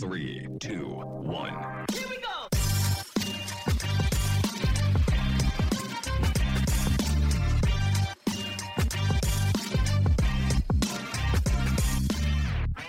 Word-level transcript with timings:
Three, 0.00 0.46
two, 0.60 0.84
one. 0.84 1.84
Here 1.92 2.06
we 2.08 2.18
go. 2.18 2.28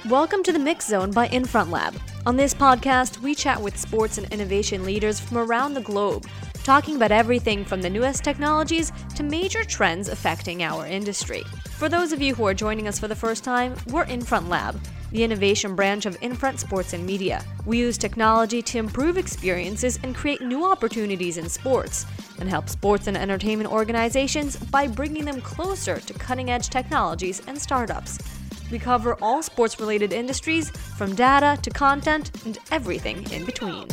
Welcome 0.07 0.43
to 0.43 0.51
the 0.51 0.59
Mix 0.59 0.85
Zone 0.85 1.09
by 1.09 1.29
Infront 1.29 1.71
Lab. 1.71 1.95
On 2.27 2.35
this 2.35 2.53
podcast, 2.53 3.17
we 3.23 3.33
chat 3.33 3.59
with 3.59 3.75
sports 3.75 4.19
and 4.19 4.31
innovation 4.31 4.85
leaders 4.85 5.19
from 5.19 5.39
around 5.39 5.73
the 5.73 5.81
globe, 5.81 6.27
talking 6.63 6.95
about 6.95 7.11
everything 7.11 7.65
from 7.65 7.81
the 7.81 7.89
newest 7.89 8.23
technologies 8.23 8.91
to 9.15 9.23
major 9.23 9.63
trends 9.63 10.09
affecting 10.09 10.61
our 10.61 10.85
industry. 10.85 11.43
For 11.79 11.87
those 11.87 12.11
of 12.11 12.21
you 12.21 12.35
who 12.35 12.45
are 12.45 12.53
joining 12.53 12.89
us 12.89 12.99
for 12.99 13.07
the 13.07 13.15
first 13.15 13.45
time, 13.45 13.73
we're 13.87 14.03
Infront 14.03 14.49
Lab, 14.49 14.77
the 15.13 15.23
innovation 15.23 15.77
branch 15.77 16.05
of 16.05 16.17
Infront 16.21 16.59
Sports 16.59 16.91
and 16.91 17.05
Media. 17.05 17.41
We 17.65 17.79
use 17.79 17.97
technology 17.97 18.61
to 18.61 18.79
improve 18.79 19.17
experiences 19.17 19.97
and 20.03 20.13
create 20.13 20.41
new 20.41 20.69
opportunities 20.69 21.37
in 21.37 21.47
sports, 21.47 22.05
and 22.37 22.49
help 22.49 22.67
sports 22.67 23.07
and 23.07 23.15
entertainment 23.15 23.71
organizations 23.71 24.57
by 24.57 24.87
bringing 24.87 25.23
them 25.23 25.39
closer 25.39 26.01
to 26.01 26.13
cutting 26.15 26.49
edge 26.51 26.67
technologies 26.67 27.41
and 27.47 27.57
startups. 27.57 28.19
We 28.69 28.77
cover 28.77 29.15
all 29.21 29.41
sports 29.41 29.79
related 29.79 30.11
industries, 30.11 30.71
from 30.71 31.15
data 31.15 31.57
to 31.61 31.69
content 31.69 32.31
and 32.45 32.57
everything 32.71 33.23
in 33.31 33.45
between. 33.45 33.87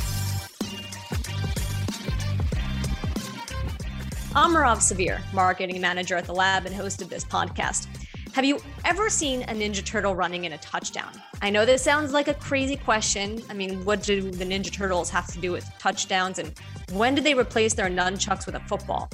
I'm 4.38 4.52
Marav 4.52 4.80
Savir, 4.80 5.22
marketing 5.32 5.80
manager 5.80 6.14
at 6.14 6.26
the 6.26 6.34
lab 6.34 6.66
and 6.66 6.74
host 6.74 7.00
of 7.00 7.08
this 7.08 7.24
podcast. 7.24 7.86
Have 8.34 8.44
you 8.44 8.60
ever 8.84 9.08
seen 9.08 9.44
a 9.44 9.54
Ninja 9.54 9.82
Turtle 9.82 10.14
running 10.14 10.44
in 10.44 10.52
a 10.52 10.58
touchdown? 10.58 11.10
I 11.40 11.48
know 11.48 11.64
this 11.64 11.80
sounds 11.80 12.12
like 12.12 12.28
a 12.28 12.34
crazy 12.34 12.76
question. 12.76 13.42
I 13.48 13.54
mean, 13.54 13.82
what 13.86 14.02
do 14.02 14.30
the 14.30 14.44
Ninja 14.44 14.70
Turtles 14.70 15.08
have 15.08 15.26
to 15.28 15.38
do 15.38 15.52
with 15.52 15.66
touchdowns? 15.78 16.38
And 16.38 16.52
when 16.92 17.14
did 17.14 17.24
they 17.24 17.32
replace 17.32 17.72
their 17.72 17.88
nunchucks 17.88 18.44
with 18.44 18.56
a 18.56 18.60
football? 18.60 19.08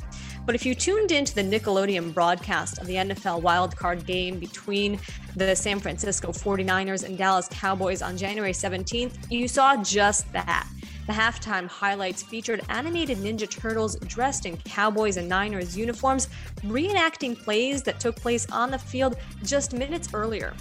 But 0.44 0.56
if 0.56 0.66
you 0.66 0.74
tuned 0.74 1.12
into 1.12 1.36
the 1.36 1.42
Nickelodeon 1.42 2.12
broadcast 2.12 2.78
of 2.78 2.88
the 2.88 2.96
NFL 2.96 3.42
wildcard 3.42 4.04
game 4.04 4.40
between 4.40 4.98
the 5.36 5.54
San 5.54 5.78
Francisco 5.78 6.32
49ers 6.32 7.04
and 7.04 7.16
Dallas 7.16 7.46
Cowboys 7.48 8.02
on 8.02 8.16
January 8.16 8.50
17th, 8.50 9.30
you 9.30 9.46
saw 9.46 9.80
just 9.84 10.32
that. 10.32 10.66
The 11.06 11.12
halftime 11.12 11.66
highlights 11.66 12.22
featured 12.22 12.62
animated 12.68 13.18
Ninja 13.18 13.50
Turtles 13.50 13.96
dressed 13.96 14.46
in 14.46 14.56
Cowboys 14.58 15.16
and 15.16 15.28
Niners 15.28 15.76
uniforms, 15.76 16.28
reenacting 16.62 17.36
plays 17.36 17.82
that 17.82 17.98
took 17.98 18.14
place 18.14 18.46
on 18.52 18.70
the 18.70 18.78
field 18.78 19.16
just 19.42 19.72
minutes 19.72 20.08
earlier. 20.14 20.54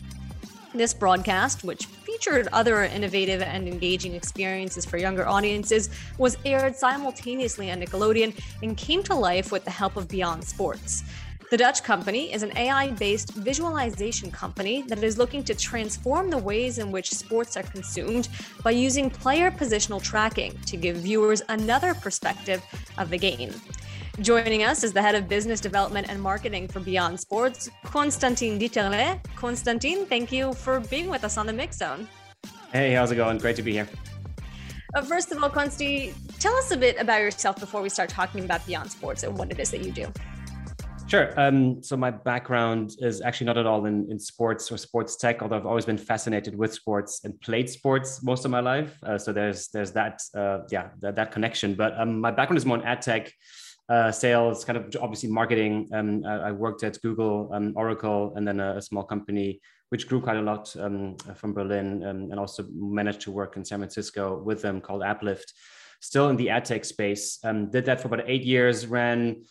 This 0.73 0.93
broadcast, 0.93 1.63
which 1.63 1.85
featured 1.85 2.47
other 2.53 2.83
innovative 2.83 3.41
and 3.41 3.67
engaging 3.67 4.15
experiences 4.15 4.85
for 4.85 4.97
younger 4.97 5.27
audiences, 5.27 5.89
was 6.17 6.37
aired 6.43 6.75
simultaneously 6.75 7.69
on 7.69 7.81
Nickelodeon 7.81 8.33
and 8.63 8.75
came 8.77 9.03
to 9.03 9.13
life 9.13 9.51
with 9.51 9.63
the 9.63 9.71
help 9.71 9.95
of 9.95 10.07
Beyond 10.07 10.43
Sports. 10.43 11.03
The 11.51 11.57
Dutch 11.57 11.83
company 11.83 12.31
is 12.31 12.43
an 12.43 12.57
AI 12.57 12.91
based 12.91 13.33
visualization 13.33 14.31
company 14.31 14.83
that 14.83 15.03
is 15.03 15.17
looking 15.17 15.43
to 15.43 15.53
transform 15.53 16.29
the 16.29 16.37
ways 16.37 16.77
in 16.77 16.93
which 16.93 17.11
sports 17.11 17.57
are 17.57 17.63
consumed 17.63 18.29
by 18.63 18.71
using 18.71 19.09
player 19.09 19.51
positional 19.51 20.01
tracking 20.01 20.57
to 20.67 20.77
give 20.77 20.95
viewers 20.95 21.41
another 21.49 21.93
perspective 21.93 22.63
of 22.97 23.09
the 23.09 23.17
game. 23.17 23.51
Joining 24.21 24.63
us 24.63 24.85
is 24.85 24.93
the 24.93 25.01
head 25.01 25.13
of 25.13 25.27
business 25.27 25.59
development 25.59 26.07
and 26.09 26.21
marketing 26.21 26.69
for 26.69 26.79
Beyond 26.79 27.19
Sports, 27.19 27.69
Constantin 27.83 28.57
Dieterle. 28.57 29.19
Constantin, 29.35 30.05
thank 30.05 30.31
you 30.31 30.53
for 30.53 30.79
being 30.79 31.09
with 31.09 31.25
us 31.25 31.37
on 31.37 31.47
the 31.47 31.53
Mix 31.53 31.79
Zone. 31.79 32.07
Hey, 32.71 32.93
how's 32.93 33.11
it 33.11 33.17
going? 33.17 33.39
Great 33.39 33.57
to 33.57 33.61
be 33.61 33.73
here. 33.73 33.89
Uh, 34.95 35.01
first 35.01 35.33
of 35.33 35.43
all, 35.43 35.49
Consti, 35.49 36.13
tell 36.39 36.55
us 36.55 36.71
a 36.71 36.77
bit 36.77 36.95
about 36.97 37.19
yourself 37.19 37.59
before 37.59 37.81
we 37.81 37.89
start 37.89 38.07
talking 38.07 38.45
about 38.45 38.65
Beyond 38.65 38.89
Sports 38.89 39.23
and 39.23 39.37
what 39.37 39.51
it 39.51 39.59
is 39.59 39.69
that 39.71 39.83
you 39.83 39.91
do. 39.91 40.07
Sure. 41.11 41.37
Um, 41.37 41.83
so 41.83 41.97
my 41.97 42.09
background 42.09 42.95
is 42.99 43.19
actually 43.19 43.47
not 43.47 43.57
at 43.57 43.65
all 43.65 43.85
in, 43.85 44.09
in 44.09 44.17
sports 44.17 44.71
or 44.71 44.77
sports 44.77 45.17
tech, 45.17 45.41
although 45.41 45.57
I've 45.57 45.65
always 45.65 45.83
been 45.83 45.97
fascinated 45.97 46.57
with 46.57 46.73
sports 46.73 47.25
and 47.25 47.37
played 47.41 47.69
sports 47.69 48.23
most 48.23 48.45
of 48.45 48.51
my 48.51 48.61
life. 48.61 48.97
Uh, 49.03 49.17
so 49.17 49.33
there's 49.33 49.67
there's 49.73 49.91
that 49.91 50.21
uh, 50.33 50.59
yeah 50.69 50.91
that, 51.01 51.33
connection. 51.33 51.75
But 51.75 51.99
um, 51.99 52.21
my 52.21 52.31
background 52.31 52.59
is 52.59 52.65
more 52.65 52.77
in 52.77 52.83
ad 52.83 53.01
tech, 53.01 53.29
uh, 53.89 54.09
sales, 54.09 54.63
kind 54.63 54.77
of 54.77 54.85
obviously 55.01 55.27
marketing. 55.27 55.89
Um, 55.91 56.23
I, 56.25 56.47
I, 56.47 56.51
worked 56.53 56.81
at 56.85 56.97
Google, 57.01 57.49
um, 57.51 57.73
Oracle, 57.75 58.31
and 58.37 58.47
then 58.47 58.61
a, 58.61 58.77
a, 58.77 58.81
small 58.81 59.03
company 59.03 59.59
which 59.89 60.07
grew 60.07 60.21
quite 60.21 60.37
a 60.37 60.41
lot 60.41 60.73
um, 60.79 61.17
from 61.35 61.51
Berlin, 61.51 62.05
um, 62.05 62.31
and 62.31 62.39
also 62.39 62.65
managed 62.73 63.19
to 63.23 63.31
work 63.31 63.57
in 63.57 63.65
San 63.65 63.79
Francisco 63.79 64.41
with 64.41 64.61
them 64.61 64.79
called 64.79 65.01
AppLift. 65.01 65.51
Still 65.99 66.29
in 66.29 66.37
the 66.37 66.49
ad 66.49 66.63
tech 66.63 66.85
space. 66.85 67.37
did 67.69 67.83
that 67.83 67.99
for 67.99 68.07
about 68.07 68.23
eight 68.29 68.43
years. 68.43 68.87
Ran 68.87 69.43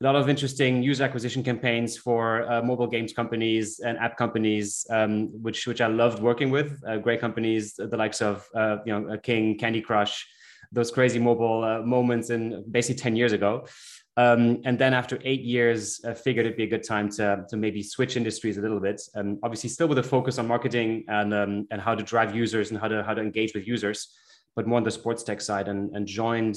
a 0.00 0.04
lot 0.04 0.14
of 0.14 0.28
interesting 0.28 0.80
user 0.82 1.02
acquisition 1.02 1.42
campaigns 1.42 1.96
for 1.96 2.48
uh, 2.50 2.62
mobile 2.62 2.86
games 2.86 3.12
companies 3.12 3.80
and 3.80 3.98
app 3.98 4.16
companies, 4.16 4.86
um, 4.90 5.26
which 5.42 5.66
which 5.66 5.80
I 5.80 5.88
loved 5.88 6.22
working 6.22 6.50
with. 6.50 6.80
Uh, 6.86 6.98
great 6.98 7.20
companies, 7.20 7.74
the 7.74 7.96
likes 7.96 8.22
of 8.22 8.46
uh, 8.54 8.76
you 8.86 8.92
know 8.92 9.18
King, 9.18 9.58
Candy 9.58 9.80
Crush, 9.80 10.24
those 10.70 10.92
crazy 10.92 11.18
mobile 11.18 11.64
uh, 11.64 11.82
moments 11.82 12.30
in 12.30 12.64
basically 12.70 13.00
ten 13.00 13.16
years 13.16 13.32
ago. 13.32 13.66
Um, 14.16 14.60
and 14.64 14.78
then 14.78 14.94
after 14.94 15.18
eight 15.24 15.42
years, 15.42 16.00
I 16.04 16.14
figured 16.14 16.46
it'd 16.46 16.56
be 16.56 16.64
a 16.64 16.68
good 16.68 16.82
time 16.82 17.08
to, 17.10 17.44
to 17.48 17.56
maybe 17.56 17.84
switch 17.84 18.16
industries 18.16 18.58
a 18.58 18.60
little 18.60 18.80
bit. 18.80 19.00
Um, 19.14 19.38
obviously, 19.44 19.70
still 19.70 19.86
with 19.86 19.98
a 19.98 20.02
focus 20.02 20.38
on 20.38 20.46
marketing 20.46 21.04
and 21.08 21.34
um, 21.34 21.66
and 21.72 21.80
how 21.80 21.96
to 21.96 22.04
drive 22.04 22.36
users 22.36 22.70
and 22.70 22.78
how 22.78 22.86
to 22.86 23.02
how 23.02 23.14
to 23.14 23.20
engage 23.20 23.52
with 23.52 23.66
users, 23.66 24.16
but 24.54 24.64
more 24.68 24.76
on 24.76 24.84
the 24.84 24.92
sports 24.92 25.24
tech 25.24 25.40
side. 25.40 25.66
And 25.66 25.94
and 25.96 26.06
joined 26.06 26.56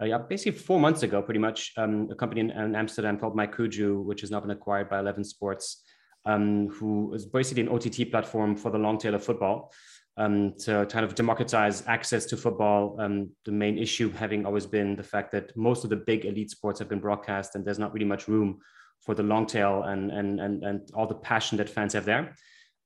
uh, 0.00 0.18
basically 0.18 0.58
four 0.58 0.80
months 0.80 1.02
ago, 1.02 1.22
pretty 1.22 1.40
much, 1.40 1.72
um, 1.76 2.08
a 2.10 2.14
company 2.14 2.40
in, 2.40 2.50
in, 2.50 2.74
Amsterdam 2.74 3.18
called 3.18 3.36
myCujoo, 3.36 4.04
which 4.04 4.22
has 4.22 4.30
now 4.30 4.40
been 4.40 4.50
acquired 4.50 4.88
by 4.88 4.98
Eleven 4.98 5.24
Sports, 5.24 5.84
um, 6.24 6.68
who 6.68 7.12
is 7.14 7.26
basically 7.26 7.62
an 7.62 7.68
OTT 7.68 8.10
platform 8.10 8.56
for 8.56 8.70
the 8.70 8.78
long 8.78 8.98
tail 8.98 9.14
of 9.14 9.24
football 9.24 9.72
um, 10.16 10.54
to 10.58 10.86
kind 10.86 11.04
of 11.04 11.14
democratize 11.14 11.86
access 11.86 12.26
to 12.26 12.36
football. 12.36 12.96
Um, 13.00 13.30
the 13.44 13.52
main 13.52 13.78
issue 13.78 14.10
having 14.10 14.46
always 14.46 14.66
been 14.66 14.96
the 14.96 15.02
fact 15.02 15.32
that 15.32 15.56
most 15.56 15.84
of 15.84 15.90
the 15.90 15.96
big 15.96 16.24
elite 16.24 16.50
sports 16.50 16.78
have 16.78 16.88
been 16.88 17.00
broadcast, 17.00 17.54
and 17.54 17.64
there's 17.64 17.78
not 17.78 17.92
really 17.92 18.06
much 18.06 18.28
room 18.28 18.58
for 19.00 19.14
the 19.14 19.22
long 19.22 19.46
tail 19.46 19.84
and 19.84 20.10
and 20.10 20.40
and, 20.40 20.64
and 20.64 20.90
all 20.94 21.06
the 21.06 21.14
passion 21.14 21.58
that 21.58 21.68
fans 21.68 21.94
have 21.94 22.04
there. 22.04 22.34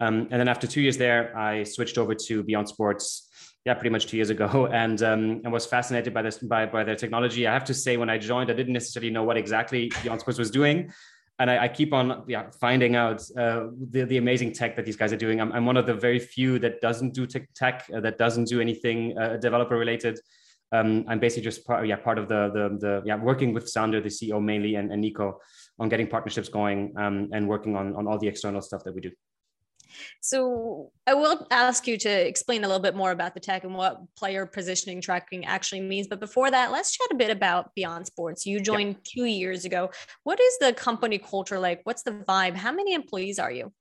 Um, 0.01 0.29
and 0.31 0.41
then 0.41 0.49
after 0.49 0.67
two 0.67 0.81
years 0.81 0.97
there, 0.97 1.37
I 1.37 1.63
switched 1.63 1.99
over 1.99 2.15
to 2.15 2.43
Beyond 2.43 2.69
Sports 2.69 3.29
yeah, 3.65 3.75
pretty 3.75 3.91
much 3.91 4.07
two 4.07 4.17
years 4.17 4.31
ago, 4.31 4.67
and 4.73 5.03
um, 5.03 5.41
and 5.45 5.53
was 5.53 5.67
fascinated 5.67 6.13
by 6.13 6.23
this 6.23 6.39
by 6.39 6.67
by 6.67 6.85
their 6.85 6.97
technology. 6.97 7.47
I 7.47 7.53
have 7.53 7.65
to 7.65 7.75
say, 7.75 7.97
when 7.97 8.11
I 8.11 8.19
joined, 8.19 8.51
I 8.51 8.55
didn't 8.55 8.73
necessarily 8.73 9.11
know 9.11 9.25
what 9.25 9.37
exactly 9.37 9.91
Beyond 10.03 10.21
Sports 10.21 10.39
was 10.39 10.51
doing, 10.51 10.93
and 11.39 11.51
I, 11.51 11.65
I 11.65 11.69
keep 11.69 11.93
on 11.93 12.25
yeah, 12.29 12.51
finding 12.61 12.95
out 12.97 13.23
uh, 13.37 13.69
the 13.91 14.05
the 14.05 14.19
amazing 14.19 14.53
tech 14.53 14.77
that 14.77 14.85
these 14.85 14.97
guys 14.97 15.13
are 15.13 15.17
doing. 15.17 15.41
I'm, 15.41 15.53
I'm 15.53 15.67
one 15.67 15.77
of 15.77 15.87
the 15.87 15.95
very 15.95 16.19
few 16.19 16.59
that 16.61 16.81
doesn't 16.81 17.15
do 17.15 17.27
tech, 17.27 17.49
tech 17.55 17.87
uh, 17.95 18.01
that 18.01 18.19
doesn't 18.19 18.49
do 18.49 18.61
anything 18.61 19.17
uh, 19.19 19.37
developer 19.39 19.77
related. 19.77 20.19
Um, 20.73 21.05
I'm 21.09 21.21
basically 21.21 21.45
just 21.45 21.65
part, 21.67 21.87
yeah 21.87 21.97
part 21.97 22.19
of 22.19 22.29
the 22.29 22.51
the 22.53 22.79
the 22.79 23.03
yeah 23.07 23.17
working 23.17 23.55
with 23.55 23.69
Sander, 23.69 24.01
the 24.01 24.09
CEO 24.09 24.43
mainly, 24.43 24.75
and, 24.75 24.93
and 24.93 25.01
Nico 25.01 25.41
on 25.79 25.89
getting 25.89 26.07
partnerships 26.07 26.49
going 26.49 26.93
um, 26.99 27.31
and 27.33 27.49
working 27.49 27.77
on 27.77 27.97
on 27.97 28.07
all 28.07 28.19
the 28.19 28.29
external 28.29 28.61
stuff 28.61 28.85
that 28.85 28.95
we 28.95 29.01
do. 29.01 29.11
So 30.21 30.91
I 31.07 31.15
will 31.15 31.47
ask 31.51 31.87
you 31.87 31.97
to 31.99 32.09
explain 32.09 32.65
a 32.65 32.67
little 32.67 32.83
bit 32.83 32.95
more 32.95 33.11
about 33.11 33.35
the 33.35 33.41
tech 33.41 33.65
and 33.65 33.75
what 33.75 34.01
player 34.17 34.47
positioning 34.47 35.01
tracking 35.01 35.45
actually 35.45 35.81
means. 35.81 36.07
But 36.07 36.21
before 36.21 36.51
that, 36.51 36.73
let's 36.73 36.97
chat 36.97 37.09
a 37.13 37.17
bit 37.17 37.31
about 37.31 37.75
Beyond 37.75 38.07
Sports. 38.07 38.47
You 38.47 38.61
joined 38.61 38.97
two 39.05 39.25
years 39.25 39.65
ago. 39.65 39.91
What 40.23 40.41
is 40.41 40.59
the 40.59 40.73
company 40.73 41.19
culture 41.19 41.59
like? 41.59 41.81
What's 41.85 42.03
the 42.03 42.13
vibe? 42.13 42.57
How 42.57 42.73
many 42.73 42.95
employees 42.95 43.39
are 43.39 43.51
you? 43.51 43.73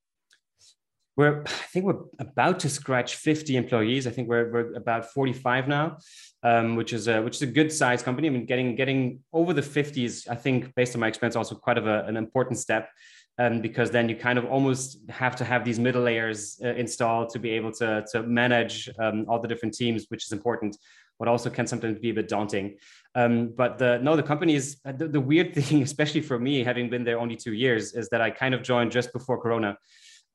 We're, 1.16 1.44
I 1.44 1.50
think 1.72 1.86
we're 1.86 2.02
about 2.20 2.60
to 2.62 2.70
scratch 2.70 3.18
50 3.18 3.56
employees. 3.56 4.08
I 4.08 4.10
think 4.10 4.28
we're, 4.28 4.52
we're 4.52 4.74
about 4.74 5.14
45 5.14 5.68
now, 5.68 5.98
um, 6.42 6.76
which 6.76 6.92
is 6.92 7.08
a 7.08 7.22
which 7.22 7.36
is 7.36 7.44
a 7.44 7.48
good 7.48 7.72
size 7.72 8.02
company. 8.02 8.28
I 8.28 8.32
mean, 8.32 8.46
getting 8.48 8.76
getting 8.76 9.20
over 9.32 9.54
the 9.54 9.62
50s, 9.62 10.28
I 10.28 10.36
think, 10.36 10.74
based 10.74 10.96
on 10.96 11.02
my 11.02 11.08
experience, 11.08 11.36
also 11.36 11.54
quite 11.54 11.78
of 11.78 11.86
a, 11.86 12.04
an 12.06 12.18
important 12.18 12.58
step 12.58 12.90
um, 13.40 13.62
because 13.62 13.90
then 13.90 14.08
you 14.10 14.16
kind 14.16 14.38
of 14.38 14.46
almost 14.46 15.00
have 15.10 15.36
to 15.38 15.44
have 15.44 15.66
these 15.66 15.80
middle 15.80 16.04
layers 16.04 16.60
uh, 16.64 16.70
installed 16.76 17.30
to 17.30 17.40
be 17.40 17.50
able 17.52 17.72
to, 17.72 18.06
to 18.12 18.24
manage 18.24 18.90
um, 19.00 19.26
all 19.28 19.40
the 19.40 19.48
different 19.48 19.74
teams, 19.74 20.06
which 20.10 20.26
is 20.26 20.32
important, 20.32 20.78
but 21.18 21.28
also 21.28 21.50
can 21.50 21.66
sometimes 21.66 21.98
be 22.00 22.12
a 22.12 22.14
bit 22.14 22.28
daunting. 22.28 22.78
Um, 23.16 23.54
but 23.56 23.78
the 23.78 24.00
no, 24.00 24.16
the 24.16 24.24
company 24.24 24.56
is 24.56 24.78
uh, 24.86 24.92
the, 24.92 25.08
the, 25.08 25.20
weird 25.20 25.54
thing, 25.56 25.82
especially 25.82 26.22
for 26.22 26.38
me, 26.38 26.64
having 26.64 26.90
been 26.90 27.04
there 27.04 27.20
only 27.20 27.36
two 27.36 27.54
years, 27.54 27.94
is 27.94 28.08
that 28.10 28.22
I 28.22 28.30
kind 28.30 28.54
of 28.54 28.62
joined 28.62 28.92
just 28.92 29.12
before 29.14 29.42
Corona. 29.42 29.78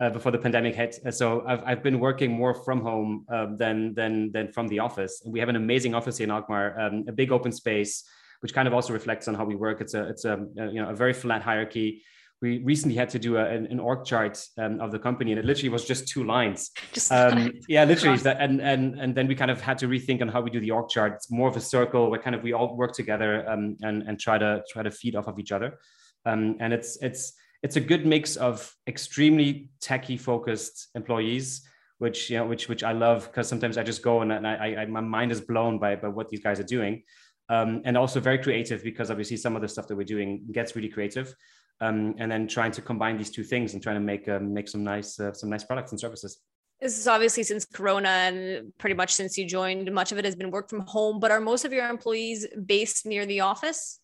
Uh, 0.01 0.09
before 0.11 0.31
the 0.31 0.39
pandemic 0.39 0.77
hit, 0.77 0.95
so 1.13 1.43
I've, 1.45 1.61
I've 1.67 1.83
been 1.83 1.99
working 1.99 2.31
more 2.31 2.55
from 2.55 2.81
home 2.81 3.27
um, 3.33 3.57
than 3.57 3.95
than 3.95 4.31
than 4.31 4.53
from 4.53 4.69
the 4.69 4.79
office. 4.79 5.21
We 5.27 5.41
have 5.41 5.49
an 5.49 5.57
amazing 5.57 5.93
office 5.93 6.19
here 6.19 6.27
in 6.27 6.31
Alkmaar, 6.31 6.79
um, 6.81 7.05
a 7.09 7.13
big 7.13 7.33
open 7.33 7.51
space, 7.51 8.05
which 8.39 8.55
kind 8.55 8.69
of 8.69 8.75
also 8.75 8.93
reflects 8.93 9.27
on 9.27 9.35
how 9.35 9.45
we 9.45 9.57
work. 9.57 9.81
It's 9.81 9.95
a 9.95 10.09
it's 10.09 10.25
a, 10.25 10.35
a 10.57 10.67
you 10.69 10.81
know 10.81 10.91
a 10.91 10.95
very 10.95 11.13
flat 11.13 11.43
hierarchy 11.43 12.05
we 12.41 12.59
recently 12.59 12.97
had 12.97 13.09
to 13.11 13.19
do 13.19 13.37
a, 13.37 13.45
an, 13.45 13.67
an, 13.67 13.81
org 13.81 14.05
chart 14.05 14.41
um, 14.59 14.81
of 14.81 14.93
the 14.93 14.99
company, 14.99 15.33
and 15.33 15.39
it 15.41 15.45
literally 15.45 15.71
was 15.71 15.85
just 15.85 16.07
two 16.07 16.25
lines. 16.25 16.71
Just 16.93 17.11
um, 17.11 17.53
yeah, 17.69 17.85
literally. 17.85 18.19
That, 18.19 18.41
and 18.41 18.61
and 18.61 18.99
and 19.01 19.15
then 19.15 19.27
we 19.27 19.35
kind 19.35 19.51
of 19.51 19.61
had 19.61 19.79
to 19.79 19.89
rethink 19.89 20.23
on 20.23 20.29
how 20.29 20.41
we 20.41 20.51
do 20.51 20.61
the 20.61 20.71
org 20.71 20.89
chart. 20.89 21.15
It's 21.15 21.31
more 21.31 21.49
of 21.49 21.57
a 21.57 21.61
circle 21.61 22.11
where 22.11 22.21
kind 22.21 22.37
of 22.37 22.43
we 22.43 22.53
all 22.53 22.77
work 22.77 22.93
together 22.93 23.49
um, 23.49 23.77
and 23.83 24.03
and 24.03 24.21
try 24.21 24.39
to 24.39 24.63
try 24.71 24.83
to 24.83 24.91
feed 24.91 25.17
off 25.17 25.27
of 25.27 25.39
each 25.39 25.53
other. 25.53 25.79
Um, 26.27 26.57
and 26.61 26.73
it's 26.73 26.97
it's 27.03 27.33
it's 27.63 27.77
a 27.77 27.81
good 27.81 28.07
mix 28.07 28.37
of 28.37 28.73
extremely 28.87 29.71
techy 29.81 30.17
focused 30.17 30.89
employees 30.95 31.67
which 31.99 32.31
you 32.31 32.39
know 32.39 32.47
which 32.47 32.69
which 32.69 32.85
i 32.85 32.93
love 32.93 33.27
because 33.27 33.49
sometimes 33.49 33.77
i 33.77 33.83
just 33.83 34.03
go 34.03 34.23
and, 34.23 34.33
and 34.33 34.47
I, 34.47 34.77
I, 34.83 34.87
my 34.87 35.01
mind 35.01 35.33
is 35.33 35.41
blown 35.41 35.79
by 35.79 35.97
by 35.97 36.09
what 36.09 36.29
these 36.29 36.41
guys 36.41 36.61
are 36.61 36.65
doing 36.65 37.03
um, 37.49 37.83
and 37.85 37.97
also 37.97 38.21
very 38.21 38.39
creative 38.39 38.83
because 38.85 39.11
obviously 39.11 39.37
some 39.37 39.57
of 39.57 39.63
the 39.63 39.69
stuff 39.69 39.89
that 39.89 39.97
we're 39.97 40.05
doing 40.05 40.45
gets 40.53 40.77
really 40.77 40.89
creative 40.89 41.35
um, 41.81 42.15
and 42.19 42.31
then 42.31 42.49
trying 42.49 42.73
to 42.73 42.83
combine 42.83 43.17
these 43.17 43.31
two 43.31 43.45
things 43.45 43.75
and 43.75 43.83
trying 43.83 43.97
to 43.97 44.01
make 44.01 44.29
um, 44.29 44.53
make 44.53 44.69
some 44.69 44.83
nice 44.85 45.19
uh, 45.21 45.33
some 45.33 45.51
nice 45.51 45.65
products 45.65 45.93
and 45.93 46.01
services. 46.01 46.41
This 46.81 46.97
is 46.97 47.09
obviously 47.09 47.43
since 47.43 47.65
corona 47.65 48.09
and 48.09 48.73
pretty 48.79 48.95
much 48.95 49.13
since 49.13 49.37
you 49.37 49.47
joined 49.47 49.91
much 49.93 50.13
of 50.13 50.19
it 50.19 50.25
has 50.25 50.37
been 50.37 50.51
work 50.51 50.71
from 50.71 50.81
home 50.81 51.19
but 51.19 51.33
are 51.33 51.41
most 51.41 51.65
of 51.65 51.73
your 51.73 51.89
employees 51.89 52.47
based 52.67 53.05
near 53.05 53.27
the 53.27 53.41
office? 53.41 54.01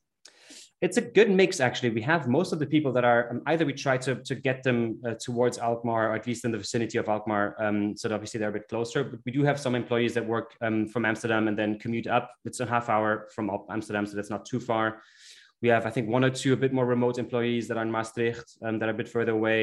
It's 0.81 0.97
a 0.97 1.01
good 1.01 1.31
mix 1.31 1.61
actually. 1.61 1.91
We 1.91 2.03
have 2.03 2.27
most 2.27 2.53
of 2.53 2.59
the 2.59 2.67
people 2.67 2.93
that 2.93 3.05
are 3.05 3.31
um, 3.31 3.43
either 3.47 3.65
we 3.65 3.73
try 3.73 3.97
to, 3.99 4.17
to 4.17 4.35
get 4.35 4.65
them 4.65 5.01
uh, 5.07 5.15
towards 5.15 5.57
alkmaar 5.59 6.11
or 6.11 6.15
at 6.15 6.27
least 6.27 6.45
in 6.45 6.51
the 6.51 6.59
vicinity 6.59 6.99
of 6.99 7.09
alkmaar 7.09 7.55
um, 7.63 7.97
so 7.97 8.13
obviously 8.13 8.39
they're 8.39 8.51
a 8.51 8.53
bit 8.53 8.69
closer. 8.69 9.05
But 9.05 9.21
we 9.25 9.31
do 9.31 9.45
have 9.45 9.59
some 9.59 9.77
employees 9.77 10.15
that 10.15 10.27
work 10.27 10.55
um, 10.61 10.89
from 10.89 11.05
amsterdam 11.05 11.47
and 11.47 11.57
then 11.57 11.79
commute 11.79 12.09
up. 12.09 12.33
It's 12.45 12.59
a 12.59 12.67
half 12.67 12.89
hour 12.89 13.29
from 13.35 13.51
amsterdam 13.71 14.05
so 14.05 14.17
that's 14.17 14.31
not 14.31 14.45
too 14.45 14.59
far 14.59 15.01
we 15.65 15.71
have 15.75 15.85
i 15.87 15.93
think 15.95 16.07
one 16.09 16.25
or 16.29 16.31
two 16.31 16.53
a 16.53 16.61
bit 16.65 16.73
more 16.79 16.87
remote 16.97 17.17
employees 17.25 17.67
that 17.69 17.77
are 17.79 17.87
in 17.87 17.91
maastricht 17.97 18.49
um, 18.65 18.79
that 18.79 18.89
are 18.89 18.97
a 18.97 19.01
bit 19.03 19.09
further 19.17 19.33
away 19.33 19.61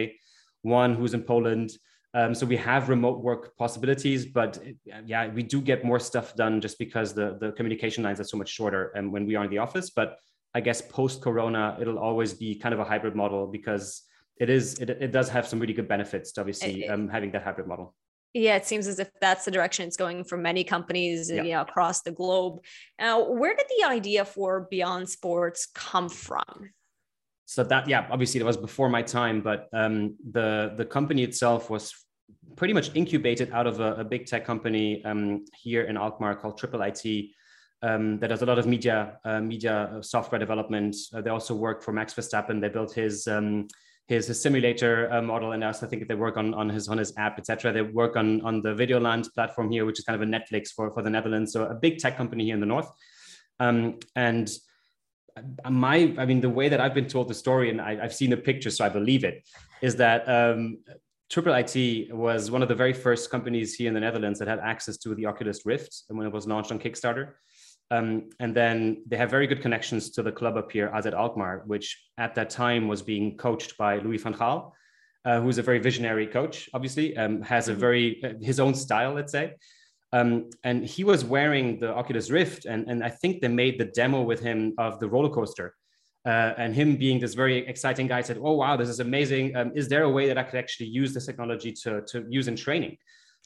one 0.64 0.92
who's 0.96 1.14
in 1.14 1.24
poland 1.34 1.70
um, 2.14 2.36
so 2.36 2.46
we 2.46 2.58
have 2.58 2.90
remote 2.90 3.22
work 3.22 3.56
possibilities, 3.58 4.26
but 4.26 4.60
yeah, 5.06 5.30
we 5.30 5.44
do 5.44 5.62
get 5.62 5.86
more 5.86 6.00
stuff 6.00 6.36
done 6.36 6.60
just 6.60 6.78
because 6.78 7.14
the, 7.14 7.38
the 7.40 7.54
communication 7.54 8.04
lines 8.04 8.20
are 8.20 8.26
so 8.26 8.36
much 8.36 8.50
shorter 8.50 8.92
and 8.96 9.12
when 9.14 9.26
we 9.26 9.36
are 9.36 9.46
in 9.46 9.50
the 9.50 9.60
office. 9.60 9.90
But 9.90 10.18
I 10.54 10.60
guess 10.60 10.82
post 10.82 11.22
Corona, 11.22 11.78
it'll 11.80 11.98
always 11.98 12.34
be 12.34 12.56
kind 12.56 12.74
of 12.74 12.80
a 12.80 12.84
hybrid 12.84 13.16
model 13.16 13.48
because 13.48 14.04
it 14.38 14.50
is 14.50 14.80
it, 14.80 14.90
it 14.90 15.12
does 15.14 15.30
have 15.30 15.48
some 15.48 15.60
really 15.60 15.74
good 15.74 15.88
benefits 15.88 16.34
to 16.34 16.42
obviously 16.42 16.88
um, 16.90 17.08
having 17.08 17.32
that 17.32 17.44
hybrid 17.44 17.68
model. 17.68 17.96
Yeah, 18.34 18.56
it 18.56 18.66
seems 18.66 18.88
as 18.88 19.00
if 19.00 19.10
that's 19.20 19.46
the 19.46 19.52
direction 19.52 19.88
it's 19.88 19.98
going 19.98 20.24
for 20.24 20.38
many 20.38 20.64
companies 20.64 21.30
yeah. 21.30 21.44
you 21.44 21.52
know, 21.52 21.62
across 21.62 22.02
the 22.02 22.12
globe. 22.12 22.60
Now, 22.98 23.30
where 23.30 23.56
did 23.56 23.66
the 23.78 23.88
idea 23.88 24.24
for 24.24 24.68
Beyond 24.70 25.10
Sports 25.10 25.68
come 25.74 26.08
from? 26.08 26.72
So 27.46 27.64
that 27.66 27.90
yeah, 27.90 28.08
obviously 28.10 28.40
it 28.40 28.46
was 28.46 28.56
before 28.56 28.88
my 28.88 29.02
time, 29.02 29.42
but 29.42 29.68
um, 29.74 30.16
the 30.32 30.74
the 30.78 30.86
company 30.86 31.24
itself 31.24 31.70
was 31.70 31.94
pretty 32.56 32.74
much 32.74 32.92
incubated 32.96 33.52
out 33.52 33.68
of 33.68 33.82
a, 33.82 33.96
a 33.96 34.04
big 34.06 34.26
tech 34.26 34.46
company 34.46 35.04
um, 35.04 35.44
here 35.54 35.84
in 35.84 35.98
Alkmaar 35.98 36.36
called 36.36 36.58
Triple 36.58 36.82
IT 36.82 37.32
um, 37.84 38.20
that 38.20 38.28
does 38.28 38.42
a 38.42 38.46
lot 38.46 38.60
of 38.60 38.68
media 38.68 39.18
uh, 39.26 39.40
media 39.42 39.98
software 40.02 40.40
development. 40.40 40.96
Uh, 41.14 41.22
they 41.22 41.30
also 41.30 41.56
work 41.56 41.82
for 41.84 41.92
Max 41.92 42.14
Verstappen. 42.14 42.62
They 42.62 42.70
built 42.70 42.94
his 42.94 43.28
um, 43.28 43.68
his, 44.12 44.28
his, 44.28 44.42
simulator 44.42 45.12
uh, 45.12 45.22
model, 45.22 45.54
and 45.54 45.64
also 45.64 45.86
I 45.86 45.90
think 45.90 46.08
they 46.08 46.16
work 46.16 46.38
on, 46.38 46.54
on 46.54 46.68
his 46.70 46.88
on 46.88 46.98
his 46.98 47.14
app, 47.18 47.40
etc. 47.40 47.72
They 47.72 47.82
work 47.82 48.16
on 48.16 48.42
on 48.42 48.62
the 48.62 48.74
Videoland 48.74 49.34
platform 49.34 49.72
here, 49.72 49.86
which 49.86 50.00
is 50.00 50.06
kind 50.06 50.22
of 50.22 50.28
a 50.28 50.32
Netflix 50.32 50.70
for 50.70 50.92
for 50.92 51.02
the 51.02 51.10
Netherlands. 51.10 51.54
So 51.54 51.66
a 51.66 51.76
big 51.76 52.00
tech 52.00 52.18
company 52.18 52.44
here 52.46 52.54
in 52.54 52.60
the 52.60 52.72
north, 52.76 52.90
um, 53.60 54.00
and 54.16 54.50
my 55.70 56.14
I 56.18 56.26
mean 56.26 56.42
the 56.42 56.50
way 56.60 56.68
that 56.70 56.82
I've 56.82 56.94
been 56.94 57.08
told 57.08 57.30
the 57.30 57.34
story, 57.34 57.70
and 57.70 57.80
I, 57.80 57.96
have 57.96 58.14
seen 58.14 58.30
the 58.30 58.38
picture, 58.38 58.70
so 58.70 58.86
I 58.86 58.90
believe 58.90 59.24
it, 59.24 59.48
is 59.82 59.96
that. 59.98 60.28
Um, 60.28 60.80
Triple 61.32 61.54
IT 61.54 62.14
was 62.14 62.52
one 62.52 62.62
of 62.62 62.68
the 62.68 62.76
very 62.76 62.92
first 62.92 63.32
companies 63.32 63.74
here 63.74 63.88
in 63.88 63.94
the 63.94 64.02
Netherlands 64.02 64.38
that 64.40 64.50
had 64.50 64.60
access 64.60 64.98
to 64.98 65.16
the 65.16 65.28
Oculus 65.28 65.66
Rift, 65.66 66.04
and 66.10 66.18
when 66.18 66.28
it 66.28 66.34
was 66.34 66.46
launched 66.46 66.74
on 66.74 66.78
Kickstarter, 66.78 67.36
um, 67.92 68.30
and 68.40 68.56
then 68.56 69.04
they 69.06 69.18
have 69.18 69.30
very 69.30 69.48
good 69.48 69.62
connections 69.62 70.10
to 70.12 70.24
the 70.24 70.32
club 70.32 70.56
up 70.56 70.72
here, 70.72 70.90
AZ 70.94 71.06
Alkmaar, 71.06 71.64
which 71.68 72.02
at 72.18 72.34
that 72.36 72.50
time 72.50 72.88
was 72.88 73.02
being 73.02 73.38
coached 73.38 73.78
by 73.78 74.00
Louis 74.00 74.18
van 74.18 74.34
Gaal, 74.34 74.72
uh, 75.26 75.42
who's 75.42 75.58
a 75.58 75.62
very 75.62 75.80
visionary 75.80 76.26
coach, 76.26 76.70
obviously, 76.74 77.18
um, 77.18 77.42
has 77.42 77.68
a 77.68 77.72
mm-hmm. 77.72 77.82
very, 77.82 78.24
uh, 78.24 78.34
his 78.42 78.62
own 78.62 78.74
style, 78.74 79.14
let's 79.14 79.34
say. 79.34 79.56
Um, 80.14 80.50
and 80.64 80.86
he 80.86 81.04
was 81.04 81.26
wearing 81.26 81.80
the 81.80 81.94
Oculus 81.94 82.30
Rift, 82.30 82.66
and, 82.66 82.88
and 82.90 83.04
I 83.04 83.10
think 83.10 83.42
they 83.42 83.50
made 83.50 83.78
the 83.78 83.86
demo 83.86 84.22
with 84.22 84.40
him 84.40 84.74
of 84.78 85.00
the 85.02 85.10
roller 85.10 85.30
coaster. 85.30 85.76
Uh, 86.26 86.54
and 86.58 86.74
him 86.74 86.96
being 86.96 87.20
this 87.20 87.34
very 87.34 87.68
exciting 87.68 88.08
guy 88.08 88.22
said, 88.22 88.38
"Oh 88.40 88.54
wow, 88.54 88.78
this 88.78 88.90
is 88.90 89.00
amazing! 89.00 89.56
Um, 89.56 89.72
is 89.74 89.88
there 89.88 90.04
a 90.04 90.10
way 90.10 90.28
that 90.28 90.38
I 90.38 90.44
could 90.44 90.60
actually 90.60 90.88
use 90.88 91.14
this 91.14 91.26
technology 91.26 91.72
to, 91.84 92.04
to 92.10 92.26
use 92.30 92.48
in 92.48 92.56
training?" 92.56 92.98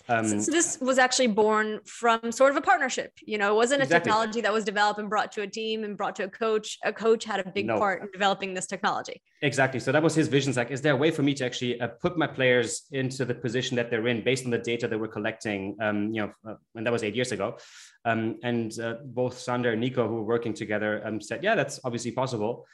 Um, 0.08 0.40
so 0.40 0.52
this 0.52 0.78
was 0.80 1.00
actually 1.00 1.28
born 1.28 1.80
from 1.86 2.32
sort 2.32 2.52
of 2.52 2.58
a 2.58 2.62
partnership. 2.62 3.12
You 3.26 3.38
know, 3.38 3.54
it 3.54 3.56
wasn't 3.56 3.82
a 3.82 3.84
exactly. 3.86 4.12
technology 4.12 4.42
that 4.42 4.54
was 4.54 4.64
developed 4.64 5.00
and 5.00 5.10
brought 5.10 5.32
to 5.34 5.42
a 5.42 5.48
team 5.48 5.84
and 5.84 5.98
brought 5.98 6.16
to 6.18 6.26
a 6.26 6.30
coach. 6.30 6.78
A 6.84 6.94
coach 6.94 7.26
had 7.26 7.40
a 7.40 7.50
big 7.50 7.66
no. 7.66 7.78
part 7.78 8.02
in 8.02 8.10
developing 8.12 8.54
this 8.54 8.68
technology. 8.68 9.22
Exactly. 9.42 9.80
So 9.80 9.92
that 9.92 10.04
was 10.04 10.14
his 10.14 10.28
vision. 10.28 10.54
Like, 10.54 10.72
is 10.72 10.82
there 10.82 10.94
a 10.94 10.98
way 10.98 11.12
for 11.12 11.24
me 11.24 11.34
to 11.36 11.46
actually 11.46 11.80
uh, 11.82 11.88
put 11.88 12.18
my 12.18 12.28
players 12.28 12.84
into 12.92 13.26
the 13.26 13.34
position 13.34 13.76
that 13.78 13.90
they're 13.90 14.08
in 14.08 14.24
based 14.24 14.46
on 14.46 14.52
the 14.52 14.60
data 14.60 14.88
that 14.88 15.00
we're 15.00 15.08
collecting? 15.08 15.76
Um, 15.82 16.14
you 16.14 16.22
know, 16.22 16.32
uh, 16.48 16.56
and 16.76 16.86
that 16.86 16.94
was 16.94 17.04
eight 17.04 17.16
years 17.16 17.32
ago. 17.32 17.58
Um, 18.06 18.38
and 18.44 18.80
uh, 18.80 18.96
both 19.04 19.40
Sander 19.40 19.72
and 19.72 19.82
Nico, 19.82 20.08
who 20.08 20.16
were 20.16 20.24
working 20.24 20.54
together, 20.54 21.02
um, 21.06 21.20
said, 21.20 21.44
"Yeah, 21.44 21.56
that's 21.56 21.80
obviously 21.84 22.12
possible." 22.12 22.68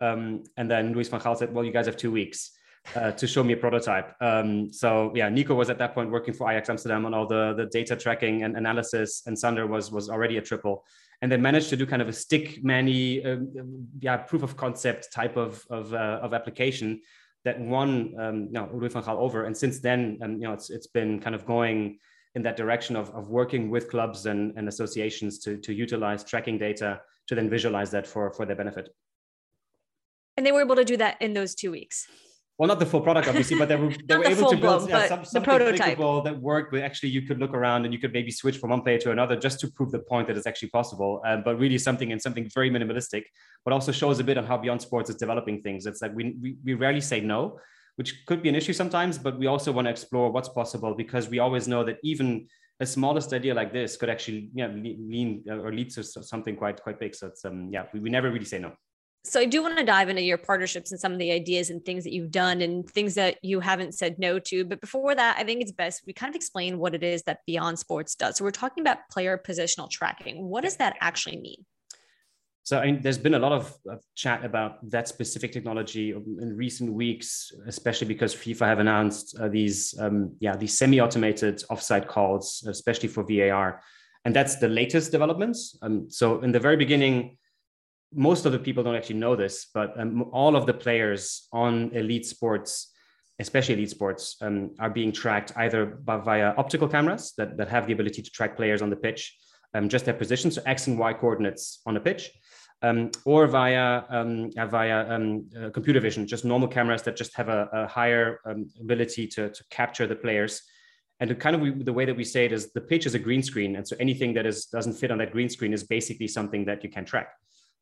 Um, 0.00 0.44
and 0.56 0.70
then 0.70 0.92
Louis 0.92 1.08
van 1.08 1.20
Gaal 1.20 1.36
said, 1.36 1.52
"Well, 1.52 1.64
you 1.64 1.72
guys 1.72 1.86
have 1.86 1.96
two 1.96 2.12
weeks." 2.12 2.52
Uh, 2.94 3.12
to 3.12 3.26
show 3.26 3.42
me 3.42 3.52
a 3.52 3.56
prototype. 3.56 4.14
Um, 4.20 4.72
so 4.72 5.12
yeah, 5.14 5.28
Nico 5.28 5.54
was 5.54 5.70
at 5.70 5.78
that 5.78 5.94
point 5.94 6.10
working 6.10 6.34
for 6.34 6.50
Ajax 6.50 6.70
Amsterdam 6.70 7.06
on 7.06 7.14
all 7.14 7.26
the, 7.26 7.54
the 7.54 7.66
data 7.66 7.96
tracking 7.96 8.42
and 8.42 8.56
analysis, 8.56 9.22
and 9.26 9.38
Sander 9.38 9.66
was 9.66 9.90
was 9.90 10.08
already 10.08 10.38
a 10.38 10.42
triple. 10.42 10.84
And 11.20 11.32
they 11.32 11.36
managed 11.36 11.68
to 11.70 11.76
do 11.76 11.84
kind 11.84 12.00
of 12.00 12.08
a 12.08 12.12
stick 12.12 12.62
many, 12.62 13.24
um, 13.24 13.88
yeah, 13.98 14.16
proof 14.18 14.42
of 14.42 14.56
concept 14.56 15.12
type 15.12 15.36
of 15.36 15.64
of, 15.70 15.92
uh, 15.92 16.20
of 16.22 16.32
application 16.32 17.00
that 17.44 17.60
won, 17.60 18.14
um, 18.18 18.36
you 18.46 18.52
know, 18.52 18.68
Louis 18.72 18.92
van 18.92 19.02
Gaal 19.02 19.18
over. 19.18 19.44
And 19.44 19.56
since 19.56 19.80
then, 19.80 20.18
um, 20.22 20.32
you 20.34 20.46
know, 20.46 20.52
it's 20.52 20.70
it's 20.70 20.86
been 20.86 21.20
kind 21.20 21.34
of 21.34 21.44
going 21.44 21.98
in 22.34 22.42
that 22.42 22.56
direction 22.56 22.94
of, 22.94 23.10
of 23.10 23.28
working 23.28 23.70
with 23.70 23.90
clubs 23.90 24.26
and, 24.26 24.56
and 24.56 24.68
associations 24.68 25.38
to, 25.40 25.56
to 25.56 25.72
utilize 25.72 26.22
tracking 26.22 26.58
data 26.58 27.00
to 27.26 27.34
then 27.34 27.48
visualize 27.50 27.90
that 27.90 28.06
for, 28.06 28.32
for 28.32 28.46
their 28.46 28.54
benefit. 28.54 28.90
And 30.36 30.46
they 30.46 30.52
were 30.52 30.60
able 30.60 30.76
to 30.76 30.84
do 30.84 30.96
that 30.98 31.20
in 31.20 31.34
those 31.34 31.54
two 31.54 31.70
weeks 31.70 32.06
well, 32.58 32.66
not 32.66 32.80
the 32.80 32.86
full 32.86 33.00
product, 33.00 33.28
obviously, 33.28 33.56
but 33.56 33.68
they 33.68 33.76
were 33.76 33.92
they 34.06 34.16
were 34.18 34.24
able 34.24 34.50
to 34.50 34.56
build 34.56 34.88
yeah, 34.88 35.06
some, 35.06 35.24
something 35.24 35.54
clickable 35.54 36.24
that 36.24 36.40
worked. 36.40 36.72
But 36.72 36.80
actually, 36.80 37.10
you 37.10 37.22
could 37.22 37.38
look 37.38 37.54
around 37.54 37.84
and 37.84 37.94
you 37.94 38.00
could 38.00 38.12
maybe 38.12 38.32
switch 38.32 38.58
from 38.58 38.70
one 38.70 38.82
player 38.82 38.98
to 38.98 39.12
another 39.12 39.36
just 39.36 39.60
to 39.60 39.70
prove 39.70 39.92
the 39.92 40.00
point 40.00 40.26
that 40.26 40.36
it's 40.36 40.46
actually 40.46 40.70
possible. 40.70 41.22
Um, 41.24 41.42
but 41.44 41.56
really, 41.56 41.78
something 41.78 42.10
and 42.10 42.20
something 42.20 42.50
very 42.52 42.68
minimalistic, 42.68 43.22
but 43.64 43.72
also 43.72 43.92
shows 43.92 44.18
a 44.18 44.24
bit 44.24 44.36
on 44.36 44.44
how 44.44 44.58
Beyond 44.58 44.82
Sports 44.82 45.08
is 45.08 45.14
developing 45.14 45.62
things. 45.62 45.86
It's 45.86 46.02
like 46.02 46.12
we 46.16 46.34
we, 46.42 46.56
we 46.64 46.74
rarely 46.74 47.00
say 47.00 47.20
no, 47.20 47.60
which 47.94 48.26
could 48.26 48.42
be 48.42 48.48
an 48.48 48.56
issue 48.56 48.72
sometimes, 48.72 49.18
but 49.18 49.38
we 49.38 49.46
also 49.46 49.70
want 49.70 49.86
to 49.86 49.90
explore 49.90 50.32
what's 50.32 50.48
possible 50.48 50.94
because 50.94 51.28
we 51.28 51.38
always 51.38 51.68
know 51.68 51.84
that 51.84 51.98
even 52.02 52.48
a 52.80 52.86
smallest 52.86 53.32
idea 53.32 53.54
like 53.54 53.72
this 53.72 53.96
could 53.96 54.10
actually 54.10 54.50
yeah, 54.52 54.66
lean 54.66 55.44
or 55.48 55.72
lead 55.72 55.90
to 55.90 56.02
something 56.02 56.56
quite 56.56 56.82
quite 56.82 56.98
big. 56.98 57.14
So 57.14 57.28
it's 57.28 57.44
um 57.44 57.68
yeah, 57.70 57.84
we, 57.92 58.00
we 58.00 58.10
never 58.10 58.32
really 58.32 58.46
say 58.46 58.58
no 58.58 58.72
so 59.24 59.40
I 59.40 59.44
do 59.44 59.62
want 59.62 59.76
to 59.78 59.84
dive 59.84 60.08
into 60.08 60.22
your 60.22 60.38
partnerships 60.38 60.90
and 60.90 61.00
some 61.00 61.12
of 61.12 61.18
the 61.18 61.32
ideas 61.32 61.70
and 61.70 61.84
things 61.84 62.04
that 62.04 62.12
you've 62.12 62.30
done 62.30 62.62
and 62.62 62.88
things 62.88 63.14
that 63.14 63.38
you 63.42 63.60
haven't 63.60 63.94
said 63.94 64.18
no 64.18 64.38
to. 64.38 64.64
But 64.64 64.80
before 64.80 65.14
that, 65.14 65.36
I 65.38 65.44
think 65.44 65.60
it's 65.60 65.72
best 65.72 66.02
we 66.06 66.12
kind 66.12 66.30
of 66.30 66.36
explain 66.36 66.78
what 66.78 66.94
it 66.94 67.02
is 67.02 67.22
that 67.24 67.40
Beyond 67.46 67.78
Sports 67.78 68.14
does. 68.14 68.36
So 68.36 68.44
we're 68.44 68.50
talking 68.50 68.82
about 68.82 68.98
player 69.10 69.40
positional 69.44 69.90
tracking. 69.90 70.44
What 70.48 70.64
does 70.64 70.76
that 70.76 70.96
actually 71.00 71.38
mean? 71.38 71.64
So 72.62 72.78
I 72.78 72.86
mean, 72.86 73.00
there's 73.00 73.18
been 73.18 73.34
a 73.34 73.38
lot 73.38 73.52
of, 73.52 73.74
chat 74.14 74.44
about 74.44 74.90
that 74.90 75.08
specific 75.08 75.52
technology 75.52 76.10
in 76.10 76.54
recent 76.54 76.92
weeks, 76.92 77.50
especially 77.66 78.06
because 78.06 78.34
FIFA 78.34 78.66
have 78.66 78.78
announced 78.78 79.34
uh, 79.40 79.48
these, 79.48 79.94
um, 79.98 80.36
yeah, 80.40 80.54
these 80.54 80.76
semi-automated 80.76 81.62
offside 81.70 82.06
calls, 82.06 82.66
especially 82.68 83.08
for 83.08 83.24
VAR, 83.24 83.80
and 84.26 84.36
that's 84.36 84.56
the 84.56 84.68
latest 84.68 85.12
developments. 85.12 85.78
Um, 85.80 86.10
so 86.10 86.40
in 86.40 86.52
the 86.52 86.60
very 86.60 86.76
beginning, 86.76 87.38
most 88.12 88.46
of 88.46 88.52
the 88.52 88.58
people 88.58 88.82
don't 88.82 88.94
actually 88.94 89.16
know 89.16 89.36
this, 89.36 89.66
but 89.74 89.98
um, 90.00 90.24
all 90.32 90.56
of 90.56 90.66
the 90.66 90.74
players 90.74 91.48
on 91.52 91.90
elite 91.92 92.26
sports, 92.26 92.92
especially 93.38 93.74
elite 93.74 93.90
sports, 93.90 94.36
um, 94.40 94.70
are 94.78 94.90
being 94.90 95.12
tracked 95.12 95.52
either 95.56 95.86
by, 95.86 96.16
via 96.16 96.54
optical 96.56 96.88
cameras 96.88 97.34
that, 97.36 97.56
that 97.56 97.68
have 97.68 97.86
the 97.86 97.92
ability 97.92 98.22
to 98.22 98.30
track 98.30 98.56
players 98.56 98.82
on 98.82 98.90
the 98.90 98.96
pitch, 98.96 99.36
um, 99.74 99.88
just 99.88 100.04
their 100.04 100.14
position, 100.14 100.50
so 100.50 100.62
X 100.64 100.86
and 100.86 100.98
Y 100.98 101.12
coordinates 101.12 101.80
on 101.84 101.96
a 101.96 102.00
pitch, 102.00 102.30
um, 102.82 103.10
or 103.24 103.46
via 103.46 104.04
um, 104.08 104.50
uh, 104.56 104.66
via 104.66 105.14
um, 105.14 105.46
uh, 105.60 105.68
computer 105.70 106.00
vision, 106.00 106.26
just 106.26 106.44
normal 106.44 106.68
cameras 106.68 107.02
that 107.02 107.16
just 107.16 107.34
have 107.34 107.48
a, 107.48 107.68
a 107.72 107.86
higher 107.86 108.40
ability 108.80 109.26
to, 109.26 109.50
to 109.50 109.64
capture 109.70 110.06
the 110.06 110.16
players. 110.16 110.62
And 111.20 111.38
kind 111.40 111.56
of 111.56 111.60
we, 111.60 111.70
the 111.72 111.92
way 111.92 112.04
that 112.04 112.16
we 112.16 112.22
say 112.22 112.44
it 112.44 112.52
is 112.52 112.72
the 112.72 112.80
pitch 112.80 113.04
is 113.04 113.14
a 113.14 113.18
green 113.18 113.42
screen, 113.42 113.76
and 113.76 113.86
so 113.86 113.96
anything 113.98 114.32
that 114.34 114.46
is 114.46 114.66
doesn't 114.66 114.94
fit 114.94 115.10
on 115.10 115.18
that 115.18 115.32
green 115.32 115.48
screen 115.48 115.72
is 115.72 115.82
basically 115.82 116.28
something 116.28 116.64
that 116.66 116.82
you 116.82 116.88
can 116.88 117.04
track. 117.04 117.28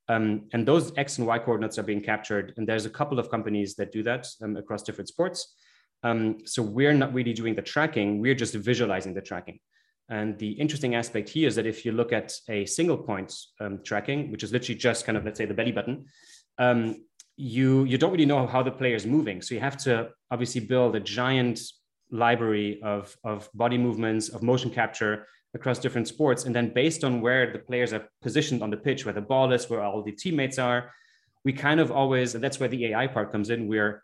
Um, 0.08 0.42
and 0.52 0.66
those 0.66 0.92
X 0.96 1.18
and 1.18 1.26
Y 1.26 1.38
coordinates 1.38 1.78
are 1.78 1.82
being 1.82 2.00
captured. 2.00 2.54
And 2.56 2.66
there's 2.66 2.86
a 2.86 2.90
couple 2.90 3.18
of 3.18 3.30
companies 3.30 3.74
that 3.76 3.92
do 3.92 4.02
that 4.04 4.26
um, 4.42 4.56
across 4.56 4.82
different 4.82 5.08
sports. 5.08 5.54
Um, 6.02 6.38
so 6.44 6.62
we're 6.62 6.92
not 6.92 7.12
really 7.12 7.32
doing 7.32 7.54
the 7.54 7.62
tracking, 7.62 8.20
we're 8.20 8.34
just 8.34 8.54
visualizing 8.54 9.14
the 9.14 9.22
tracking. 9.22 9.58
And 10.08 10.38
the 10.38 10.52
interesting 10.52 10.94
aspect 10.94 11.28
here 11.28 11.48
is 11.48 11.56
that 11.56 11.66
if 11.66 11.84
you 11.84 11.90
look 11.90 12.12
at 12.12 12.32
a 12.48 12.64
single 12.66 12.96
point 12.96 13.34
um, 13.60 13.80
tracking, 13.82 14.30
which 14.30 14.44
is 14.44 14.52
literally 14.52 14.78
just 14.78 15.04
kind 15.04 15.18
of, 15.18 15.24
let's 15.24 15.38
say, 15.38 15.46
the 15.46 15.54
belly 15.54 15.72
button, 15.72 16.04
um, 16.58 16.96
you, 17.36 17.84
you 17.84 17.98
don't 17.98 18.12
really 18.12 18.26
know 18.26 18.46
how 18.46 18.62
the 18.62 18.70
player 18.70 18.94
is 18.94 19.04
moving. 19.04 19.42
So 19.42 19.54
you 19.54 19.60
have 19.60 19.76
to 19.78 20.10
obviously 20.30 20.60
build 20.60 20.94
a 20.94 21.00
giant 21.00 21.60
library 22.10 22.80
of, 22.82 23.16
of 23.24 23.50
body 23.52 23.78
movements, 23.78 24.28
of 24.28 24.42
motion 24.42 24.70
capture 24.70 25.26
across 25.56 25.78
different 25.80 26.06
sports. 26.06 26.44
And 26.44 26.54
then 26.54 26.72
based 26.72 27.02
on 27.02 27.20
where 27.20 27.52
the 27.52 27.58
players 27.58 27.92
are 27.92 28.08
positioned 28.22 28.62
on 28.62 28.70
the 28.70 28.76
pitch, 28.76 29.04
where 29.04 29.14
the 29.20 29.20
ball 29.32 29.52
is, 29.52 29.68
where 29.68 29.82
all 29.82 30.02
the 30.02 30.12
teammates 30.12 30.58
are, 30.58 30.92
we 31.44 31.52
kind 31.52 31.80
of 31.80 31.90
always, 31.90 32.34
and 32.34 32.44
that's 32.44 32.60
where 32.60 32.68
the 32.68 32.86
AI 32.86 33.06
part 33.08 33.32
comes 33.32 33.50
in, 33.50 33.66
we're, 33.66 34.02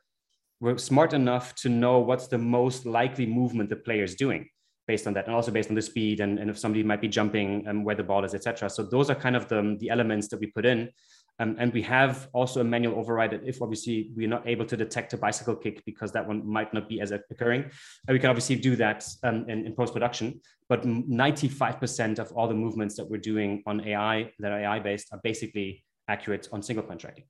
we're 0.61 0.79
smart 0.79 1.13
enough 1.13 1.55
to 1.63 1.69
know 1.69 2.01
what's 2.01 2.27
the 2.27 2.39
most 2.39 2.87
likely 2.87 3.27
movement 3.27 3.71
the 3.71 3.77
player 3.77 4.05
is 4.05 4.17
doing 4.17 4.49
based 4.89 5.07
on 5.07 5.15
that. 5.15 5.27
And 5.27 5.35
also 5.35 5.53
based 5.53 5.69
on 5.69 5.77
the 5.77 5.83
speed 5.83 6.21
and, 6.21 6.39
and 6.41 6.51
if 6.51 6.59
somebody 6.59 6.83
might 6.83 7.01
be 7.01 7.09
jumping 7.09 7.65
and 7.69 7.85
where 7.85 7.95
the 7.95 8.03
ball 8.03 8.25
is 8.25 8.35
etc 8.35 8.69
so 8.69 8.83
those 8.83 9.11
are 9.11 9.15
kind 9.15 9.37
of 9.37 9.49
the, 9.49 9.77
the 9.81 9.91
elements 9.91 10.29
that 10.29 10.41
we 10.41 10.47
put 10.47 10.67
in 10.67 10.91
um, 11.39 11.57
and 11.59 11.73
we 11.73 11.83
have 11.83 12.29
also 12.33 12.61
a 12.61 12.65
manual 12.65 12.99
override 12.99 13.31
that 13.31 13.43
if 13.45 13.63
obviously 13.63 14.11
we're 14.15 14.29
not 14.29 14.47
able 14.47 14.65
to 14.67 14.77
detect 14.77 15.13
a 15.13 15.17
bicycle 15.17 15.57
kick 15.57 15.83
because 15.85 16.13
that 16.13 16.27
one 16.27 16.47
might 16.47 16.73
not 16.75 16.89
be 16.89 17.01
as 17.01 17.11
occurring, 17.11 17.71
we 18.09 18.19
can 18.19 18.31
obviously 18.31 18.57
do 18.57 18.77
that 18.77 19.07
um, 19.23 19.49
in, 19.49 19.67
in 19.67 19.75
post-production. 19.75 20.41
But 20.69 20.83
95% 20.83 22.19
of 22.19 22.33
all 22.33 22.49
the 22.49 22.55
movements 22.55 22.97
that 22.97 23.09
we're 23.09 23.19
doing 23.19 23.63
on 23.67 23.87
AI 23.87 24.33
that 24.39 24.53
are 24.53 24.61
AI 24.61 24.79
based 24.81 25.09
are 25.13 25.21
basically 25.23 25.85
accurate 26.09 26.49
on 26.53 26.63
single 26.63 26.85
point 26.85 27.01
tracking. 27.01 27.25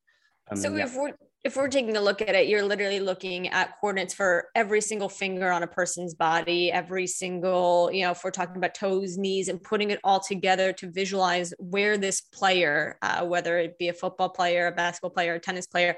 So 0.57 0.75
yeah. 0.75 0.85
if 0.85 0.95
we're 0.95 1.13
if 1.45 1.57
we're 1.57 1.69
taking 1.69 1.97
a 1.97 2.01
look 2.01 2.23
at 2.23 2.37
it, 2.37 2.47
you're 2.47 2.63
literally 2.63 3.01
looking 3.01 3.49
at 3.49 3.81
coordinates 3.81 4.15
for 4.15 4.47
every 4.55 4.81
single 4.81 5.09
finger 5.09 5.51
on 5.51 5.65
a 5.65 5.67
person's 5.67 6.15
body, 6.15 6.71
every 6.71 7.07
single, 7.09 7.91
you 7.93 8.03
know, 8.03 8.13
if 8.13 8.23
we're 8.23 8.31
talking 8.31 8.57
about 8.57 8.77
toes, 8.77 9.19
knees, 9.19 9.49
and 9.49 9.61
putting 9.61 9.91
it 9.91 9.99
all 10.05 10.21
together 10.21 10.73
to 10.75 10.89
visualize 10.93 11.53
where 11.59 11.99
this 11.99 12.21
player, 12.21 12.97
uh, 13.03 13.25
whether 13.25 13.59
it 13.59 13.77
be 13.77 13.89
a 13.89 13.93
football 13.93 14.29
player, 14.29 14.69
a 14.69 14.73
basketball 14.73 15.11
player, 15.11 15.35
a 15.35 15.41
tennis 15.41 15.67
player, 15.67 15.97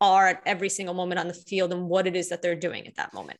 are 0.00 0.26
at 0.26 0.42
every 0.44 0.68
single 0.68 0.94
moment 0.94 1.20
on 1.20 1.28
the 1.28 1.34
field 1.34 1.72
and 1.72 1.88
what 1.88 2.08
it 2.08 2.16
is 2.16 2.28
that 2.30 2.42
they're 2.42 2.56
doing 2.56 2.86
at 2.88 2.96
that 2.96 3.14
moment 3.14 3.38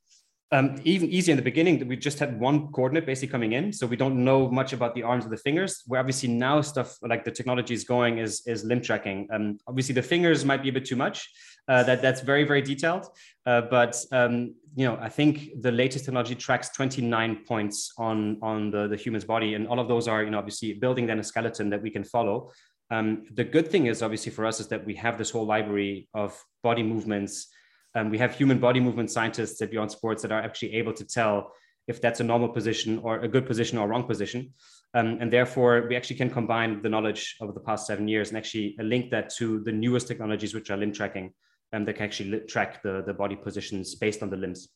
um, 0.53 0.81
even 0.85 1.09
easier 1.11 1.33
in 1.33 1.37
the 1.37 1.43
beginning, 1.43 1.87
we 1.87 1.97
just 1.97 2.19
had 2.19 2.41
one 2.41 2.73
coordinate 2.73 3.07
basically 3.07 3.29
coming 3.29 3.53
in. 3.53 3.73
So 3.73 3.87
we 3.87 3.97
don't 3.97 4.25
know 4.25 4.51
much 4.51 4.73
about 4.73 4.97
the 4.97 5.05
arms 5.05 5.25
or 5.25 5.29
the 5.29 5.37
fingers. 5.37 5.83
Where 5.87 6.01
obviously 6.01 6.29
now 6.29 6.61
stuff 6.61 6.97
like 7.03 7.25
the 7.25 7.31
technology 7.31 7.73
is 7.73 7.85
going 7.85 8.19
is, 8.19 8.43
is 8.47 8.65
limb 8.65 8.81
tracking. 8.81 9.29
Um, 9.33 9.59
obviously 9.69 9.95
the 9.95 10.03
fingers 10.03 10.45
might 10.45 10.63
be 10.63 10.69
a 10.69 10.73
bit 10.73 10.85
too 10.85 10.97
much. 10.97 11.31
Uh, 11.69 11.85
that 11.85 12.03
that's 12.03 12.21
very, 12.21 12.43
very 12.43 12.63
detailed. 12.63 13.07
Uh, 13.47 13.61
but 13.61 13.97
um, 14.11 14.55
you 14.75 14.85
know, 14.85 14.99
I 15.01 15.09
think 15.09 15.51
the 15.61 15.71
latest 15.71 16.05
technology 16.05 16.35
tracks 16.35 16.71
29 16.71 17.45
points 17.47 17.93
on, 17.97 18.39
on 18.43 18.73
the, 18.73 18.89
the 18.89 18.97
human's 18.97 19.25
body. 19.25 19.55
And 19.55 19.69
all 19.69 19.79
of 19.79 19.87
those 19.87 20.09
are, 20.09 20.25
you 20.25 20.31
know, 20.31 20.39
obviously 20.39 20.73
building 20.73 21.07
then 21.07 21.21
a 21.21 21.25
skeleton 21.25 21.71
that 21.71 21.81
we 21.81 21.91
can 21.91 22.03
follow. 22.03 22.51
Um, 22.91 23.25
the 23.33 23.45
good 23.45 23.69
thing 23.69 23.87
is 23.87 24.03
obviously 24.03 24.33
for 24.33 24.47
us 24.47 24.59
is 24.59 24.67
that 24.69 24.85
we 24.85 24.97
have 24.97 25.17
this 25.17 25.31
whole 25.31 25.47
library 25.47 26.09
of 26.13 26.43
body 26.65 26.83
movements 26.83 27.47
um, 27.95 28.11
we 28.11 28.19
have 28.19 28.35
human 28.35 28.59
body 28.59 28.81
movement 28.81 29.11
scientists 29.11 29.61
at 29.63 29.71
Beyond 29.71 29.91
Sports 29.91 30.23
that 30.23 30.33
are 30.33 30.41
actually 30.41 30.75
able 30.75 30.93
to 30.95 31.05
tell 31.05 31.53
if 31.89 32.01
that's 32.01 32.21
a 32.21 32.25
normal 32.25 32.49
position 32.49 32.99
or 33.03 33.21
a 33.21 33.29
good 33.29 33.47
position 33.47 33.79
or 33.79 33.89
wrong 33.89 34.05
position. 34.05 34.53
Um, 34.95 35.19
and 35.21 35.33
therefore, 35.33 35.87
we 35.89 35.97
actually 35.97 36.17
can 36.17 36.31
combine 36.31 36.83
the 36.83 36.89
knowledge 36.89 37.37
over 37.41 37.53
the 37.53 37.61
past 37.61 37.87
seven 37.87 38.07
years 38.09 38.29
and 38.29 38.39
actually 38.39 38.77
link 38.79 39.11
that 39.11 39.31
to 39.37 39.61
the 39.61 39.73
newest 39.73 40.09
technologies, 40.09 40.55
which 40.55 40.71
are 40.71 40.77
limb 40.77 40.93
tracking, 40.93 41.33
and 41.73 41.83
um, 41.83 41.85
that 41.87 41.95
can 41.95 42.05
actually 42.05 42.41
track 42.41 42.83
the, 42.83 43.03
the 43.07 43.15
body 43.15 43.37
positions 43.37 43.95
based 43.95 44.23
on 44.23 44.31
the 44.31 44.37
limbs. 44.37 44.69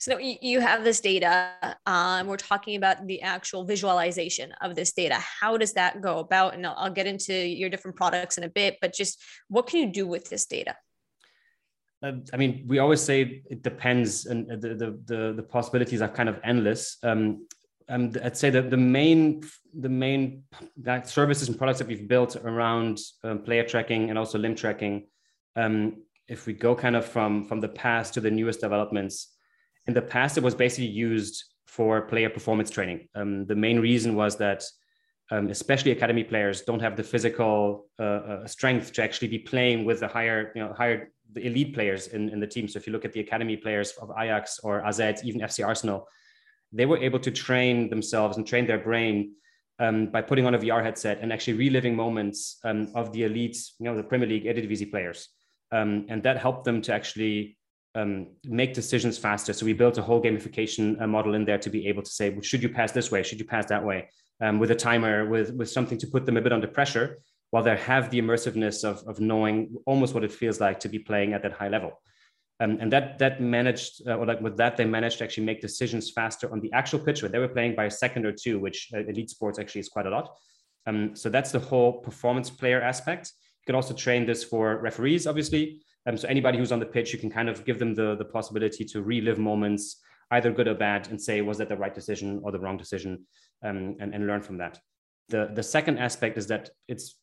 So 0.00 0.18
you 0.18 0.60
have 0.60 0.84
this 0.84 1.00
data. 1.00 1.76
Um, 1.86 2.26
we're 2.26 2.36
talking 2.36 2.76
about 2.76 3.06
the 3.06 3.22
actual 3.22 3.64
visualization 3.64 4.52
of 4.60 4.74
this 4.74 4.92
data. 4.92 5.16
How 5.40 5.56
does 5.56 5.72
that 5.74 6.00
go 6.00 6.18
about? 6.18 6.54
And 6.54 6.66
I'll, 6.66 6.74
I'll 6.76 6.90
get 6.92 7.06
into 7.06 7.34
your 7.34 7.68
different 7.68 7.96
products 7.96 8.38
in 8.38 8.44
a 8.44 8.48
bit, 8.48 8.78
but 8.80 8.94
just 8.94 9.20
what 9.48 9.66
can 9.66 9.80
you 9.80 9.92
do 9.92 10.06
with 10.06 10.30
this 10.30 10.46
data? 10.46 10.76
Uh, 12.02 12.12
I 12.32 12.36
mean, 12.36 12.64
we 12.66 12.78
always 12.78 13.02
say 13.02 13.42
it 13.50 13.62
depends, 13.62 14.26
and 14.26 14.48
the 14.48 14.74
the 14.74 15.00
the, 15.04 15.32
the 15.36 15.42
possibilities 15.42 16.00
are 16.00 16.08
kind 16.08 16.28
of 16.28 16.38
endless. 16.44 16.98
Um, 17.02 17.46
and 17.88 18.18
I'd 18.22 18.36
say 18.36 18.50
that 18.50 18.70
the 18.70 18.76
main 18.76 19.42
the 19.78 19.88
main 19.88 20.44
that 20.82 21.08
services 21.08 21.48
and 21.48 21.58
products 21.58 21.78
that 21.80 21.88
we've 21.88 22.06
built 22.06 22.36
around 22.36 22.98
um, 23.24 23.42
player 23.42 23.64
tracking 23.64 24.10
and 24.10 24.18
also 24.18 24.38
limb 24.38 24.54
tracking, 24.54 25.06
um, 25.56 26.02
if 26.28 26.46
we 26.46 26.52
go 26.52 26.74
kind 26.74 26.94
of 26.94 27.04
from 27.04 27.44
from 27.44 27.60
the 27.60 27.68
past 27.68 28.14
to 28.14 28.20
the 28.20 28.30
newest 28.30 28.60
developments, 28.60 29.34
in 29.86 29.94
the 29.94 30.02
past 30.02 30.38
it 30.38 30.44
was 30.44 30.54
basically 30.54 30.86
used 30.86 31.44
for 31.66 32.02
player 32.02 32.30
performance 32.30 32.70
training. 32.70 33.08
Um, 33.14 33.46
the 33.46 33.56
main 33.56 33.80
reason 33.80 34.14
was 34.14 34.36
that 34.36 34.62
um, 35.30 35.48
especially 35.48 35.90
academy 35.90 36.24
players 36.24 36.62
don't 36.62 36.80
have 36.80 36.96
the 36.96 37.02
physical 37.02 37.86
uh, 37.98 38.02
uh, 38.02 38.46
strength 38.46 38.92
to 38.94 39.02
actually 39.02 39.28
be 39.28 39.38
playing 39.38 39.84
with 39.84 40.00
the 40.00 40.08
higher, 40.08 40.52
you 40.54 40.62
know, 40.62 40.72
higher 40.72 41.12
the 41.32 41.46
elite 41.46 41.74
players 41.74 42.08
in, 42.08 42.28
in 42.30 42.40
the 42.40 42.46
team. 42.46 42.68
So 42.68 42.78
if 42.78 42.86
you 42.86 42.92
look 42.92 43.04
at 43.04 43.12
the 43.12 43.20
academy 43.20 43.56
players 43.56 43.92
of 44.00 44.10
Ajax 44.18 44.58
or 44.60 44.84
AZ, 44.84 45.00
even 45.24 45.40
FC 45.40 45.66
Arsenal, 45.66 46.08
they 46.72 46.86
were 46.86 46.98
able 46.98 47.18
to 47.20 47.30
train 47.30 47.88
themselves 47.88 48.36
and 48.36 48.46
train 48.46 48.66
their 48.66 48.78
brain 48.78 49.32
um, 49.78 50.06
by 50.06 50.22
putting 50.22 50.46
on 50.46 50.54
a 50.54 50.58
VR 50.58 50.82
headset 50.82 51.18
and 51.20 51.32
actually 51.32 51.54
reliving 51.54 51.94
moments 51.94 52.58
um, 52.64 52.90
of 52.94 53.12
the 53.12 53.24
elite, 53.24 53.56
you 53.78 53.84
know, 53.84 53.96
the 53.96 54.02
Premier 54.02 54.28
League 54.28 54.44
Eredivisie 54.44 54.90
players. 54.90 55.28
Um, 55.70 56.06
and 56.08 56.22
that 56.22 56.38
helped 56.38 56.64
them 56.64 56.82
to 56.82 56.92
actually 56.92 57.56
um, 57.94 58.28
make 58.44 58.74
decisions 58.74 59.18
faster. 59.18 59.52
So 59.52 59.66
we 59.66 59.72
built 59.72 59.98
a 59.98 60.02
whole 60.02 60.22
gamification 60.22 61.00
uh, 61.00 61.06
model 61.06 61.34
in 61.34 61.44
there 61.44 61.58
to 61.58 61.70
be 61.70 61.86
able 61.86 62.02
to 62.02 62.10
say, 62.10 62.30
well, 62.30 62.42
should 62.42 62.62
you 62.62 62.68
pass 62.68 62.92
this 62.92 63.10
way? 63.10 63.22
Should 63.22 63.38
you 63.38 63.44
pass 63.44 63.66
that 63.66 63.84
way? 63.84 64.08
Um, 64.40 64.58
with 64.58 64.70
a 64.70 64.74
timer, 64.74 65.28
with, 65.28 65.52
with 65.54 65.70
something 65.70 65.98
to 65.98 66.06
put 66.06 66.24
them 66.24 66.36
a 66.36 66.40
bit 66.40 66.52
under 66.52 66.68
pressure 66.68 67.18
while 67.50 67.62
they 67.62 67.76
have 67.76 68.10
the 68.10 68.20
immersiveness 68.20 68.84
of, 68.84 69.02
of 69.08 69.20
knowing 69.20 69.74
almost 69.86 70.14
what 70.14 70.24
it 70.24 70.32
feels 70.32 70.60
like 70.60 70.78
to 70.80 70.88
be 70.88 70.98
playing 70.98 71.32
at 71.32 71.42
that 71.42 71.52
high 71.52 71.68
level. 71.68 71.92
Um, 72.60 72.78
and 72.80 72.92
that 72.92 73.18
that 73.20 73.40
managed, 73.40 74.06
uh, 74.06 74.16
or 74.16 74.26
like 74.26 74.40
with 74.40 74.56
that, 74.56 74.76
they 74.76 74.84
managed 74.84 75.18
to 75.18 75.24
actually 75.24 75.44
make 75.44 75.60
decisions 75.60 76.10
faster 76.10 76.50
on 76.50 76.60
the 76.60 76.72
actual 76.72 76.98
pitch 76.98 77.22
where 77.22 77.30
they 77.30 77.38
were 77.38 77.48
playing 77.48 77.76
by 77.76 77.84
a 77.84 77.90
second 77.90 78.26
or 78.26 78.32
two, 78.32 78.58
which 78.58 78.88
uh, 78.92 78.98
elite 78.98 79.30
sports 79.30 79.58
actually 79.58 79.80
is 79.80 79.88
quite 79.88 80.06
a 80.06 80.10
lot. 80.10 80.36
Um, 80.86 81.14
so 81.14 81.28
that's 81.28 81.52
the 81.52 81.60
whole 81.60 81.92
performance 82.00 82.50
player 82.50 82.82
aspect. 82.82 83.32
You 83.60 83.66
can 83.66 83.76
also 83.76 83.94
train 83.94 84.26
this 84.26 84.42
for 84.42 84.78
referees, 84.78 85.26
obviously. 85.26 85.82
Um, 86.06 86.16
so 86.16 86.26
anybody 86.26 86.58
who's 86.58 86.72
on 86.72 86.80
the 86.80 86.86
pitch, 86.86 87.12
you 87.12 87.18
can 87.18 87.30
kind 87.30 87.48
of 87.48 87.64
give 87.64 87.78
them 87.78 87.94
the, 87.94 88.16
the 88.16 88.24
possibility 88.24 88.84
to 88.86 89.02
relive 89.02 89.38
moments, 89.38 90.00
either 90.30 90.50
good 90.50 90.66
or 90.66 90.74
bad, 90.74 91.08
and 91.08 91.20
say, 91.20 91.42
was 91.42 91.58
that 91.58 91.68
the 91.68 91.76
right 91.76 91.94
decision 91.94 92.40
or 92.42 92.50
the 92.50 92.58
wrong 92.58 92.76
decision, 92.76 93.26
um, 93.62 93.96
and, 94.00 94.14
and 94.14 94.26
learn 94.26 94.42
from 94.42 94.58
that. 94.58 94.80
The, 95.28 95.50
the 95.54 95.62
second 95.62 95.98
aspect 95.98 96.38
is 96.38 96.46
that 96.46 96.70
it's 96.88 97.16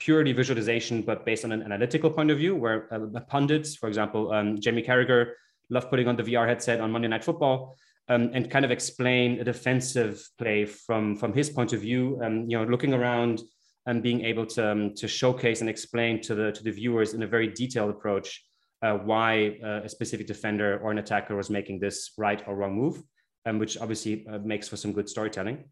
purely 0.00 0.32
visualization, 0.32 1.02
but 1.02 1.24
based 1.24 1.44
on 1.44 1.52
an 1.52 1.62
analytical 1.62 2.10
point 2.10 2.30
of 2.30 2.38
view, 2.38 2.56
where 2.56 2.92
uh, 2.92 3.20
pundits, 3.28 3.76
for 3.76 3.86
example, 3.86 4.32
um, 4.32 4.58
Jamie 4.58 4.82
Carragher, 4.82 5.32
love 5.68 5.88
putting 5.88 6.08
on 6.08 6.16
the 6.16 6.24
VR 6.24 6.48
headset 6.48 6.80
on 6.80 6.90
Monday 6.90 7.06
Night 7.06 7.22
Football 7.22 7.76
um, 8.08 8.30
and 8.34 8.50
kind 8.50 8.64
of 8.64 8.72
explain 8.72 9.38
a 9.40 9.44
defensive 9.44 10.26
play 10.36 10.64
from, 10.64 11.16
from 11.16 11.32
his 11.32 11.48
point 11.48 11.72
of 11.72 11.80
view, 11.80 12.20
um, 12.24 12.50
you 12.50 12.58
know, 12.58 12.64
looking 12.64 12.92
around 12.92 13.40
and 13.86 14.02
being 14.02 14.24
able 14.24 14.44
to, 14.46 14.72
um, 14.72 14.94
to 14.94 15.06
showcase 15.06 15.60
and 15.60 15.70
explain 15.70 16.20
to 16.22 16.34
the, 16.34 16.50
to 16.52 16.64
the 16.64 16.72
viewers 16.72 17.14
in 17.14 17.22
a 17.22 17.26
very 17.26 17.46
detailed 17.46 17.90
approach 17.90 18.44
uh, 18.82 18.94
why 18.94 19.58
uh, 19.62 19.82
a 19.84 19.88
specific 19.88 20.26
defender 20.26 20.80
or 20.82 20.90
an 20.90 20.98
attacker 20.98 21.36
was 21.36 21.50
making 21.50 21.78
this 21.78 22.12
right 22.16 22.42
or 22.46 22.56
wrong 22.56 22.74
move, 22.74 23.02
um, 23.46 23.58
which 23.58 23.78
obviously 23.78 24.26
uh, 24.26 24.38
makes 24.38 24.68
for 24.68 24.76
some 24.76 24.92
good 24.92 25.08
storytelling. 25.08 25.64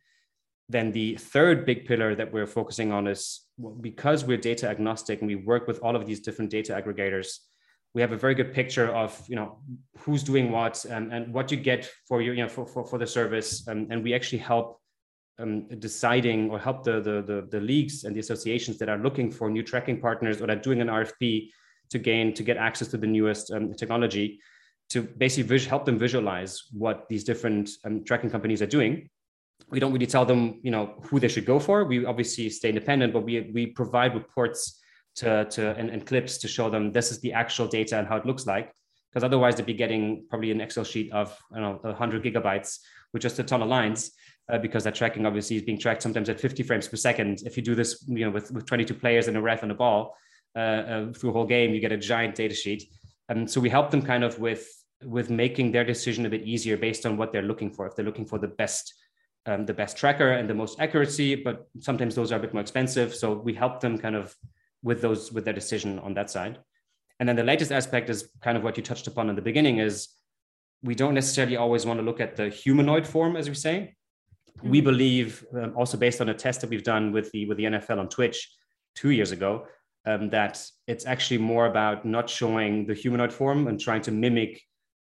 Then 0.69 0.93
the 0.93 1.17
third 1.17 1.65
big 1.65 1.87
pillar 1.87 2.15
that 2.15 2.33
we're 2.33 2.47
focusing 2.47 2.93
on 2.93 3.07
is 3.07 3.41
because 3.81 4.25
we're 4.25 4.37
data 4.37 4.69
agnostic 4.69 5.21
and 5.21 5.29
we 5.29 5.37
work 5.37 5.67
with 5.67 5.79
all 5.81 5.97
of 5.97 6.07
these 6.07 6.21
different 6.21 6.51
data 6.51 6.73
aggregators, 6.75 7.39
we 7.95 8.03
have 8.03 8.13
a 8.13 8.17
very 8.17 8.35
good 8.35 8.53
picture 8.53 8.89
of 8.89 9.21
you 9.29 9.37
know 9.37 9.59
who's 10.01 10.23
doing 10.23 10.53
what 10.53 10.85
and, 10.85 11.13
and 11.13 11.33
what 11.33 11.51
you 11.51 11.57
get 11.57 11.91
for 12.07 12.21
your 12.21 12.35
you 12.35 12.43
know 12.43 12.49
for, 12.49 12.67
for, 12.67 12.85
for 12.85 12.99
the 12.99 13.07
service. 13.07 13.67
Um, 13.67 13.87
and 13.91 14.05
we 14.05 14.15
actually 14.15 14.39
help 14.39 14.81
um, 15.39 15.69
deciding 15.79 16.51
or 16.51 16.59
help 16.59 16.85
the, 16.85 17.01
the, 17.01 17.23
the 17.23 17.49
the 17.51 17.61
leagues 17.61 18.05
and 18.05 18.15
the 18.15 18.21
associations 18.21 18.77
that 18.79 18.91
are 18.91 18.99
looking 18.99 19.31
for 19.31 19.49
new 19.49 19.63
tracking 19.63 20.01
partners 20.01 20.43
or 20.43 20.47
that 20.47 20.59
are 20.59 20.61
doing 20.61 20.83
an 20.83 20.89
RFP 20.89 21.49
to 21.91 21.99
gain 21.99 22.35
to 22.35 22.43
get 22.43 22.59
access 22.59 22.89
to 22.89 22.99
the 22.99 23.07
newest 23.07 23.51
um, 23.51 23.73
technology 23.73 24.39
to 24.91 25.03
basically 25.03 25.59
help 25.61 25.85
them 25.85 25.99
visualize 25.99 26.65
what 26.73 27.09
these 27.09 27.25
different 27.25 27.71
um, 27.85 28.05
tracking 28.05 28.31
companies 28.31 28.61
are 28.61 28.67
doing 28.67 29.09
we 29.71 29.81
don't 29.81 29.93
really 29.93 30.07
tell 30.07 30.25
them, 30.25 30.61
you 30.63 30.71
know, 30.71 30.95
who 31.05 31.21
they 31.21 31.29
should 31.29 31.45
go 31.45 31.59
for. 31.59 31.85
We 31.85 32.05
obviously 32.05 32.49
stay 32.51 32.71
independent, 32.71 33.13
but 33.13 33.21
we 33.21 33.51
we 33.53 33.67
provide 33.67 34.15
reports 34.15 34.81
to 35.17 35.45
to 35.47 35.77
and, 35.77 35.91
and 35.91 36.07
clips 36.07 36.39
to 36.39 36.49
show 36.49 36.71
them 36.71 36.93
this 36.93 37.11
is 37.11 37.21
the 37.21 37.33
actual 37.33 37.67
data 37.67 37.99
and 37.99 38.07
how 38.09 38.17
it 38.17 38.27
looks 38.27 38.47
like. 38.47 38.73
Because 39.11 39.25
otherwise, 39.25 39.57
they'd 39.57 39.67
be 39.67 39.75
getting 39.75 40.27
probably 40.29 40.51
an 40.51 40.61
Excel 40.61 40.85
sheet 40.85 41.13
of 41.13 41.37
don't 41.53 41.63
know 41.63 41.79
100 41.83 42.23
gigabytes 42.23 42.79
with 43.13 43.23
just 43.23 43.39
a 43.39 43.43
ton 43.43 43.63
of 43.63 43.69
lines. 43.69 44.13
uh, 44.51 44.59
because 44.59 44.85
that 44.85 44.95
tracking 44.95 45.27
obviously 45.27 45.57
is 45.57 45.63
being 45.63 45.79
tracked 45.79 46.03
sometimes 46.03 46.29
at 46.29 46.41
50 46.41 46.63
frames 46.63 46.89
per 46.89 46.97
second. 46.97 47.43
If 47.45 47.57
you 47.57 47.63
do 47.63 47.75
this, 47.75 48.05
you 48.09 48.25
know, 48.25 48.31
with, 48.31 48.51
with 48.51 48.67
22 48.67 48.95
players 48.95 49.29
and 49.29 49.37
a 49.37 49.41
ref 49.41 49.63
and 49.63 49.73
a 49.73 49.75
ball 49.75 50.17
uh, 50.57 50.59
uh, 50.59 51.13
through 51.13 51.31
a 51.31 51.33
whole 51.33 51.47
game, 51.47 51.75
you 51.75 51.81
get 51.81 51.93
a 51.93 51.97
giant 51.97 52.35
data 52.35 52.55
sheet. 52.55 52.85
And 53.29 53.51
so 53.51 53.61
we 53.61 53.69
help 53.69 53.91
them 53.91 54.03
kind 54.03 54.25
of 54.25 54.39
with 54.39 54.67
with 55.05 55.31
making 55.31 55.71
their 55.71 55.85
decision 55.85 56.27
a 56.27 56.29
bit 56.29 56.43
easier 56.43 56.77
based 56.77 57.07
on 57.07 57.17
what 57.17 57.33
they're 57.33 57.43
looking 57.43 57.71
for. 57.71 57.87
If 57.87 57.95
they're 57.95 58.05
looking 58.05 58.27
for 58.27 58.41
the 58.41 58.49
best 58.49 58.95
um, 59.49 59.65
the 59.65 59.75
best 59.75 59.97
tracker 59.97 60.33
and 60.33 60.49
the 60.49 60.55
most 60.55 60.81
accuracy, 60.81 61.35
but 61.35 61.67
sometimes 61.81 62.15
those 62.15 62.31
are 62.31 62.37
a 62.37 62.41
bit 62.41 62.53
more 62.53 62.61
expensive. 62.61 63.15
So 63.15 63.33
we 63.33 63.55
help 63.55 63.81
them 63.81 63.99
kind 63.99 64.15
of 64.15 64.37
with 64.83 65.01
those 65.01 65.33
with 65.33 65.45
their 65.45 65.55
decision 65.55 65.99
on 66.01 66.15
that 66.15 66.31
side. 66.31 66.59
And 67.19 67.29
then 67.29 67.37
the 67.37 67.43
latest 67.43 67.73
aspect 67.73 68.11
is 68.11 68.29
kind 68.43 68.57
of 68.57 68.63
what 68.63 68.77
you 68.77 68.83
touched 68.83 69.07
upon 69.07 69.29
in 69.29 69.37
the 69.37 69.43
beginning 69.43 69.79
is 69.79 70.09
we 70.83 70.95
don't 70.95 71.15
necessarily 71.15 71.57
always 71.57 71.85
want 71.85 71.99
to 71.99 72.05
look 72.05 72.21
at 72.21 72.37
the 72.37 72.49
humanoid 72.49 73.07
form, 73.07 73.37
as 73.37 73.49
we 73.49 73.55
say. 73.55 73.95
Mm-hmm. 74.59 74.71
We 74.71 74.81
believe, 74.81 75.45
um, 75.55 75.73
also 75.77 75.97
based 75.97 76.21
on 76.21 76.29
a 76.29 76.35
test 76.35 76.61
that 76.61 76.71
we've 76.71 76.85
done 76.85 77.11
with 77.11 77.33
the 77.33 77.47
with 77.47 77.57
the 77.57 77.65
NFL 77.65 77.99
on 77.99 78.09
Twitch 78.09 78.55
two 78.95 79.11
years 79.11 79.33
ago, 79.33 79.67
um, 80.07 80.31
that 80.31 80.63
it's 80.87 81.07
actually 81.07 81.39
more 81.39 81.67
about 81.67 82.05
not 82.05 82.29
showing 82.29 82.87
the 82.87 82.95
humanoid 82.95 83.33
form 83.33 83.67
and 83.67 83.81
trying 83.81 84.03
to 84.03 84.13
mimic, 84.13 84.61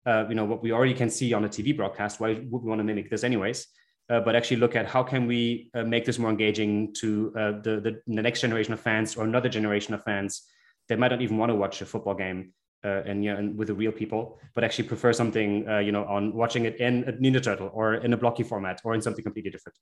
uh, 0.04 0.26
you 0.28 0.34
know, 0.34 0.44
what 0.44 0.62
we 0.62 0.72
already 0.72 0.94
can 0.94 1.10
see 1.10 1.32
on 1.32 1.44
a 1.44 1.48
TV 1.48 1.76
broadcast. 1.76 2.20
Why 2.20 2.34
would 2.34 2.62
we 2.62 2.68
want 2.68 2.80
to 2.80 2.84
mimic 2.84 3.10
this, 3.10 3.24
anyways? 3.24 3.66
Uh, 4.08 4.20
but 4.20 4.36
actually 4.36 4.58
look 4.58 4.76
at 4.76 4.86
how 4.86 5.02
can 5.02 5.26
we 5.26 5.68
uh, 5.74 5.82
make 5.82 6.04
this 6.04 6.18
more 6.18 6.30
engaging 6.30 6.94
to 6.94 7.32
uh, 7.36 7.52
the, 7.62 7.80
the, 7.80 8.00
the 8.06 8.22
next 8.22 8.40
generation 8.40 8.72
of 8.72 8.80
fans 8.80 9.16
or 9.16 9.24
another 9.24 9.48
generation 9.48 9.94
of 9.94 10.02
fans 10.04 10.42
that 10.88 10.98
might 10.98 11.10
not 11.10 11.20
even 11.20 11.36
want 11.36 11.50
to 11.50 11.56
watch 11.56 11.82
a 11.82 11.86
football 11.86 12.14
game 12.14 12.52
uh, 12.84 13.02
and 13.04 13.24
you 13.24 13.32
know 13.32 13.38
and 13.38 13.58
with 13.58 13.68
the 13.68 13.74
real 13.74 13.92
people, 13.92 14.38
but 14.54 14.62
actually 14.62 14.86
prefer 14.86 15.12
something 15.12 15.68
uh, 15.68 15.78
you 15.78 15.92
know 15.92 16.04
on 16.04 16.32
watching 16.34 16.64
it 16.66 16.76
in 16.76 17.04
a 17.04 17.12
Ninja 17.12 17.42
Turtle 17.42 17.70
or 17.72 17.94
in 17.94 18.12
a 18.12 18.16
blocky 18.16 18.42
format 18.44 18.80
or 18.84 18.94
in 18.94 19.02
something 19.02 19.24
completely 19.24 19.50
different. 19.50 19.76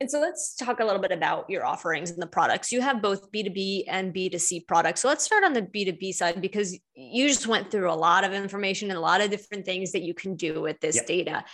And 0.00 0.08
so 0.08 0.20
let's 0.20 0.54
talk 0.54 0.78
a 0.78 0.84
little 0.84 1.02
bit 1.02 1.10
about 1.10 1.50
your 1.50 1.66
offerings 1.66 2.12
and 2.12 2.22
the 2.22 2.26
products. 2.26 2.70
You 2.70 2.80
have 2.80 3.02
both 3.02 3.32
B2B 3.32 3.84
and 3.88 4.14
B2C 4.14 4.68
products. 4.68 5.00
So 5.00 5.08
let's 5.08 5.24
start 5.24 5.42
on 5.42 5.54
the 5.54 5.62
B2B 5.62 6.14
side 6.14 6.40
because 6.40 6.78
you 6.94 7.26
just 7.26 7.48
went 7.48 7.72
through 7.72 7.90
a 7.90 7.94
lot 7.94 8.22
of 8.22 8.32
information 8.32 8.90
and 8.90 8.96
a 8.96 9.00
lot 9.00 9.20
of 9.20 9.30
different 9.30 9.64
things 9.64 9.90
that 9.92 10.02
you 10.02 10.14
can 10.14 10.36
do 10.36 10.60
with 10.60 10.78
this 10.78 11.02
data. 11.02 11.44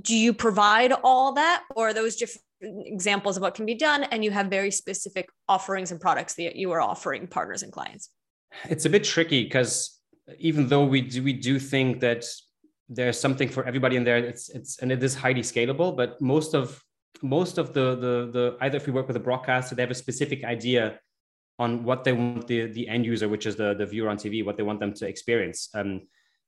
Do 0.00 0.16
you 0.16 0.32
provide 0.32 0.92
all 1.04 1.34
that 1.34 1.62
or 1.74 1.92
those 1.92 2.16
different 2.16 2.42
examples 2.60 3.36
of 3.36 3.42
what 3.42 3.54
can 3.54 3.66
be 3.66 3.74
done 3.74 4.04
and 4.04 4.24
you 4.24 4.30
have 4.30 4.46
very 4.46 4.70
specific 4.70 5.28
offerings 5.48 5.92
and 5.92 6.00
products 6.00 6.34
that 6.34 6.56
you 6.56 6.72
are 6.72 6.80
offering 6.80 7.26
partners 7.26 7.62
and 7.62 7.72
clients? 7.72 8.10
It's 8.68 8.84
a 8.84 8.90
bit 8.90 9.04
tricky 9.04 9.44
because 9.44 10.00
even 10.38 10.68
though 10.68 10.84
we 10.84 11.00
do 11.02 11.22
we 11.22 11.32
do 11.32 11.58
think 11.58 12.00
that 12.00 12.24
there's 12.88 13.18
something 13.18 13.48
for 13.48 13.64
everybody 13.64 13.96
in 13.96 14.04
there, 14.04 14.18
it's 14.18 14.48
it's 14.50 14.78
and 14.80 14.92
it 14.92 15.02
is 15.02 15.14
highly 15.14 15.42
scalable, 15.42 15.96
but 15.96 16.20
most 16.20 16.54
of 16.54 16.82
most 17.22 17.58
of 17.58 17.72
the 17.72 17.94
the 17.96 18.30
the 18.32 18.56
either 18.60 18.76
if 18.76 18.86
we 18.86 18.92
work 18.92 19.06
with 19.06 19.16
a 19.16 19.20
broadcaster, 19.20 19.74
they 19.74 19.82
have 19.82 19.90
a 19.90 19.94
specific 19.94 20.44
idea 20.44 20.98
on 21.58 21.84
what 21.84 22.04
they 22.04 22.12
want 22.12 22.46
the 22.46 22.66
the 22.66 22.88
end 22.88 23.06
user, 23.06 23.28
which 23.28 23.46
is 23.46 23.56
the 23.56 23.74
the 23.74 23.86
viewer 23.86 24.08
on 24.08 24.16
TV, 24.16 24.44
what 24.44 24.56
they 24.56 24.62
want 24.62 24.80
them 24.80 24.92
to 24.94 25.06
experience. 25.06 25.68
Um, 25.74 26.02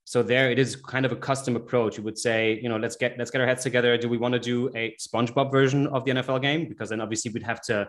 so 0.07 0.23
there 0.23 0.51
it 0.51 0.59
is 0.59 0.77
kind 0.77 1.05
of 1.05 1.13
a 1.13 1.17
custom 1.17 1.57
approach. 1.57 1.99
You 1.99 2.05
would 2.05 2.17
say, 2.17 2.59
you 2.63 2.69
know, 2.69 2.77
let's 2.77 2.97
get 2.97 3.19
let's 3.19 3.31
get 3.31 3.41
our 3.41 3.47
heads 3.47 3.63
together. 3.63 3.99
Do 3.99 4.09
we 4.09 4.17
want 4.17 4.35
to 4.35 4.41
do 4.41 4.71
a 4.75 4.97
SpongeBob 5.01 5.51
version 5.51 5.87
of 5.89 6.05
the 6.05 6.13
NFL 6.13 6.41
game? 6.41 6.69
Because 6.69 6.91
then 6.91 7.01
obviously 7.01 7.33
we'd 7.33 7.43
have 7.43 7.61
to 7.63 7.89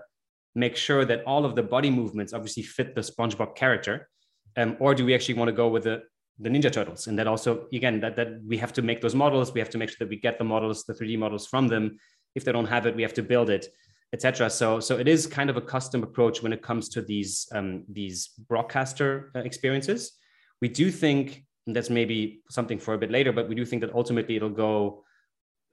make 0.56 0.76
sure 0.76 1.06
that 1.06 1.24
all 1.26 1.46
of 1.46 1.56
the 1.56 1.64
body 1.64 1.92
movements 1.92 2.34
obviously 2.34 2.64
fit 2.64 2.96
the 2.96 3.02
SpongeBob 3.02 3.56
character. 3.56 4.10
Um, 4.58 4.76
or 4.80 4.96
do 4.96 5.06
we 5.06 5.14
actually 5.14 5.36
want 5.36 5.50
to 5.50 5.54
go 5.54 5.68
with 5.70 5.84
the 5.84 6.02
the 6.40 6.50
Ninja 6.50 6.72
Turtles? 6.72 7.08
And 7.08 7.18
that 7.20 7.28
also, 7.28 7.68
again, 7.72 8.00
that 8.02 8.16
that 8.16 8.42
we 8.46 8.58
have 8.58 8.74
to 8.74 8.82
make 8.82 9.00
those 9.00 9.16
models. 9.16 9.54
We 9.54 9.60
have 9.60 9.70
to 9.70 9.78
make 9.78 9.90
sure 9.90 9.98
that 10.00 10.10
we 10.10 10.20
get 10.20 10.38
the 10.40 10.44
models, 10.44 10.84
the 10.84 10.94
3D 10.94 11.18
models 11.18 11.48
from 11.48 11.68
them 11.68 11.98
if 12.38 12.46
they 12.46 12.52
don't 12.52 12.68
have 12.68 12.86
it 12.86 12.96
we 12.96 13.02
have 13.02 13.14
to 13.16 13.24
build 13.24 13.50
it 13.50 13.68
etc 14.14 14.50
so 14.50 14.80
so 14.80 14.98
it 14.98 15.08
is 15.08 15.28
kind 15.28 15.50
of 15.50 15.58
a 15.58 15.62
custom 15.62 16.04
approach 16.04 16.42
when 16.42 16.54
it 16.54 16.62
comes 16.62 16.88
to 16.88 17.02
these 17.02 17.48
um, 17.54 17.84
these 17.90 18.30
broadcaster 18.48 19.32
uh, 19.36 19.40
experiences 19.40 20.14
we 20.62 20.70
do 20.70 20.90
think 20.92 21.44
that's 21.76 21.90
maybe 21.90 22.42
something 22.50 22.80
for 22.80 22.94
a 22.94 22.98
bit 22.98 23.12
later 23.12 23.32
but 23.32 23.48
we 23.48 23.56
do 23.56 23.66
think 23.66 23.82
that 23.82 23.94
ultimately 23.94 24.36
it'll 24.36 24.50
go 24.50 25.04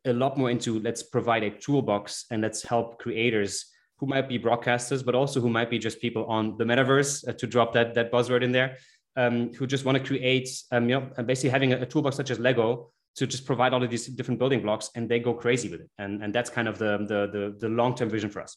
a 0.06 0.12
lot 0.12 0.36
more 0.36 0.50
into 0.50 0.80
let's 0.80 1.02
provide 1.02 1.42
a 1.42 1.50
toolbox 1.50 2.26
and 2.30 2.42
let's 2.42 2.62
help 2.62 2.98
creators 2.98 3.66
who 3.98 4.06
might 4.06 4.28
be 4.28 4.38
broadcasters 4.38 5.04
but 5.04 5.14
also 5.14 5.40
who 5.40 5.48
might 5.48 5.70
be 5.70 5.78
just 5.78 6.00
people 6.00 6.24
on 6.26 6.56
the 6.58 6.64
metaverse 6.64 7.26
uh, 7.28 7.32
to 7.32 7.46
drop 7.46 7.72
that 7.72 7.94
that 7.94 8.12
buzzword 8.12 8.42
in 8.42 8.52
there 8.52 8.76
um, 9.16 9.52
who 9.54 9.66
just 9.66 9.84
want 9.84 9.96
to 9.96 10.04
create 10.04 10.48
um, 10.72 10.88
you 10.88 11.00
know 11.00 11.24
basically 11.24 11.50
having 11.50 11.72
a, 11.72 11.80
a 11.80 11.86
toolbox 11.86 12.16
such 12.16 12.30
as 12.30 12.38
lego 12.38 12.90
to 13.16 13.26
just 13.26 13.46
provide 13.46 13.72
all 13.72 13.82
of 13.82 13.90
these 13.90 14.06
different 14.06 14.38
building 14.38 14.62
blocks 14.62 14.90
and 14.94 15.08
they 15.08 15.18
go 15.18 15.32
crazy 15.32 15.68
with 15.68 15.82
it. 15.82 15.90
And 15.98 16.22
and 16.22 16.34
that's 16.34 16.50
kind 16.50 16.68
of 16.68 16.78
the 16.78 16.98
the 16.98 17.20
the, 17.32 17.56
the 17.60 17.68
long-term 17.68 18.10
vision 18.10 18.30
for 18.30 18.42
us 18.42 18.56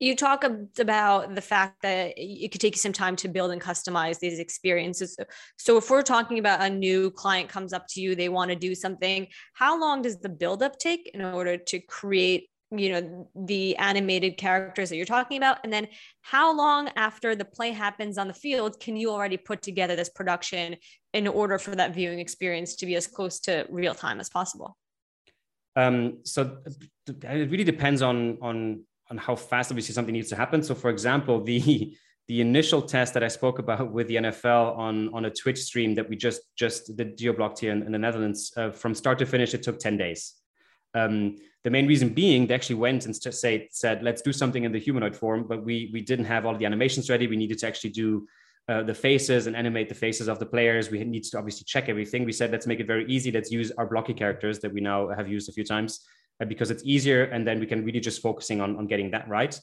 you 0.00 0.14
talk 0.14 0.44
about 0.44 1.34
the 1.34 1.40
fact 1.40 1.82
that 1.82 2.14
it 2.16 2.52
could 2.52 2.60
take 2.60 2.74
you 2.74 2.80
some 2.80 2.92
time 2.92 3.16
to 3.16 3.28
build 3.28 3.50
and 3.50 3.60
customize 3.60 4.18
these 4.18 4.38
experiences. 4.38 5.16
So 5.56 5.76
if 5.76 5.90
we're 5.90 6.02
talking 6.02 6.38
about 6.38 6.60
a 6.60 6.70
new 6.70 7.10
client 7.10 7.48
comes 7.48 7.72
up 7.72 7.86
to 7.90 8.00
you 8.00 8.14
they 8.14 8.28
want 8.28 8.50
to 8.50 8.56
do 8.56 8.74
something 8.74 9.26
how 9.54 9.80
long 9.80 10.02
does 10.02 10.18
the 10.18 10.28
buildup 10.28 10.78
take 10.78 11.10
in 11.14 11.22
order 11.22 11.56
to 11.56 11.80
create 11.80 12.48
you 12.70 12.92
know 12.92 13.28
the 13.34 13.76
animated 13.76 14.36
characters 14.36 14.90
that 14.90 14.96
you're 14.96 15.06
talking 15.06 15.38
about? 15.38 15.58
And 15.64 15.72
then 15.72 15.88
how 16.20 16.54
long 16.54 16.90
after 16.96 17.34
the 17.34 17.44
play 17.44 17.72
happens 17.72 18.18
on 18.18 18.28
the 18.28 18.34
field 18.34 18.78
can 18.78 18.96
you 18.96 19.10
already 19.10 19.36
put 19.36 19.62
together 19.62 19.96
this 19.96 20.10
production 20.10 20.76
in 21.14 21.26
order 21.26 21.58
for 21.58 21.74
that 21.74 21.94
viewing 21.94 22.18
experience 22.18 22.76
to 22.76 22.86
be 22.86 22.94
as 22.94 23.06
close 23.06 23.40
to 23.40 23.66
real 23.70 23.94
time 23.94 24.20
as 24.20 24.28
possible? 24.28 24.76
Um, 25.76 26.18
so 26.24 26.58
it 27.06 27.50
really 27.50 27.64
depends 27.64 28.02
on 28.02 28.38
on 28.42 28.84
on 29.10 29.16
how 29.16 29.34
fast 29.34 29.70
obviously 29.70 29.94
something 29.94 30.12
needs 30.12 30.28
to 30.28 30.36
happen 30.36 30.62
so 30.62 30.74
for 30.74 30.90
example 30.90 31.42
the 31.42 31.96
the 32.28 32.42
initial 32.42 32.82
test 32.82 33.14
that 33.14 33.24
I 33.24 33.28
spoke 33.28 33.58
about 33.58 33.90
with 33.90 34.06
the 34.06 34.16
NFL 34.16 34.76
on, 34.76 35.12
on 35.14 35.24
a 35.24 35.30
Twitch 35.30 35.58
stream 35.58 35.94
that 35.94 36.08
we 36.08 36.14
just 36.14 36.42
just 36.56 36.94
the 36.96 37.06
GeoBlocked 37.06 37.58
here 37.58 37.72
in, 37.72 37.82
in 37.82 37.90
the 37.90 37.98
Netherlands, 37.98 38.52
uh, 38.56 38.70
from 38.70 38.94
start 38.94 39.18
to 39.20 39.26
finish, 39.26 39.54
it 39.54 39.62
took 39.62 39.78
10 39.78 39.96
days. 39.96 40.34
Um, 40.94 41.36
the 41.64 41.70
main 41.70 41.86
reason 41.86 42.10
being 42.10 42.46
they 42.46 42.54
actually 42.54 42.76
went 42.76 43.06
and 43.06 43.16
say, 43.16 43.68
said, 43.72 44.02
let's 44.02 44.22
do 44.22 44.32
something 44.32 44.64
in 44.64 44.72
the 44.72 44.78
humanoid 44.78 45.16
form, 45.16 45.46
but 45.48 45.64
we, 45.64 45.90
we 45.92 46.02
didn't 46.02 46.26
have 46.26 46.44
all 46.44 46.56
the 46.56 46.66
animations 46.66 47.08
ready. 47.08 47.26
We 47.26 47.36
needed 47.36 47.58
to 47.58 47.66
actually 47.66 47.90
do 47.90 48.26
uh, 48.68 48.82
the 48.82 48.94
faces 48.94 49.46
and 49.46 49.56
animate 49.56 49.88
the 49.88 49.94
faces 49.94 50.28
of 50.28 50.38
the 50.38 50.46
players. 50.46 50.90
We 50.90 51.02
need 51.04 51.24
to 51.24 51.38
obviously 51.38 51.64
check 51.64 51.88
everything. 51.88 52.24
We 52.24 52.32
said, 52.32 52.52
let's 52.52 52.66
make 52.66 52.80
it 52.80 52.86
very 52.86 53.06
easy. 53.06 53.32
Let's 53.32 53.50
use 53.50 53.72
our 53.72 53.86
blocky 53.86 54.12
characters 54.12 54.58
that 54.60 54.72
we 54.72 54.82
now 54.82 55.08
have 55.08 55.28
used 55.28 55.48
a 55.48 55.52
few 55.52 55.64
times 55.64 56.06
because 56.46 56.70
it's 56.70 56.84
easier. 56.84 57.24
And 57.24 57.46
then 57.46 57.60
we 57.60 57.66
can 57.66 57.84
really 57.84 58.00
just 58.00 58.22
focusing 58.22 58.60
on, 58.60 58.76
on 58.76 58.86
getting 58.86 59.10
that 59.10 59.28
right. 59.28 59.58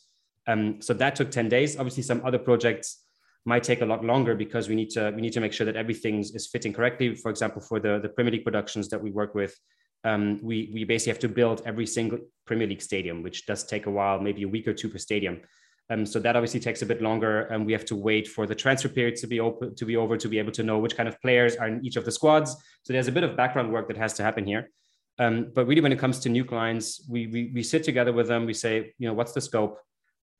Um, 0.47 0.81
so 0.81 0.93
that 0.93 1.15
took 1.15 1.31
10 1.31 1.49
days. 1.49 1.77
Obviously, 1.77 2.03
some 2.03 2.21
other 2.25 2.39
projects 2.39 3.03
might 3.45 3.63
take 3.63 3.81
a 3.81 3.85
lot 3.85 4.03
longer 4.03 4.35
because 4.35 4.67
we 4.67 4.75
need 4.75 4.89
to 4.89 5.11
we 5.15 5.21
need 5.21 5.33
to 5.33 5.39
make 5.39 5.53
sure 5.53 5.65
that 5.65 5.75
everything 5.75 6.19
is 6.19 6.47
fitting 6.51 6.73
correctly. 6.73 7.15
For 7.15 7.29
example, 7.29 7.61
for 7.61 7.79
the 7.79 7.99
the 7.99 8.09
Premier 8.09 8.31
League 8.31 8.43
productions 8.43 8.89
that 8.89 9.01
we 9.01 9.11
work 9.11 9.35
with, 9.35 9.55
um, 10.03 10.39
we, 10.41 10.71
we 10.73 10.83
basically 10.83 11.11
have 11.11 11.19
to 11.19 11.29
build 11.29 11.61
every 11.65 11.85
single 11.85 12.19
Premier 12.45 12.67
League 12.67 12.81
stadium, 12.81 13.23
which 13.23 13.45
does 13.45 13.63
take 13.63 13.87
a 13.87 13.91
while, 13.91 14.19
maybe 14.19 14.43
a 14.43 14.47
week 14.47 14.67
or 14.67 14.73
two 14.73 14.89
per 14.89 14.97
stadium. 14.97 15.41
Um, 15.89 16.05
so 16.05 16.19
that 16.19 16.35
obviously 16.35 16.59
takes 16.59 16.81
a 16.81 16.85
bit 16.85 17.01
longer, 17.01 17.41
and 17.41 17.65
we 17.65 17.73
have 17.73 17.85
to 17.85 17.95
wait 17.95 18.27
for 18.27 18.47
the 18.47 18.55
transfer 18.55 18.89
period 18.89 19.15
to 19.17 19.27
be 19.27 19.39
open 19.39 19.75
to 19.75 19.85
be 19.85 19.97
over 19.97 20.17
to 20.17 20.27
be 20.27 20.39
able 20.39 20.51
to 20.53 20.63
know 20.63 20.79
which 20.79 20.97
kind 20.97 21.07
of 21.07 21.19
players 21.21 21.55
are 21.55 21.67
in 21.67 21.85
each 21.85 21.95
of 21.95 22.05
the 22.05 22.11
squads. 22.11 22.55
So 22.83 22.93
there's 22.93 23.07
a 23.07 23.11
bit 23.11 23.23
of 23.23 23.35
background 23.35 23.71
work 23.71 23.87
that 23.87 23.97
has 23.97 24.13
to 24.13 24.23
happen 24.23 24.45
here. 24.45 24.71
Um, 25.17 25.51
but 25.53 25.65
really, 25.65 25.81
when 25.81 25.91
it 25.91 25.99
comes 25.99 26.19
to 26.19 26.29
new 26.29 26.43
clients, 26.43 27.07
we, 27.09 27.27
we 27.27 27.51
we 27.53 27.63
sit 27.63 27.83
together 27.83 28.11
with 28.11 28.27
them. 28.27 28.45
We 28.45 28.53
say, 28.53 28.93
you 28.97 29.07
know, 29.07 29.13
what's 29.13 29.31
the 29.31 29.41
scope? 29.41 29.79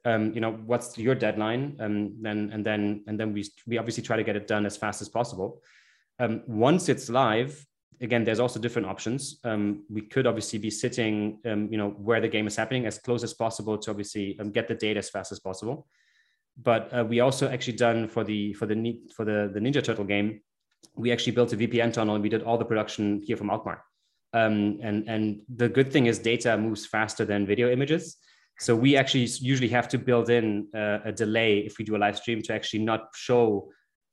Um, 0.04 0.34
you 0.34 0.42
know, 0.42 0.52
what's 0.52 0.98
your 0.98 1.16
deadline? 1.16 1.78
Um, 1.80 2.22
then 2.22 2.50
and 2.54 2.66
then 2.66 3.04
and 3.08 3.20
then 3.20 3.34
we 3.34 3.46
we 3.66 3.78
obviously 3.78 4.04
try 4.04 4.18
to 4.18 4.24
get 4.24 4.36
it 4.36 4.48
done 4.48 4.66
as 4.66 4.76
fast 4.76 5.02
as 5.02 5.10
possible. 5.10 5.62
Um, 6.20 6.44
once 6.48 6.90
it's 6.90 7.10
live, 7.10 7.66
again, 8.02 8.24
there's 8.24 8.40
also 8.40 8.60
different 8.60 8.88
options. 8.88 9.40
Um, 9.44 9.86
we 9.90 10.02
could 10.02 10.28
obviously 10.28 10.60
be 10.60 10.70
sitting, 10.70 11.40
um, 11.46 11.70
you 11.72 11.78
know, 11.78 11.90
where 11.90 12.22
the 12.22 12.28
game 12.28 12.48
is 12.48 12.56
happening 12.56 12.86
as 12.86 13.00
close 13.00 13.24
as 13.24 13.34
possible 13.34 13.78
to 13.78 13.92
obviously 13.92 14.38
get 14.52 14.68
the 14.68 14.76
data 14.76 15.00
as 15.00 15.10
fast 15.10 15.32
as 15.32 15.40
possible. 15.40 15.88
But 16.62 16.94
uh, 16.94 17.04
we 17.04 17.20
also 17.22 17.50
actually 17.50 17.78
done 17.78 18.08
for 18.08 18.24
the 18.24 18.54
for 18.54 18.66
the 18.66 19.02
for 19.16 19.26
the 19.26 19.50
the 19.54 19.60
Ninja 19.60 19.84
Turtle 19.84 20.06
game, 20.06 20.42
we 20.96 21.12
actually 21.12 21.34
built 21.34 21.54
a 21.54 21.58
VPN 21.58 21.94
tunnel 21.94 22.16
and 22.16 22.24
we 22.24 22.30
did 22.30 22.44
all 22.44 22.58
the 22.58 22.66
production 22.66 23.22
here 23.24 23.38
from 23.38 23.50
Alkmaar. 23.50 23.84
Um, 24.36 24.80
and 24.84 25.08
and 25.08 25.42
the 25.56 25.70
good 25.70 25.94
thing 25.94 26.08
is 26.08 26.20
data 26.20 26.58
moves 26.58 26.86
faster 26.86 27.24
than 27.24 27.46
video 27.46 27.72
images. 27.72 28.18
So 28.60 28.76
we 28.76 28.98
actually 28.98 29.28
usually 29.40 29.70
have 29.70 29.88
to 29.90 29.98
build 29.98 30.30
in 30.30 30.68
uh, 30.76 31.00
a 31.06 31.12
delay 31.12 31.60
if 31.60 31.78
we 31.78 31.86
do 31.86 31.96
a 31.96 32.02
live 32.06 32.18
stream 32.18 32.42
to 32.44 32.54
actually 32.54 32.84
not 32.84 33.02
show 33.16 33.70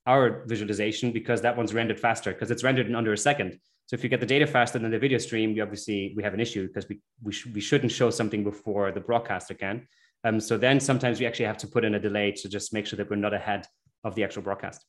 our 0.06 0.44
visualization 0.46 1.12
because 1.12 1.40
that 1.42 1.56
one's 1.56 1.74
rendered 1.74 1.98
faster 1.98 2.32
because 2.32 2.50
it's 2.50 2.64
rendered 2.64 2.86
in 2.86 2.94
under 2.94 3.12
a 3.12 3.18
second. 3.18 3.58
So 3.86 3.94
if 3.94 4.02
you 4.04 4.08
get 4.08 4.20
the 4.20 4.26
data 4.34 4.46
faster 4.46 4.78
than 4.78 4.90
the 4.90 4.98
video 4.98 5.18
stream, 5.18 5.54
we 5.54 5.60
obviously 5.60 6.14
we 6.16 6.22
have 6.22 6.34
an 6.34 6.40
issue 6.40 6.66
because 6.68 6.88
we 6.88 7.00
we, 7.22 7.32
sh- 7.32 7.46
we 7.46 7.60
shouldn't 7.60 7.92
show 7.92 8.10
something 8.10 8.44
before 8.44 8.92
the 8.92 9.00
broadcaster 9.00 9.54
can. 9.54 9.86
Um, 10.24 10.38
so 10.38 10.56
then 10.56 10.78
sometimes 10.78 11.18
we 11.18 11.26
actually 11.26 11.46
have 11.46 11.58
to 11.58 11.66
put 11.66 11.84
in 11.84 11.96
a 11.96 12.00
delay 12.00 12.30
to 12.30 12.48
just 12.48 12.72
make 12.72 12.86
sure 12.86 12.96
that 12.96 13.10
we're 13.10 13.16
not 13.16 13.34
ahead 13.34 13.66
of 14.04 14.14
the 14.14 14.22
actual 14.22 14.42
broadcast. 14.42 14.84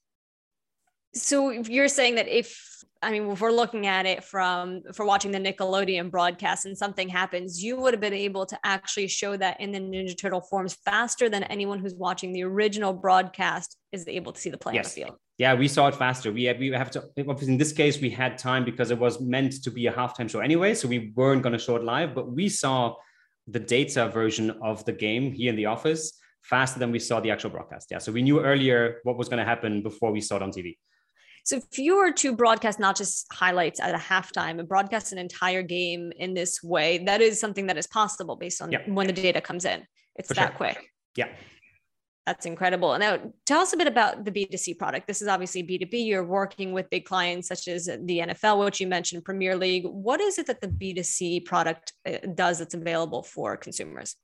So 1.16 1.52
you're 1.52 1.88
saying 1.88 2.16
that 2.16 2.28
if 2.28 2.73
I 3.04 3.12
mean, 3.12 3.30
if 3.30 3.42
we're 3.42 3.52
looking 3.52 3.86
at 3.86 4.06
it 4.06 4.24
from 4.24 4.82
for 4.94 5.06
watching 5.06 5.32
the 5.32 5.40
Nickelodeon 5.40 6.10
broadcast 6.10 6.66
and 6.66 6.78
something 6.78 7.10
happens, 7.10 7.62
you 7.62 7.80
would 7.80 7.94
have 7.94 8.02
been 8.02 8.14
able 8.14 8.46
to 8.46 8.58
actually 8.64 9.08
show 9.08 9.36
that 9.38 9.60
in 9.60 9.72
the 9.72 9.80
Ninja 9.80 10.18
Turtle 10.18 10.42
forms 10.42 10.74
faster 10.74 11.30
than 11.30 11.44
anyone 11.44 11.80
who's 11.80 11.94
watching 11.94 12.32
the 12.32 12.44
original 12.44 12.94
broadcast 12.94 13.78
is 13.92 14.08
able 14.08 14.32
to 14.32 14.40
see 14.40 14.50
the 14.50 14.58
play 14.58 14.76
yes. 14.76 14.86
on 14.86 14.90
the 14.90 15.06
field. 15.06 15.20
Yeah, 15.38 15.54
we 15.56 15.68
saw 15.68 15.88
it 15.88 15.96
faster. 15.96 16.32
We 16.32 16.46
have, 16.46 16.60
we 16.60 16.70
have 16.70 16.92
to 16.92 17.04
in 17.18 17.58
this 17.58 17.74
case 17.74 18.00
we 18.00 18.10
had 18.10 18.38
time 18.38 18.64
because 18.64 18.92
it 18.92 18.98
was 18.98 19.20
meant 19.20 19.62
to 19.64 19.72
be 19.72 19.88
a 19.88 19.92
halftime 19.92 20.30
show 20.30 20.40
anyway, 20.40 20.74
so 20.74 20.88
we 20.88 21.12
weren't 21.16 21.42
going 21.42 21.54
to 21.54 21.60
show 21.60 21.76
it 21.76 21.84
live, 21.84 22.16
but 22.16 22.32
we 22.32 22.50
saw 22.50 22.96
the 23.48 23.60
data 23.60 24.08
version 24.08 24.52
of 24.62 24.86
the 24.86 24.94
game 24.94 25.32
here 25.32 25.50
in 25.50 25.56
the 25.56 25.66
office 25.66 26.20
faster 26.44 26.80
than 26.80 26.92
we 26.92 27.00
saw 27.00 27.20
the 27.20 27.32
actual 27.32 27.50
broadcast. 27.50 27.88
Yeah, 27.92 27.98
so 27.98 28.12
we 28.12 28.22
knew 28.22 28.40
earlier 28.42 29.00
what 29.04 29.18
was 29.18 29.28
going 29.28 29.40
to 29.40 29.46
happen 29.46 29.82
before 29.82 30.12
we 30.12 30.22
saw 30.22 30.36
it 30.38 30.42
on 30.42 30.52
TV. 30.52 30.78
So 31.44 31.58
if 31.58 31.78
you 31.78 31.98
were 31.98 32.12
to 32.14 32.36
broadcast 32.36 32.80
not 32.80 32.96
just 32.96 33.28
highlights 33.32 33.80
at 33.80 33.94
a 33.94 33.98
halftime 33.98 34.60
and 34.60 34.68
broadcast 34.68 35.12
an 35.12 35.18
entire 35.18 35.62
game 35.62 36.14
in 36.18 36.34
this 36.34 36.64
way, 36.64 37.04
that 37.06 37.22
is 37.22 37.40
something 37.40 37.68
that 37.68 37.78
is 37.78 37.86
possible 37.86 38.38
based 38.38 38.62
on 38.62 38.72
yeah. 38.72 38.80
when 38.88 39.08
the 39.08 39.14
data 39.14 39.42
comes 39.42 39.66
in. 39.66 39.86
It's 40.16 40.30
For 40.30 40.36
that 40.36 40.50
sure. 40.50 40.58
quick. 40.58 40.90
Yeah. 41.18 41.28
That's 42.26 42.46
incredible. 42.46 42.94
And 42.94 43.02
now, 43.02 43.34
tell 43.46 43.60
us 43.60 43.74
a 43.74 43.78
bit 43.78 43.88
about 43.88 44.24
the 44.24 44.32
B2C 44.32 44.80
product. 44.80 45.08
This 45.08 45.22
is 45.22 45.28
obviously 45.28 45.62
B2B. 45.62 46.08
You're 46.08 46.24
working 46.24 46.72
with 46.72 46.90
big 46.90 47.04
clients 47.04 47.50
such 47.50 47.68
as 47.68 47.88
the 47.88 48.20
NFL, 48.20 48.64
which 48.64 48.80
you 48.80 48.88
mentioned, 48.88 49.26
Premier 49.26 49.58
League. 49.58 49.84
What 49.86 50.22
is 50.22 50.40
it 50.40 50.48
that 50.48 50.62
the 50.62 50.70
B2C 50.70 51.44
product 51.44 51.92
uh, 52.08 52.20
does 52.34 52.60
that's 52.60 52.74
available 52.74 53.24
for 53.24 53.58
consumers? 53.58 54.16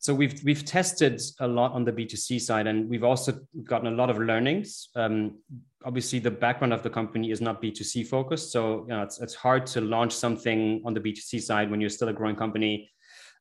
So 0.00 0.14
we've 0.14 0.40
we've 0.44 0.64
tested 0.64 1.20
a 1.40 1.48
lot 1.48 1.72
on 1.72 1.84
the 1.84 1.92
B2C 1.92 2.40
side, 2.40 2.66
and 2.68 2.88
we've 2.88 3.02
also 3.02 3.40
gotten 3.64 3.88
a 3.88 3.96
lot 3.96 4.10
of 4.10 4.18
learnings. 4.18 4.90
Um, 4.94 5.38
obviously, 5.84 6.20
the 6.20 6.30
background 6.30 6.72
of 6.72 6.82
the 6.82 6.90
company 6.90 7.32
is 7.32 7.40
not 7.40 7.60
B2C 7.60 8.06
focused, 8.06 8.52
so 8.52 8.82
you 8.82 8.94
know 8.94 9.02
it's 9.02 9.20
it's 9.20 9.34
hard 9.34 9.66
to 9.66 9.80
launch 9.80 10.12
something 10.12 10.82
on 10.84 10.94
the 10.94 11.00
B2C 11.00 11.42
side 11.42 11.70
when 11.70 11.80
you're 11.80 11.90
still 11.90 12.08
a 12.08 12.12
growing 12.12 12.36
company. 12.36 12.88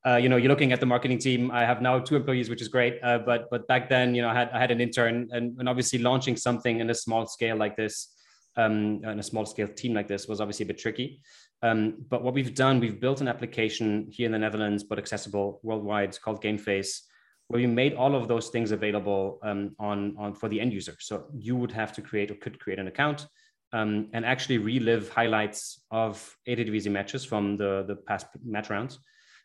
Uh, 0.06 0.15
you 0.15 0.30
know, 0.30 0.38
you're 0.38 0.50
looking 0.50 0.72
at 0.72 0.80
the 0.80 0.86
marketing 0.86 1.20
team. 1.20 1.52
I 1.52 1.65
have 1.65 1.82
now 1.82 2.00
two 2.00 2.15
employees, 2.15 2.50
which 2.50 2.62
is 2.62 2.70
great. 2.70 3.00
Uh, 3.04 3.20
but 3.20 3.50
but 3.52 3.67
back 3.67 3.88
then, 3.88 4.15
you 4.15 4.24
know, 4.24 4.30
I 4.30 4.34
had 4.34 4.50
I 4.52 4.60
had 4.60 4.72
an 4.72 4.82
intern, 4.82 5.30
and, 5.32 5.60
and 5.60 5.70
obviously 5.70 6.00
launching 6.00 6.36
something 6.36 6.80
in 6.80 6.89
a 6.89 6.96
small 6.96 7.28
scale 7.28 7.56
like 7.56 7.76
this, 7.76 8.15
um, 8.56 9.02
in 9.04 9.20
a 9.20 9.24
small 9.24 9.46
scale 9.46 9.67
team 9.67 9.93
like 9.93 10.08
this 10.08 10.28
was 10.28 10.41
obviously 10.41 10.63
a 10.63 10.67
bit 10.67 10.80
tricky. 10.80 11.22
Um, 11.63 12.06
but 12.10 12.24
what 12.24 12.34
we've 12.34 12.54
done, 12.54 12.80
we've 12.80 13.00
built 13.00 13.22
an 13.22 13.28
application 13.28 14.08
here 14.12 14.28
in 14.28 14.32
the 14.32 14.39
Netherlands, 14.39 14.84
but 14.84 15.00
accessible 15.00 15.60
worldwide 15.63 16.20
called 16.22 16.41
GameFace, 16.41 17.02
where 17.48 17.62
we 17.62 17.67
made 17.67 17.93
all 17.93 18.15
of 18.15 18.28
those 18.28 18.50
things 18.50 18.72
available 18.72 19.39
um, 19.43 19.76
on, 19.80 20.15
on 20.17 20.34
for 20.34 20.50
the 20.50 20.62
end 20.62 20.74
user. 20.74 20.96
So 21.00 21.26
you 21.34 21.56
would 21.56 21.72
have 21.72 21.93
to 21.93 22.02
create 22.02 22.30
or 22.30 22.36
could 22.36 22.60
create 22.60 22.80
an 22.80 22.88
account 22.88 23.26
um, 23.74 24.10
and 24.13 24.26
actually 24.26 24.60
relive 24.60 25.10
highlights 25.10 25.84
of 25.89 26.36
ATDVZ 26.48 26.91
matches 26.91 27.26
from 27.26 27.58
the, 27.58 27.86
the 27.88 27.96
past 27.96 28.28
match 28.46 28.70
rounds 28.70 29.00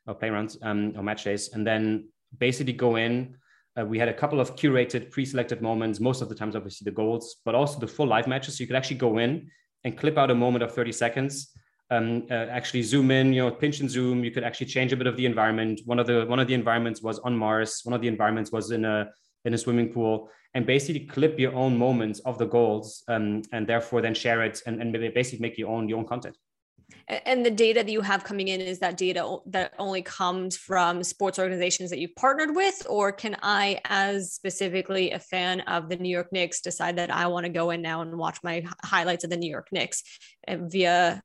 or 0.07 0.14
play 0.14 0.31
rounds 0.31 0.59
um, 0.62 0.92
or 0.96 1.03
match 1.03 1.25
days. 1.25 1.51
And 1.55 1.66
then 1.66 2.09
basically 2.38 2.72
go 2.72 2.96
in. 2.96 3.37
Uh, 3.79 3.87
we 3.87 3.98
had 3.98 4.09
a 4.09 4.14
couple 4.14 4.38
of 4.38 4.55
curated, 4.55 5.11
pre-selected 5.11 5.62
moments, 5.62 5.98
most 5.98 6.20
of 6.20 6.29
the 6.29 6.35
times, 6.35 6.55
obviously 6.55 6.85
the 6.85 6.90
goals, 6.90 7.37
but 7.44 7.55
also 7.55 7.79
the 7.79 7.87
full 7.87 8.07
live 8.07 8.27
matches. 8.27 8.59
So 8.59 8.62
you 8.62 8.66
could 8.66 8.77
actually 8.77 8.98
go 8.98 9.16
in 9.16 9.51
and 9.85 9.96
clip 9.96 10.18
out 10.18 10.31
a 10.31 10.35
moment 10.35 10.62
of 10.62 10.75
30 10.75 10.92
seconds 10.92 11.53
um, 11.90 12.27
uh, 12.31 12.35
actually 12.35 12.83
zoom 12.83 13.11
in, 13.11 13.33
you 13.33 13.42
know, 13.42 13.51
pinch 13.51 13.81
and 13.81 13.90
zoom. 13.90 14.25
You 14.25 14.31
could 14.31 14.45
actually 14.45 14.66
change 14.66 14.92
a 14.92 14.97
bit 14.97 15.07
of 15.07 15.16
the 15.16 15.27
environment. 15.27 15.81
One 15.85 15.99
of 15.99 16.07
the 16.07 16.25
one 16.27 16.38
of 16.38 16.47
the 16.47 16.55
environments 16.55 17.03
was 17.03 17.18
on 17.21 17.37
Mars. 17.37 17.81
One 17.85 17.95
of 17.95 18.01
the 18.01 18.09
environments 18.09 18.51
was 18.53 18.71
in 18.71 18.85
a 18.85 19.11
in 19.45 19.55
a 19.55 19.59
swimming 19.59 19.92
pool, 19.92 20.31
and 20.55 20.64
basically 20.64 21.05
clip 21.07 21.38
your 21.38 21.55
own 21.55 21.77
moments 21.77 22.21
of 22.21 22.38
the 22.38 22.47
goals, 22.47 23.03
um, 23.09 23.42
and 23.53 23.66
therefore 23.66 24.01
then 24.01 24.14
share 24.14 24.42
it 24.42 24.62
and, 24.66 24.81
and 24.81 24.92
basically 25.14 25.42
make 25.42 25.59
your 25.59 25.71
own 25.71 25.88
your 25.88 25.99
own 25.99 26.07
content. 26.07 26.37
And 27.09 27.45
the 27.45 27.51
data 27.51 27.83
that 27.83 27.90
you 27.90 28.01
have 28.01 28.25
coming 28.25 28.49
in 28.49 28.61
is 28.61 28.79
that 28.79 28.97
data 28.97 29.38
that 29.47 29.75
only 29.79 30.03
comes 30.03 30.57
from 30.57 31.03
sports 31.03 31.38
organizations 31.38 31.90
that 31.90 31.99
you've 31.99 32.14
partnered 32.16 32.55
with, 32.55 32.87
or 32.88 33.12
can 33.12 33.37
I, 33.42 33.81
as 33.85 34.33
specifically 34.33 35.11
a 35.11 35.18
fan 35.18 35.61
of 35.62 35.88
the 35.88 35.97
New 35.97 36.09
York 36.09 36.29
Knicks, 36.33 36.61
decide 36.61 36.97
that 36.97 37.11
I 37.11 37.27
want 37.27 37.45
to 37.45 37.53
go 37.53 37.71
in 37.71 37.83
now 37.83 38.03
and 38.03 38.16
watch 38.16 38.38
my 38.42 38.64
highlights 38.85 39.25
of 39.25 39.31
the 39.31 39.37
New 39.37 39.51
York 39.51 39.68
Knicks 39.73 40.03
uh, 40.47 40.57
via 40.61 41.23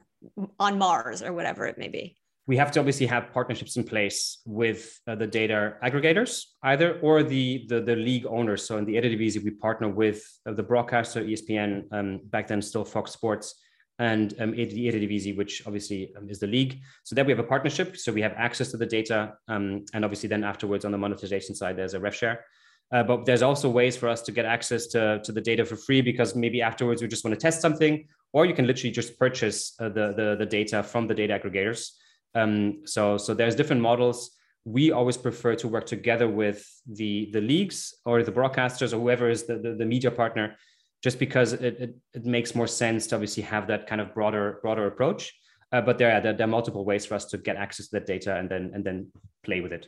on 0.60 0.78
Mars 0.78 1.22
or 1.22 1.34
whatever 1.34 1.66
it 1.66 1.78
may 1.78 1.88
be? 1.88 2.18
We 2.48 2.56
have 2.58 2.72
to 2.72 2.80
obviously 2.80 3.08
have 3.08 3.34
partnerships 3.34 3.76
in 3.76 3.84
place 3.84 4.40
with 4.46 4.98
uh, 5.06 5.16
the 5.16 5.28
data 5.28 5.76
aggregators, 5.84 6.44
either 6.64 6.98
or 7.02 7.22
the, 7.22 7.66
the, 7.68 7.82
the 7.82 7.96
league 7.96 8.26
owners. 8.26 8.66
So 8.66 8.78
in 8.78 8.86
the 8.86 8.96
Eredivisie, 8.96 9.44
we 9.44 9.52
partner 9.52 9.90
with 9.90 10.24
uh, 10.46 10.54
the 10.54 10.64
broadcaster 10.64 11.22
ESPN, 11.22 11.92
um, 11.92 12.22
back 12.26 12.48
then 12.48 12.62
still 12.62 12.86
Fox 12.86 13.12
Sports, 13.12 13.56
and 14.00 14.34
um, 14.40 14.52
the 14.52 14.88
Eredivisie, 14.88 15.36
which 15.36 15.64
obviously 15.66 16.14
um, 16.18 16.30
is 16.30 16.40
the 16.40 16.48
league. 16.48 16.80
So 17.04 17.16
there 17.16 17.26
we 17.26 17.32
have 17.32 17.40
a 17.40 17.44
partnership. 17.44 17.98
So 17.98 18.14
we 18.14 18.22
have 18.22 18.34
access 18.38 18.72
to 18.72 18.78
the 18.78 18.86
data, 18.86 19.34
um, 19.50 19.84
and 19.94 20.06
obviously 20.06 20.30
then 20.30 20.46
afterwards 20.46 20.86
on 20.86 20.94
the 20.94 20.98
monetization 20.98 21.54
side, 21.54 21.76
there's 21.76 21.96
a 21.96 22.00
rev 22.00 22.16
share. 22.16 22.46
Uh, 22.92 23.04
but 23.04 23.26
there's 23.26 23.42
also 23.42 23.70
ways 23.70 23.98
for 23.98 24.08
us 24.08 24.22
to 24.22 24.32
get 24.32 24.46
access 24.46 24.88
to, 24.88 25.20
to 25.24 25.32
the 25.32 25.42
data 25.42 25.66
for 25.66 25.76
free 25.76 26.02
because 26.02 26.36
maybe 26.36 26.62
afterwards 26.62 27.02
we 27.02 27.08
just 27.08 27.26
want 27.26 27.34
to 27.34 27.40
test 27.40 27.60
something 27.62 28.08
or 28.34 28.46
you 28.46 28.54
can 28.54 28.68
literally 28.68 28.92
just 28.92 29.18
purchase 29.18 29.74
uh, 29.80 29.90
the, 29.90 30.14
the, 30.16 30.36
the 30.40 30.46
data 30.46 30.84
from 30.84 31.08
the 31.08 31.14
data 31.14 31.40
aggregators. 31.40 31.92
Um, 32.36 32.82
so, 32.86 33.18
so 33.18 33.34
there's 33.34 33.56
different 33.56 33.82
models. 33.82 34.32
We 34.66 34.92
always 34.92 35.18
prefer 35.18 35.56
to 35.56 35.68
work 35.68 35.86
together 35.86 36.28
with 36.28 36.66
the, 36.86 37.30
the 37.32 37.42
leagues 37.42 37.96
or 38.06 38.22
the 38.24 38.32
broadcasters 38.32 38.94
or 38.94 39.00
whoever 39.00 39.30
is 39.30 39.46
the, 39.46 39.58
the, 39.58 39.76
the 39.76 39.86
media 39.86 40.12
partner, 40.12 40.56
just 41.02 41.20
because 41.20 41.54
it, 41.54 41.62
it, 41.64 41.96
it, 42.14 42.26
makes 42.26 42.54
more 42.54 42.68
sense 42.68 43.08
to 43.08 43.16
obviously 43.16 43.44
have 43.44 43.68
that 43.68 43.88
kind 43.88 44.02
of 44.02 44.14
broader, 44.14 44.60
broader 44.62 44.88
approach. 44.88 45.34
Uh, 45.72 45.82
but 45.82 45.98
there 45.98 46.14
are, 46.14 46.22
there 46.22 46.42
are 46.42 46.48
multiple 46.48 46.86
ways 46.86 47.06
for 47.06 47.16
us 47.16 47.26
to 47.26 47.38
get 47.38 47.56
access 47.56 47.88
to 47.88 48.00
that 48.00 48.06
data 48.06 48.36
and 48.36 48.50
then, 48.50 48.72
and 48.74 48.84
then 48.84 49.12
play 49.44 49.62
with 49.62 49.72
it 49.72 49.88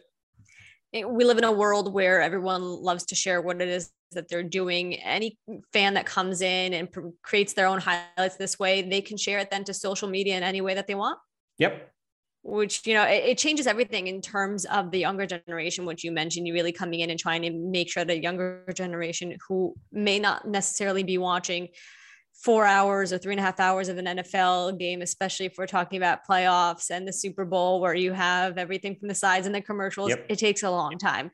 we 0.91 1.23
live 1.23 1.37
in 1.37 1.43
a 1.43 1.51
world 1.51 1.93
where 1.93 2.21
everyone 2.21 2.63
loves 2.63 3.05
to 3.05 3.15
share 3.15 3.41
what 3.41 3.61
it 3.61 3.67
is 3.67 3.91
that 4.11 4.27
they're 4.27 4.43
doing. 4.43 4.95
Any 4.95 5.37
fan 5.73 5.93
that 5.95 6.05
comes 6.05 6.41
in 6.41 6.73
and 6.73 6.91
pr- 6.91 7.09
creates 7.21 7.53
their 7.53 7.67
own 7.67 7.79
highlights 7.79 8.37
this 8.37 8.59
way, 8.59 8.81
they 8.81 9.01
can 9.01 9.17
share 9.17 9.39
it 9.39 9.49
then 9.49 9.63
to 9.65 9.73
social 9.73 10.07
media 10.07 10.37
in 10.37 10.43
any 10.43 10.61
way 10.61 10.73
that 10.73 10.87
they 10.87 10.95
want. 10.95 11.19
Yep. 11.57 11.91
Which, 12.41 12.87
you 12.87 12.93
know, 12.93 13.03
it, 13.03 13.23
it 13.25 13.37
changes 13.37 13.67
everything 13.67 14.07
in 14.07 14.21
terms 14.21 14.65
of 14.65 14.91
the 14.91 14.99
younger 14.99 15.25
generation, 15.25 15.85
which 15.85 16.03
you 16.03 16.11
mentioned, 16.11 16.47
you 16.47 16.53
really 16.53 16.71
coming 16.71 17.01
in 17.01 17.09
and 17.09 17.19
trying 17.19 17.41
to 17.41 17.51
make 17.51 17.91
sure 17.91 18.05
the 18.05 18.21
younger 18.21 18.63
generation 18.73 19.37
who 19.47 19.75
may 19.91 20.19
not 20.19 20.47
necessarily 20.47 21.03
be 21.03 21.17
watching 21.17 21.69
four 22.43 22.65
hours 22.65 23.11
or 23.11 23.17
three 23.17 23.33
and 23.33 23.39
a 23.39 23.43
half 23.43 23.59
hours 23.59 23.89
of 23.89 23.97
an 23.97 24.05
NFL 24.05 24.79
game, 24.79 25.01
especially 25.01 25.45
if 25.45 25.55
we're 25.57 25.67
talking 25.67 25.97
about 25.97 26.25
playoffs 26.27 26.89
and 26.89 27.07
the 27.07 27.11
Super 27.11 27.43
Bowl, 27.43 27.81
where 27.81 27.93
you 27.93 28.13
have 28.13 28.57
everything 28.57 28.95
from 28.95 29.09
the 29.09 29.15
sides 29.15 29.45
and 29.45 29.53
the 29.53 29.61
commercials. 29.61 30.09
Yep. 30.09 30.25
It 30.29 30.39
takes 30.39 30.63
a 30.63 30.71
long 30.71 30.97
time. 30.97 31.31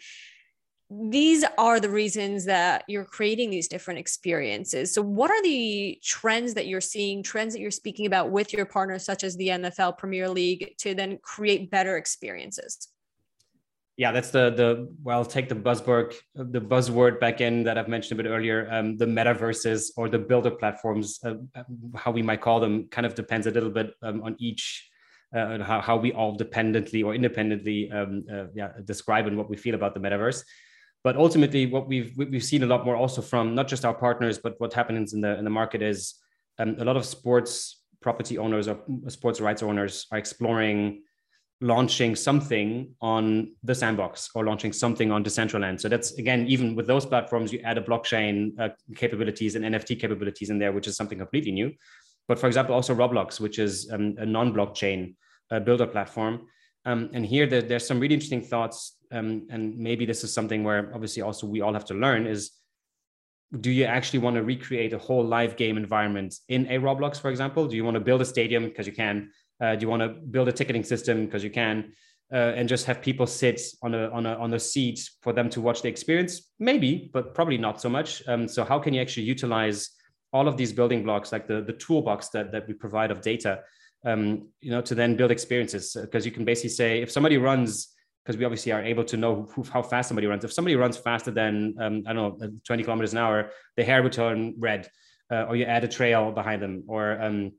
These 0.89 1.43
are 1.57 1.79
the 1.79 1.89
reasons 1.89 2.45
that 2.45 2.83
you're 2.87 3.05
creating 3.05 3.49
these 3.49 3.67
different 3.67 3.99
experiences. 3.99 4.93
So, 4.93 5.01
what 5.01 5.31
are 5.31 5.41
the 5.41 5.99
trends 6.03 6.53
that 6.53 6.67
you're 6.67 6.81
seeing, 6.81 7.23
trends 7.23 7.53
that 7.53 7.59
you're 7.59 7.71
speaking 7.71 8.05
about 8.05 8.29
with 8.29 8.53
your 8.53 8.65
partners, 8.65 9.03
such 9.03 9.23
as 9.23 9.35
the 9.35 9.47
NFL 9.47 9.97
Premier 9.97 10.29
League, 10.29 10.75
to 10.79 10.93
then 10.93 11.17
create 11.23 11.71
better 11.71 11.97
experiences? 11.97 12.89
yeah, 13.97 14.11
that's 14.11 14.29
the 14.29 14.49
the 14.49 14.93
well, 15.03 15.23
take 15.23 15.47
the 15.47 15.55
buzzword 15.55 16.13
the 16.35 16.59
buzzword 16.59 17.19
back 17.19 17.39
in 17.39 17.63
that 17.63 17.77
I've 17.77 17.87
mentioned 17.87 18.19
a 18.19 18.23
bit 18.23 18.29
earlier. 18.29 18.67
Um, 18.69 18.97
the 18.97 19.05
metaverses 19.05 19.91
or 19.95 20.09
the 20.09 20.19
builder 20.19 20.51
platforms, 20.51 21.19
uh, 21.23 21.35
how 21.95 22.11
we 22.11 22.21
might 22.21 22.41
call 22.41 22.59
them, 22.59 22.87
kind 22.89 23.05
of 23.05 23.15
depends 23.15 23.47
a 23.47 23.51
little 23.51 23.69
bit 23.69 23.93
um, 24.01 24.21
on 24.23 24.35
each. 24.39 24.89
Uh, 25.35 25.61
how, 25.63 25.81
how 25.81 25.97
we 25.97 26.13
all 26.13 26.33
dependently 26.33 27.03
or 27.03 27.13
independently 27.13 27.91
um, 27.91 28.23
uh, 28.31 28.45
yeah, 28.53 28.71
describe 28.85 29.27
and 29.27 29.35
what 29.35 29.49
we 29.49 29.57
feel 29.57 29.75
about 29.75 29.93
the 29.93 29.99
metaverse. 29.99 30.43
But 31.05 31.17
ultimately, 31.17 31.67
what 31.67 31.87
we've 31.87 32.17
we've 32.17 32.43
seen 32.43 32.63
a 32.63 32.65
lot 32.65 32.83
more 32.83 32.95
also 32.95 33.21
from 33.21 33.53
not 33.53 33.67
just 33.67 33.85
our 33.85 33.93
partners, 33.93 34.39
but 34.39 34.59
what 34.59 34.73
happens 34.73 35.13
in 35.13 35.21
the 35.21 35.37
in 35.37 35.43
the 35.43 35.51
market 35.51 35.83
is 35.83 36.15
um, 36.57 36.77
a 36.79 36.83
lot 36.83 36.97
of 36.97 37.05
sports 37.05 37.83
property 38.01 38.39
owners 38.39 38.67
or 38.67 38.79
sports 39.09 39.39
rights 39.39 39.61
owners 39.61 40.07
are 40.11 40.17
exploring 40.17 41.03
launching 41.61 42.15
something 42.15 42.89
on 43.01 43.53
the 43.63 43.75
sandbox 43.75 44.31
or 44.33 44.45
launching 44.45 44.73
something 44.73 45.11
on 45.11 45.23
Decentraland. 45.23 45.79
So 45.79 45.89
that's 45.89 46.17
again, 46.17 46.47
even 46.47 46.73
with 46.73 46.87
those 46.87 47.05
platforms, 47.05 47.53
you 47.53 47.59
add 47.59 47.77
a 47.77 47.81
blockchain 47.81 48.59
uh, 48.59 48.69
capabilities 48.95 49.53
and 49.53 49.63
NFT 49.63 49.99
capabilities 49.99 50.49
in 50.49 50.57
there, 50.57 50.71
which 50.71 50.87
is 50.87 50.97
something 50.97 51.19
completely 51.19 51.51
new. 51.51 51.71
But 52.27 52.39
for 52.39 52.47
example, 52.47 52.73
also 52.73 52.95
Roblox, 52.95 53.39
which 53.39 53.59
is 53.59 53.91
um, 53.91 54.15
a 54.17 54.25
non-blockchain 54.25 55.13
uh, 55.51 55.59
builder 55.59 55.85
platform. 55.85 56.47
Um, 56.83 57.11
and 57.13 57.23
here 57.23 57.45
there, 57.45 57.61
there's 57.61 57.85
some 57.85 57.99
really 57.99 58.15
interesting 58.15 58.41
thoughts. 58.41 58.94
Um, 59.11 59.47
and 59.49 59.77
maybe 59.77 60.05
this 60.05 60.23
is 60.23 60.33
something 60.33 60.63
where 60.63 60.91
obviously 60.93 61.21
also 61.21 61.47
we 61.47 61.61
all 61.61 61.73
have 61.73 61.85
to 61.85 61.93
learn 61.93 62.27
is 62.27 62.51
do 63.59 63.71
you 63.71 63.85
actually 63.85 64.19
want 64.19 64.35
to 64.35 64.43
recreate 64.43 64.93
a 64.93 64.97
whole 64.97 65.23
live 65.23 65.55
game 65.55 65.77
environment 65.77 66.35
in 66.49 66.65
a 66.67 66.79
Roblox, 66.79 67.19
for 67.21 67.29
example? 67.29 67.67
Do 67.67 67.75
you 67.75 67.83
want 67.85 67.95
to 67.95 68.01
build 68.01 68.21
a 68.21 68.25
stadium 68.25 68.65
because 68.65 68.87
you 68.87 68.93
can? 68.93 69.29
Uh, 69.61 69.75
do 69.75 69.85
you 69.85 69.89
want 69.89 70.01
to 70.01 70.09
build 70.09 70.47
a 70.47 70.51
ticketing 70.51 70.83
system 70.83 71.25
because 71.25 71.43
you 71.43 71.49
can, 71.51 71.93
uh, 72.33 72.53
and 72.57 72.67
just 72.67 72.85
have 72.85 73.01
people 73.01 73.27
sit 73.27 73.61
on 73.81 73.93
a 73.93 74.09
on 74.09 74.25
a 74.25 74.33
on 74.35 74.53
a 74.53 74.59
seat 74.59 74.99
for 75.21 75.31
them 75.31 75.49
to 75.51 75.61
watch 75.61 75.83
the 75.83 75.87
experience? 75.87 76.51
Maybe, 76.59 77.09
but 77.13 77.33
probably 77.33 77.57
not 77.57 77.79
so 77.79 77.87
much. 77.87 78.23
Um, 78.27 78.47
so 78.47 78.65
how 78.65 78.79
can 78.79 78.93
you 78.93 79.01
actually 79.01 79.23
utilize 79.23 79.91
all 80.35 80.49
of 80.49 80.57
these 80.57 80.73
building 80.73 81.01
blocks, 81.01 81.31
like 81.31 81.47
the, 81.47 81.61
the 81.61 81.71
toolbox 81.71 82.27
that, 82.27 82.51
that 82.51 82.67
we 82.67 82.73
provide 82.73 83.09
of 83.09 83.21
data, 83.21 83.61
um, 84.05 84.49
you 84.59 84.69
know, 84.69 84.81
to 84.81 84.93
then 84.93 85.15
build 85.15 85.31
experiences. 85.31 85.95
Because 85.99 86.25
you 86.25 86.31
can 86.31 86.43
basically 86.43 86.71
say, 86.71 87.01
if 87.01 87.09
somebody 87.09 87.37
runs, 87.37 87.94
because 88.25 88.37
we 88.37 88.45
obviously 88.45 88.71
are 88.71 88.81
able 88.81 89.03
to 89.03 89.17
know 89.17 89.47
who, 89.51 89.63
how 89.63 89.83
fast 89.83 90.09
somebody 90.09 90.25
runs. 90.25 90.43
If 90.43 90.51
somebody 90.51 90.75
runs 90.75 90.97
faster 90.97 91.29
than, 91.29 91.75
um, 91.79 92.03
I 92.07 92.13
don't 92.13 92.39
know, 92.39 92.51
20 92.65 92.83
kilometers 92.83 93.13
an 93.13 93.19
hour, 93.19 93.51
the 93.77 93.83
hair 93.83 94.01
would 94.01 94.13
turn 94.13 94.55
red, 94.57 94.89
uh, 95.31 95.43
or 95.43 95.55
you 95.55 95.65
add 95.65 95.83
a 95.83 95.87
trail 95.87 96.31
behind 96.31 96.61
them, 96.61 96.83
or 96.87 97.21
um, 97.21 97.51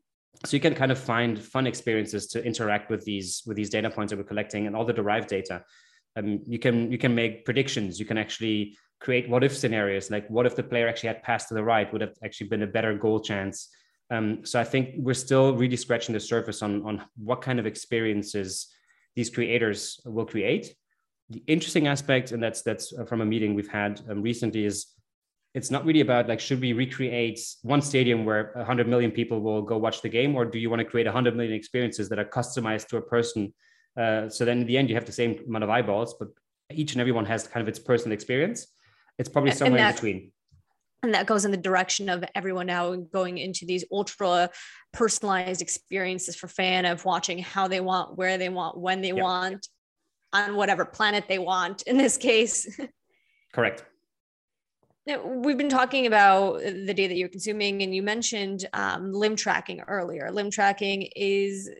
so 0.45 0.57
you 0.57 0.61
can 0.61 0.75
kind 0.75 0.91
of 0.91 0.99
find 0.99 1.41
fun 1.41 1.67
experiences 1.67 2.27
to 2.29 2.45
interact 2.45 2.91
with 2.91 3.05
these 3.05 3.43
with 3.47 3.57
these 3.57 3.71
data 3.71 3.89
points 3.91 4.11
that 4.11 4.19
we're 4.19 4.25
collecting 4.25 4.67
and 4.67 4.75
all 4.75 4.85
the 4.85 4.93
derived 4.93 5.29
data. 5.29 5.63
Um, 6.17 6.41
you 6.47 6.59
can 6.59 6.91
you 6.91 6.99
can 6.99 7.15
make 7.15 7.45
predictions. 7.45 8.01
You 8.01 8.07
can 8.07 8.19
actually 8.19 8.77
create 9.01 9.29
what 9.29 9.45
if 9.45 9.57
scenarios, 9.57 10.11
like 10.11 10.29
what 10.29 10.47
if 10.47 10.57
the 10.57 10.63
player 10.63 10.89
actually 10.89 11.09
had 11.09 11.23
passed 11.23 11.49
to 11.49 11.55
the 11.55 11.63
right, 11.63 11.91
would 11.93 12.01
have 12.01 12.15
actually 12.25 12.49
been 12.49 12.63
a 12.63 12.67
better 12.67 12.95
goal 12.95 13.21
chance. 13.21 13.69
Um, 14.11 14.45
so 14.45 14.61
I 14.61 14.65
think 14.65 14.95
we're 14.99 15.15
still 15.15 15.55
really 15.57 15.77
scratching 15.77 16.13
the 16.13 16.21
surface 16.21 16.61
on 16.63 16.85
on 16.85 17.05
what 17.17 17.41
kind 17.41 17.59
of 17.59 17.67
experiences 17.67 18.69
these 19.17 19.31
creators 19.31 20.01
will 20.05 20.27
create. 20.27 20.75
The 21.31 21.43
interesting 21.49 21.89
aspect, 21.89 22.31
and 22.31 22.41
that's 22.41 22.63
that's 22.63 22.95
from 23.09 23.21
a 23.21 23.25
meeting 23.25 23.55
we've 23.55 23.69
had 23.83 24.01
um, 24.09 24.23
recently, 24.23 24.65
is 24.65 24.87
it's 25.55 25.71
not 25.71 25.85
really 25.87 26.03
about 26.03 26.29
like 26.29 26.39
should 26.39 26.61
we 26.61 26.75
recreate 26.75 27.41
one 27.63 27.81
stadium 27.81 28.25
where 28.27 28.53
100 28.55 28.87
million 28.87 29.11
people 29.11 29.41
will 29.41 29.63
go 29.63 29.79
watch 29.79 30.03
the 30.03 30.09
game 30.09 30.37
or 30.37 30.45
do 30.45 30.59
you 30.59 30.69
want 30.69 30.81
to 30.81 30.85
create 30.85 31.07
100 31.07 31.35
million 31.35 31.55
experiences 31.55 32.11
that 32.11 32.19
are 32.19 32.27
customized 32.27 32.89
to 32.89 32.99
a 32.99 33.03
person? 33.03 33.53
Uh, 33.99 34.29
so 34.29 34.45
then 34.45 34.61
in 34.61 34.67
the 34.67 34.77
end 34.77 34.91
you 34.91 34.95
have 34.95 35.07
the 35.07 35.13
same 35.13 35.41
amount 35.49 35.65
of 35.65 35.71
eyeballs 35.71 36.15
but 36.21 36.29
each 36.71 36.93
and 36.93 37.01
everyone 37.01 37.25
has 37.25 37.49
kind 37.49 37.63
of 37.63 37.69
its 37.69 37.79
personal 37.79 38.13
experience. 38.13 38.67
It's 39.19 39.31
probably 39.31 39.53
somewhere 39.53 39.89
in 39.89 39.95
between 39.95 40.33
and 41.03 41.15
that 41.15 41.27
goes 41.27 41.45
in 41.45 41.51
the 41.51 41.57
direction 41.57 42.09
of 42.09 42.25
everyone 42.35 42.67
now 42.67 42.95
going 42.95 43.39
into 43.39 43.65
these 43.65 43.85
ultra 43.93 44.51
personalized 44.93 45.63
experiences 45.63 46.37
for 46.37 46.49
fan 46.49 46.85
of 46.85 47.05
watching 47.05 47.39
how 47.39 47.69
they 47.69 47.81
want 47.81 48.17
where 48.17 48.39
they 48.39 48.49
want 48.49 48.79
when 48.79 49.01
they 49.01 49.09
yep. 49.09 49.23
want 49.23 49.69
on 50.33 50.57
whatever 50.57 50.85
planet 50.85 51.25
they 51.29 51.39
want 51.39 51.83
in 51.83 51.97
this 51.97 52.17
case 52.17 52.79
correct 53.53 53.85
now, 55.07 55.25
we've 55.25 55.57
been 55.57 55.69
talking 55.69 56.07
about 56.09 56.59
the 56.61 56.93
data 56.93 57.11
that 57.11 57.17
you're 57.17 57.29
consuming, 57.29 57.83
and 57.83 57.95
you 57.95 58.03
mentioned 58.03 58.67
um, 58.73 59.13
limb 59.13 59.37
tracking 59.37 59.81
earlier. 59.83 60.33
Limb 60.33 60.51
tracking 60.51 61.09
is 61.15 61.71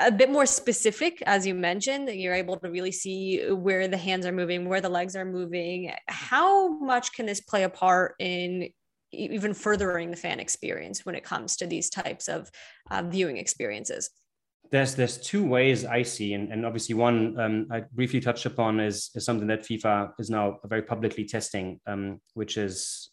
a 0.00 0.10
bit 0.10 0.30
more 0.30 0.46
specific, 0.46 1.22
as 1.26 1.46
you 1.46 1.54
mentioned, 1.54 2.08
that 2.08 2.16
you're 2.16 2.34
able 2.34 2.56
to 2.58 2.70
really 2.70 2.92
see 2.92 3.44
where 3.50 3.86
the 3.88 3.96
hands 3.96 4.24
are 4.26 4.32
moving, 4.32 4.68
where 4.68 4.80
the 4.80 4.88
legs 4.88 5.14
are 5.14 5.24
moving. 5.24 5.92
How 6.08 6.78
much 6.78 7.12
can 7.12 7.26
this 7.26 7.40
play 7.40 7.64
a 7.64 7.68
part 7.68 8.14
in 8.18 8.70
even 9.12 9.54
furthering 9.54 10.10
the 10.10 10.16
fan 10.16 10.40
experience 10.40 11.04
when 11.04 11.14
it 11.14 11.22
comes 11.22 11.56
to 11.56 11.66
these 11.66 11.90
types 11.90 12.28
of 12.28 12.50
uh, 12.90 13.02
viewing 13.02 13.36
experiences? 13.36 14.10
there's 14.70 14.96
there's 14.96 15.18
two 15.18 15.46
ways 15.46 15.84
I 15.84 16.02
see, 16.02 16.34
and, 16.34 16.50
and 16.52 16.66
obviously 16.66 16.96
one 16.96 17.38
um, 17.38 17.68
I 17.70 17.82
briefly 17.92 18.20
touched 18.20 18.46
upon 18.46 18.80
is, 18.80 19.10
is 19.14 19.24
something 19.24 19.46
that 19.46 19.62
FIFA 19.62 20.12
is 20.18 20.30
now 20.30 20.58
very 20.64 20.82
publicly 20.82 21.24
testing, 21.24 21.80
um, 21.86 22.20
which 22.34 22.56
is 22.56 23.10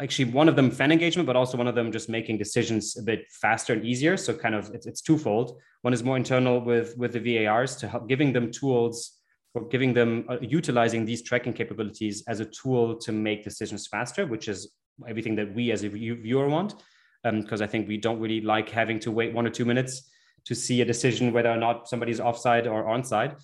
actually 0.00 0.26
one 0.26 0.48
of 0.48 0.56
them 0.56 0.70
fan 0.70 0.92
engagement, 0.92 1.26
but 1.26 1.36
also 1.36 1.58
one 1.58 1.68
of 1.68 1.74
them 1.74 1.92
just 1.92 2.08
making 2.08 2.38
decisions 2.38 2.96
a 2.96 3.02
bit 3.02 3.26
faster 3.40 3.72
and 3.72 3.84
easier. 3.84 4.16
So 4.16 4.34
kind 4.34 4.54
of 4.54 4.70
it's, 4.74 4.86
it's 4.86 5.02
twofold. 5.02 5.58
One 5.82 5.92
is 5.92 6.02
more 6.02 6.16
internal 6.16 6.60
with 6.60 6.96
with 6.96 7.12
the 7.12 7.20
VARs 7.20 7.76
to 7.76 7.88
help 7.88 8.08
giving 8.08 8.32
them 8.32 8.50
tools 8.50 9.18
or 9.54 9.68
giving 9.68 9.92
them 9.92 10.24
uh, 10.28 10.38
utilizing 10.40 11.04
these 11.04 11.22
tracking 11.22 11.52
capabilities 11.52 12.24
as 12.28 12.40
a 12.40 12.46
tool 12.46 12.96
to 12.96 13.12
make 13.12 13.44
decisions 13.44 13.86
faster, 13.86 14.26
which 14.26 14.48
is 14.48 14.72
everything 15.08 15.36
that 15.36 15.54
we 15.54 15.72
as 15.72 15.84
a 15.84 15.88
viewer 15.88 16.48
want. 16.48 16.74
Because 17.22 17.60
um, 17.60 17.64
I 17.64 17.68
think 17.68 17.86
we 17.86 17.98
don't 17.98 18.18
really 18.18 18.40
like 18.40 18.68
having 18.68 18.98
to 19.00 19.12
wait 19.12 19.32
one 19.32 19.46
or 19.46 19.50
two 19.50 19.64
minutes 19.64 20.10
to 20.44 20.54
see 20.54 20.80
a 20.80 20.84
decision 20.84 21.32
whether 21.32 21.50
or 21.50 21.56
not 21.56 21.88
somebody's 21.88 22.18
offside 22.18 22.66
or 22.66 22.84
onside. 22.84 23.36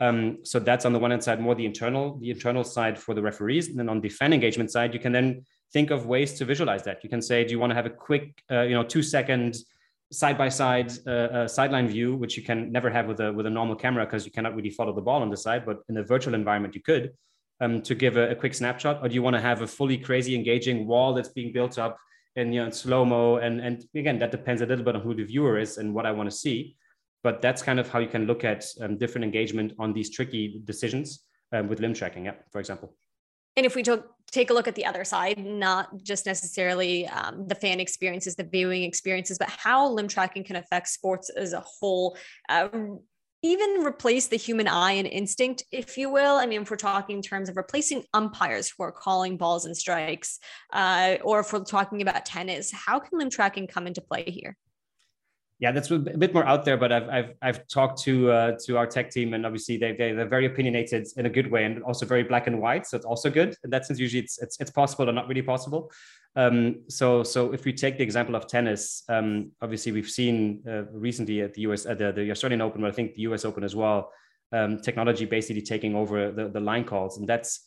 Um, 0.00 0.38
so 0.42 0.58
that's 0.58 0.86
on 0.86 0.92
the 0.92 0.98
one 0.98 1.10
hand 1.10 1.22
side 1.24 1.40
more 1.40 1.54
the 1.54 1.66
internal 1.66 2.18
the 2.18 2.30
internal 2.30 2.64
side 2.64 2.98
for 2.98 3.14
the 3.14 3.22
referees, 3.22 3.68
and 3.68 3.78
then 3.78 3.88
on 3.88 4.00
the 4.00 4.08
fan 4.08 4.32
engagement 4.32 4.70
side, 4.70 4.94
you 4.94 5.00
can 5.00 5.12
then 5.12 5.44
think 5.72 5.90
of 5.90 6.06
ways 6.06 6.34
to 6.34 6.44
visualize 6.44 6.82
that. 6.84 7.02
You 7.02 7.10
can 7.10 7.22
say, 7.22 7.44
do 7.44 7.50
you 7.50 7.58
want 7.58 7.70
to 7.70 7.74
have 7.74 7.86
a 7.86 7.90
quick, 7.90 8.42
uh, 8.50 8.62
you 8.62 8.74
know, 8.74 8.84
two 8.84 9.02
second 9.02 9.56
side 10.12 10.38
by 10.38 10.48
side 10.48 10.90
sideline 11.50 11.88
view, 11.88 12.14
which 12.14 12.36
you 12.36 12.42
can 12.42 12.70
never 12.70 12.88
have 12.90 13.06
with 13.06 13.20
a 13.20 13.32
with 13.32 13.46
a 13.46 13.50
normal 13.50 13.76
camera 13.76 14.04
because 14.04 14.24
you 14.24 14.32
cannot 14.32 14.54
really 14.54 14.70
follow 14.70 14.92
the 14.94 15.00
ball 15.00 15.22
on 15.22 15.30
the 15.30 15.36
side, 15.36 15.66
but 15.66 15.80
in 15.88 15.96
a 15.96 16.02
virtual 16.02 16.34
environment 16.34 16.74
you 16.74 16.82
could. 16.82 17.12
Um, 17.58 17.80
to 17.82 17.94
give 17.94 18.18
a, 18.18 18.32
a 18.32 18.34
quick 18.34 18.54
snapshot, 18.54 19.02
or 19.02 19.08
do 19.08 19.14
you 19.14 19.22
want 19.22 19.34
to 19.34 19.40
have 19.40 19.62
a 19.62 19.66
fully 19.66 19.96
crazy 19.96 20.34
engaging 20.34 20.86
wall 20.86 21.14
that's 21.14 21.30
being 21.30 21.54
built 21.54 21.78
up 21.78 21.96
and 22.36 22.54
you 22.54 22.62
know 22.62 22.70
slow 22.70 23.04
mo 23.04 23.36
and 23.36 23.60
and 23.60 23.84
again 23.94 24.18
that 24.18 24.30
depends 24.30 24.60
a 24.60 24.66
little 24.66 24.84
bit 24.84 24.94
on 24.94 25.00
who 25.00 25.14
the 25.14 25.24
viewer 25.24 25.58
is 25.58 25.78
and 25.78 25.92
what 25.94 26.06
I 26.06 26.12
want 26.12 26.30
to 26.30 26.36
see. 26.36 26.76
But 27.22 27.42
that's 27.42 27.62
kind 27.62 27.80
of 27.80 27.88
how 27.88 27.98
you 27.98 28.08
can 28.08 28.26
look 28.26 28.44
at 28.44 28.64
um, 28.80 28.98
different 28.98 29.24
engagement 29.24 29.72
on 29.78 29.92
these 29.92 30.10
tricky 30.10 30.60
decisions 30.64 31.24
um, 31.52 31.66
with 31.68 31.80
limb 31.80 31.94
tracking, 31.94 32.26
yeah, 32.26 32.34
for 32.52 32.60
example. 32.60 32.94
And 33.56 33.64
if 33.64 33.74
we 33.74 33.82
took, 33.82 34.10
take 34.30 34.50
a 34.50 34.52
look 34.52 34.68
at 34.68 34.74
the 34.74 34.84
other 34.84 35.04
side, 35.04 35.38
not 35.38 36.02
just 36.02 36.26
necessarily 36.26 37.06
um, 37.08 37.46
the 37.48 37.54
fan 37.54 37.80
experiences, 37.80 38.36
the 38.36 38.44
viewing 38.44 38.82
experiences, 38.82 39.38
but 39.38 39.48
how 39.48 39.88
limb 39.88 40.08
tracking 40.08 40.44
can 40.44 40.56
affect 40.56 40.88
sports 40.88 41.30
as 41.30 41.52
a 41.52 41.60
whole. 41.60 42.16
Uh, 42.48 42.68
even 43.42 43.84
replace 43.84 44.26
the 44.26 44.36
human 44.36 44.66
eye 44.66 44.92
and 44.92 45.06
instinct, 45.06 45.62
if 45.70 45.96
you 45.96 46.10
will. 46.10 46.36
I 46.36 46.46
mean, 46.46 46.62
if 46.62 46.70
we're 46.70 46.76
talking 46.76 47.16
in 47.16 47.22
terms 47.22 47.48
of 47.48 47.56
replacing 47.56 48.04
umpires 48.12 48.72
who 48.76 48.82
are 48.82 48.92
calling 48.92 49.36
balls 49.36 49.66
and 49.66 49.76
strikes, 49.76 50.38
uh, 50.72 51.16
or 51.22 51.40
if 51.40 51.52
we're 51.52 51.64
talking 51.64 52.02
about 52.02 52.24
tennis, 52.24 52.72
how 52.72 52.98
can 52.98 53.18
limb 53.18 53.30
tracking 53.30 53.66
come 53.66 53.86
into 53.86 54.00
play 54.00 54.24
here? 54.24 54.56
Yeah, 55.58 55.72
that's 55.72 55.90
a 55.90 55.98
bit 55.98 56.34
more 56.34 56.44
out 56.44 56.66
there, 56.66 56.76
but 56.76 56.92
I've 56.92 57.08
I've, 57.08 57.34
I've 57.40 57.68
talked 57.68 58.02
to 58.02 58.30
uh, 58.30 58.52
to 58.66 58.76
our 58.76 58.86
tech 58.86 59.10
team, 59.10 59.32
and 59.32 59.46
obviously 59.46 59.78
they, 59.78 59.92
they 59.92 60.12
they're 60.12 60.28
very 60.28 60.44
opinionated 60.44 61.06
in 61.16 61.24
a 61.24 61.30
good 61.30 61.50
way, 61.50 61.64
and 61.64 61.82
also 61.82 62.04
very 62.04 62.24
black 62.24 62.46
and 62.46 62.60
white. 62.60 62.86
So 62.86 62.96
it's 62.96 63.06
also 63.06 63.30
good. 63.30 63.56
In 63.64 63.70
that 63.70 63.86
sense, 63.86 63.98
usually 63.98 64.22
it's 64.22 64.38
it's, 64.38 64.60
it's 64.60 64.70
possible 64.70 65.08
or 65.08 65.12
not 65.12 65.28
really 65.28 65.40
possible. 65.40 65.90
Um, 66.36 66.82
so, 66.88 67.22
so 67.22 67.52
if 67.52 67.64
we 67.64 67.72
take 67.72 67.96
the 67.96 68.04
example 68.04 68.36
of 68.36 68.46
tennis, 68.46 69.02
um, 69.08 69.52
obviously 69.62 69.90
we've 69.92 70.10
seen 70.10 70.62
uh, 70.68 70.84
recently 70.92 71.40
at 71.40 71.54
the 71.54 71.62
US, 71.62 71.86
at 71.86 71.96
the, 71.96 72.12
the 72.12 72.30
Australian 72.30 72.60
Open, 72.60 72.82
but 72.82 72.88
I 72.88 72.92
think 72.92 73.14
the 73.14 73.22
US 73.22 73.46
Open 73.46 73.64
as 73.64 73.74
well, 73.74 74.12
um, 74.52 74.78
technology 74.80 75.24
basically 75.24 75.62
taking 75.62 75.94
over 75.94 76.30
the, 76.30 76.48
the 76.48 76.60
line 76.60 76.84
calls, 76.84 77.16
and 77.16 77.26
that's 77.26 77.64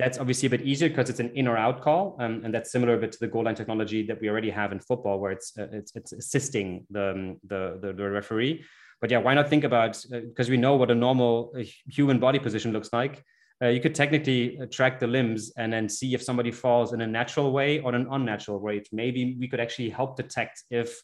that's 0.00 0.18
obviously 0.18 0.46
a 0.46 0.50
bit 0.50 0.62
easier 0.62 0.88
because 0.88 1.10
it's 1.10 1.20
an 1.20 1.30
in 1.34 1.46
or 1.46 1.56
out 1.56 1.82
call, 1.82 2.16
um, 2.18 2.42
and 2.44 2.52
that's 2.54 2.72
similar 2.72 2.94
a 2.94 2.98
bit 2.98 3.12
to 3.12 3.18
the 3.20 3.28
goal 3.28 3.44
line 3.44 3.54
technology 3.54 4.00
that 4.06 4.20
we 4.20 4.28
already 4.28 4.50
have 4.50 4.72
in 4.72 4.80
football, 4.80 5.20
where 5.20 5.32
it's 5.32 5.52
uh, 5.58 5.68
it's, 5.72 5.92
it's 5.94 6.12
assisting 6.12 6.86
the, 6.90 7.10
um, 7.10 7.36
the, 7.46 7.78
the 7.82 7.92
the 7.92 8.10
referee. 8.10 8.64
But 9.00 9.10
yeah, 9.10 9.18
why 9.18 9.34
not 9.34 9.48
think 9.48 9.64
about 9.64 9.92
because 10.10 10.48
uh, 10.48 10.54
we 10.54 10.56
know 10.56 10.74
what 10.76 10.90
a 10.90 10.94
normal 10.94 11.52
uh, 11.58 11.62
human 11.86 12.18
body 12.18 12.38
position 12.38 12.72
looks 12.72 12.90
like 12.92 13.24
uh, 13.62 13.68
you 13.68 13.80
could 13.80 13.94
technically 13.94 14.58
uh, 14.58 14.66
track 14.66 14.98
the 14.98 15.06
limbs 15.06 15.52
and 15.58 15.72
then 15.72 15.88
see 15.88 16.14
if 16.14 16.22
somebody 16.22 16.50
falls 16.50 16.92
in 16.92 17.02
a 17.02 17.06
natural 17.06 17.52
way 17.52 17.80
or 17.80 17.94
an 17.94 18.06
unnatural 18.10 18.58
way. 18.58 18.82
Maybe 18.90 19.36
we 19.38 19.48
could 19.48 19.60
actually 19.60 19.90
help 19.90 20.16
detect 20.16 20.64
if 20.70 21.00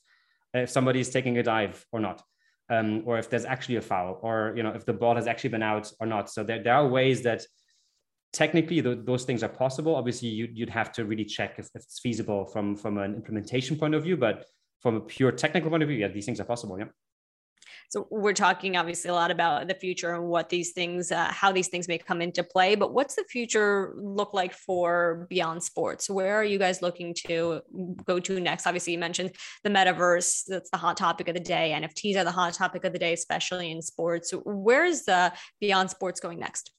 if 0.54 0.70
somebody 0.70 1.00
is 1.00 1.10
taking 1.10 1.36
a 1.36 1.42
dive 1.42 1.84
or 1.92 2.00
not, 2.00 2.22
um, 2.70 3.02
or 3.04 3.18
if 3.18 3.28
there's 3.28 3.44
actually 3.44 3.76
a 3.76 3.82
foul, 3.82 4.18
or 4.22 4.54
you 4.56 4.62
know 4.62 4.70
if 4.70 4.86
the 4.86 4.94
ball 4.94 5.16
has 5.16 5.26
actually 5.26 5.50
been 5.50 5.62
out 5.62 5.92
or 6.00 6.06
not. 6.06 6.30
So 6.30 6.44
there, 6.44 6.62
there 6.62 6.74
are 6.74 6.88
ways 6.88 7.22
that 7.22 7.42
technically 8.36 8.82
th- 8.82 8.98
those 9.04 9.24
things 9.24 9.42
are 9.42 9.48
possible. 9.48 9.96
Obviously, 9.96 10.28
you'd, 10.28 10.56
you'd 10.56 10.68
have 10.68 10.92
to 10.92 11.06
really 11.06 11.24
check 11.24 11.58
if, 11.58 11.70
if, 11.74 11.82
it's 11.82 11.98
feasible 11.98 12.44
from 12.44 12.76
from 12.76 12.98
an 12.98 13.14
implementation 13.14 13.76
point 13.76 13.94
of 13.94 14.02
view, 14.02 14.16
but 14.16 14.44
from 14.82 14.94
a 14.96 15.00
pure 15.00 15.32
technical 15.32 15.70
point 15.70 15.82
of 15.82 15.88
view, 15.88 15.98
yeah, 15.98 16.08
these 16.08 16.26
things 16.26 16.38
are 16.38 16.44
possible. 16.44 16.78
Yeah. 16.78 16.90
So 17.88 18.08
we're 18.10 18.32
talking 18.32 18.76
obviously 18.76 19.10
a 19.10 19.14
lot 19.14 19.30
about 19.30 19.68
the 19.68 19.74
future 19.74 20.14
and 20.14 20.24
what 20.24 20.48
these 20.48 20.72
things, 20.72 21.12
uh, 21.12 21.28
how 21.30 21.52
these 21.52 21.68
things 21.68 21.88
may 21.88 21.98
come 21.98 22.20
into 22.20 22.42
play. 22.42 22.74
But 22.74 22.92
what's 22.92 23.14
the 23.14 23.24
future 23.24 23.94
look 23.96 24.34
like 24.34 24.52
for 24.52 25.26
beyond 25.30 25.62
sports? 25.62 26.10
Where 26.10 26.34
are 26.34 26.44
you 26.44 26.58
guys 26.58 26.82
looking 26.82 27.14
to 27.26 27.62
go 28.04 28.18
to 28.18 28.40
next? 28.40 28.66
Obviously, 28.66 28.92
you 28.92 28.98
mentioned 28.98 29.32
the 29.62 29.70
metaverse. 29.70 30.44
That's 30.46 30.70
the 30.70 30.76
hot 30.76 30.96
topic 30.96 31.28
of 31.28 31.34
the 31.34 31.40
day. 31.40 31.74
NFTs 31.80 32.16
are 32.16 32.24
the 32.24 32.32
hot 32.32 32.54
topic 32.54 32.84
of 32.84 32.92
the 32.92 32.98
day, 32.98 33.12
especially 33.12 33.70
in 33.70 33.80
sports. 33.80 34.32
Where 34.44 34.84
is 34.84 35.04
the 35.04 35.32
beyond 35.60 35.90
sports 35.90 36.20
going 36.20 36.40
next? 36.40 36.72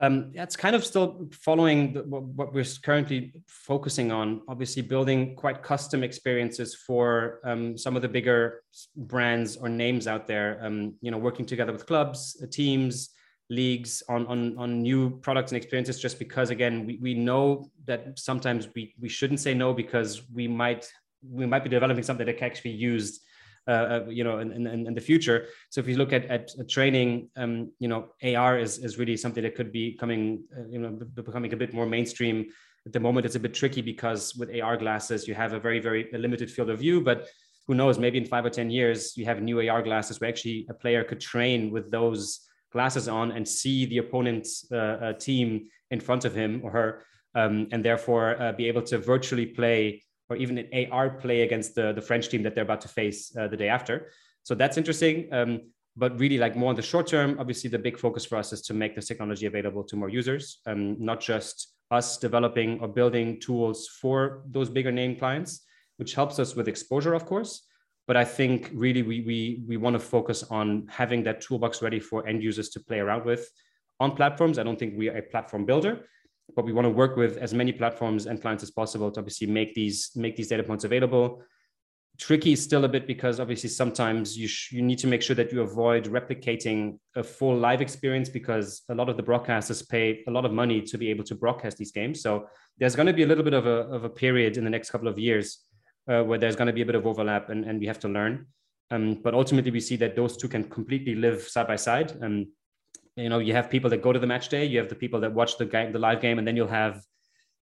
Um, 0.00 0.32
it's 0.34 0.56
kind 0.56 0.76
of 0.76 0.84
still 0.84 1.28
following 1.32 1.94
the, 1.94 2.02
what, 2.02 2.52
we're 2.52 2.66
currently 2.82 3.32
focusing 3.46 4.12
on. 4.12 4.42
Obviously, 4.46 4.82
building 4.82 5.34
quite 5.36 5.62
custom 5.62 6.02
experiences 6.02 6.74
for 6.74 7.40
um, 7.44 7.78
some 7.78 7.96
of 7.96 8.02
the 8.02 8.08
bigger 8.08 8.62
brands 8.96 9.56
or 9.56 9.70
names 9.70 10.06
out 10.06 10.26
there. 10.26 10.58
Um, 10.62 10.94
you 11.00 11.10
know, 11.10 11.16
working 11.18 11.46
together 11.46 11.72
with 11.72 11.86
clubs, 11.86 12.38
uh, 12.42 12.46
teams, 12.46 13.10
leagues 13.48 14.02
on 14.08 14.26
on 14.26 14.58
on 14.58 14.82
new 14.82 15.18
products 15.20 15.52
and 15.52 15.56
experiences. 15.56 15.98
Just 15.98 16.18
because, 16.18 16.50
again, 16.50 16.84
we, 16.86 16.98
we 17.00 17.14
know 17.14 17.70
that 17.86 18.18
sometimes 18.18 18.68
we 18.74 18.94
we 19.00 19.08
shouldn't 19.08 19.40
say 19.40 19.54
no 19.54 19.72
because 19.72 20.28
we 20.30 20.46
might 20.46 20.86
we 21.22 21.46
might 21.46 21.64
be 21.64 21.70
developing 21.70 22.02
something 22.02 22.26
that 22.26 22.36
can 22.36 22.46
actually 22.46 22.72
be 22.72 22.78
used 22.78 23.22
uh, 23.68 23.70
uh, 23.70 24.04
you 24.08 24.22
know, 24.22 24.38
in, 24.38 24.52
in, 24.52 24.86
in, 24.86 24.94
the 24.94 25.00
future. 25.00 25.46
So 25.70 25.80
if 25.80 25.88
you 25.88 25.96
look 25.96 26.12
at, 26.12 26.24
at 26.26 26.68
training, 26.68 27.30
um, 27.36 27.72
you 27.80 27.88
know, 27.88 28.10
AR 28.22 28.58
is, 28.58 28.78
is 28.78 28.96
really 28.96 29.16
something 29.16 29.42
that 29.42 29.56
could 29.56 29.72
be 29.72 29.94
coming, 29.94 30.44
uh, 30.56 30.68
you 30.68 30.78
know, 30.78 30.90
becoming 31.14 31.52
a 31.52 31.56
bit 31.56 31.74
more 31.74 31.86
mainstream 31.86 32.46
At 32.86 32.92
the 32.92 33.00
moment, 33.00 33.26
it's 33.26 33.34
a 33.34 33.40
bit 33.40 33.52
tricky 33.52 33.82
because 33.82 34.36
with 34.36 34.48
AR 34.60 34.76
glasses, 34.76 35.26
you 35.26 35.34
have 35.34 35.52
a 35.52 35.58
very, 35.58 35.80
very 35.80 36.08
limited 36.12 36.48
field 36.48 36.70
of 36.70 36.78
view. 36.78 37.00
But 37.00 37.26
who 37.66 37.74
knows, 37.74 37.98
maybe 37.98 38.18
in 38.18 38.24
five 38.24 38.44
or 38.44 38.50
10 38.50 38.70
years, 38.70 39.16
you 39.16 39.24
have 39.24 39.42
new 39.42 39.58
AR 39.68 39.82
glasses 39.82 40.20
where 40.20 40.30
actually 40.30 40.66
a 40.70 40.74
player 40.74 41.02
could 41.02 41.20
train 41.20 41.72
with 41.72 41.90
those 41.90 42.46
glasses 42.72 43.08
on 43.08 43.32
and 43.32 43.46
see 43.46 43.86
the 43.86 43.98
opponent's 43.98 44.64
uh, 44.70 44.76
uh, 44.76 45.12
team 45.14 45.66
in 45.90 45.98
front 45.98 46.24
of 46.24 46.34
him 46.34 46.60
or 46.62 46.70
her, 46.70 47.02
um, 47.34 47.66
and 47.72 47.84
therefore 47.84 48.40
uh, 48.40 48.52
be 48.52 48.68
able 48.68 48.82
to 48.82 48.98
virtually 48.98 49.46
play 49.46 50.02
or 50.28 50.36
even 50.36 50.58
an 50.58 50.92
AR 50.92 51.10
play 51.10 51.42
against 51.42 51.74
the, 51.74 51.92
the 51.92 52.02
French 52.02 52.28
team 52.28 52.42
that 52.42 52.54
they're 52.54 52.64
about 52.64 52.80
to 52.82 52.88
face 52.88 53.34
uh, 53.36 53.48
the 53.48 53.56
day 53.56 53.68
after. 53.68 54.10
So 54.42 54.54
that's 54.54 54.76
interesting. 54.76 55.28
Um, 55.32 55.60
but 55.96 56.18
really, 56.20 56.36
like 56.36 56.56
more 56.56 56.70
in 56.70 56.76
the 56.76 56.82
short 56.82 57.06
term, 57.06 57.36
obviously, 57.38 57.70
the 57.70 57.78
big 57.78 57.98
focus 57.98 58.24
for 58.24 58.36
us 58.36 58.52
is 58.52 58.60
to 58.62 58.74
make 58.74 58.94
this 58.94 59.08
technology 59.08 59.46
available 59.46 59.82
to 59.84 59.96
more 59.96 60.10
users, 60.10 60.60
um, 60.66 60.96
not 61.02 61.20
just 61.20 61.74
us 61.90 62.18
developing 62.18 62.78
or 62.80 62.88
building 62.88 63.40
tools 63.40 63.88
for 63.88 64.42
those 64.50 64.68
bigger 64.68 64.92
name 64.92 65.16
clients, 65.16 65.62
which 65.96 66.14
helps 66.14 66.38
us 66.38 66.54
with 66.54 66.68
exposure, 66.68 67.14
of 67.14 67.24
course. 67.24 67.66
But 68.06 68.16
I 68.16 68.24
think 68.24 68.70
really 68.74 69.02
we, 69.02 69.22
we, 69.22 69.64
we 69.66 69.76
want 69.76 69.94
to 69.94 70.00
focus 70.00 70.44
on 70.44 70.86
having 70.88 71.22
that 71.24 71.40
toolbox 71.40 71.82
ready 71.82 71.98
for 71.98 72.26
end 72.26 72.42
users 72.42 72.68
to 72.70 72.80
play 72.80 73.00
around 73.00 73.24
with 73.24 73.50
on 73.98 74.14
platforms. 74.14 74.58
I 74.58 74.62
don't 74.62 74.78
think 74.78 74.94
we 74.96 75.08
are 75.08 75.16
a 75.16 75.22
platform 75.22 75.64
builder, 75.64 76.04
but 76.54 76.64
we 76.64 76.72
want 76.72 76.84
to 76.84 76.90
work 76.90 77.16
with 77.16 77.36
as 77.38 77.52
many 77.52 77.72
platforms 77.72 78.26
and 78.26 78.40
clients 78.40 78.62
as 78.62 78.70
possible 78.70 79.10
to 79.10 79.20
obviously 79.20 79.46
make 79.46 79.74
these 79.74 80.10
make 80.14 80.36
these 80.36 80.48
data 80.48 80.62
points 80.62 80.84
available 80.84 81.42
tricky 82.18 82.56
still 82.56 82.84
a 82.84 82.88
bit 82.88 83.06
because 83.06 83.40
obviously 83.40 83.68
sometimes 83.68 84.36
you 84.36 84.48
sh- 84.48 84.72
you 84.72 84.82
need 84.82 84.98
to 84.98 85.06
make 85.06 85.22
sure 85.22 85.36
that 85.36 85.52
you 85.52 85.60
avoid 85.62 86.06
replicating 86.06 86.98
a 87.14 87.22
full 87.22 87.56
live 87.56 87.80
experience 87.80 88.28
because 88.28 88.82
a 88.88 88.94
lot 88.94 89.08
of 89.08 89.16
the 89.16 89.22
broadcasters 89.22 89.86
pay 89.88 90.22
a 90.26 90.30
lot 90.30 90.44
of 90.44 90.52
money 90.52 90.80
to 90.80 90.98
be 90.98 91.10
able 91.10 91.24
to 91.24 91.34
broadcast 91.34 91.76
these 91.76 91.92
games. 91.92 92.22
So 92.22 92.46
there's 92.78 92.96
going 92.96 93.06
to 93.06 93.12
be 93.12 93.22
a 93.22 93.26
little 93.26 93.44
bit 93.44 93.54
of 93.54 93.66
a, 93.66 93.88
of 93.88 94.04
a 94.04 94.08
period 94.08 94.56
in 94.56 94.64
the 94.64 94.70
next 94.70 94.90
couple 94.90 95.08
of 95.08 95.18
years 95.18 95.64
uh, 96.08 96.22
where 96.22 96.38
there's 96.38 96.56
going 96.56 96.68
to 96.68 96.72
be 96.72 96.82
a 96.82 96.86
bit 96.86 96.94
of 96.94 97.06
overlap 97.06 97.50
and, 97.50 97.64
and 97.64 97.80
we 97.80 97.86
have 97.86 97.98
to 98.00 98.08
learn. 98.08 98.46
Um, 98.90 99.14
but 99.22 99.34
ultimately, 99.34 99.72
we 99.72 99.80
see 99.80 99.96
that 99.96 100.14
those 100.14 100.36
two 100.36 100.48
can 100.48 100.64
completely 100.64 101.16
live 101.16 101.42
side 101.42 101.66
by 101.66 101.76
side. 101.76 102.12
And 102.20 102.46
you 103.16 103.28
know, 103.28 103.38
you 103.38 103.54
have 103.54 103.70
people 103.70 103.90
that 103.90 104.02
go 104.02 104.12
to 104.12 104.18
the 104.18 104.26
match 104.26 104.48
day, 104.48 104.64
you 104.64 104.78
have 104.78 104.88
the 104.88 104.94
people 104.94 105.20
that 105.20 105.32
watch 105.32 105.56
the 105.56 105.64
game, 105.64 105.92
the 105.92 105.98
live 105.98 106.20
game, 106.20 106.38
and 106.38 106.46
then 106.46 106.56
you'll 106.56 106.68
have 106.68 107.02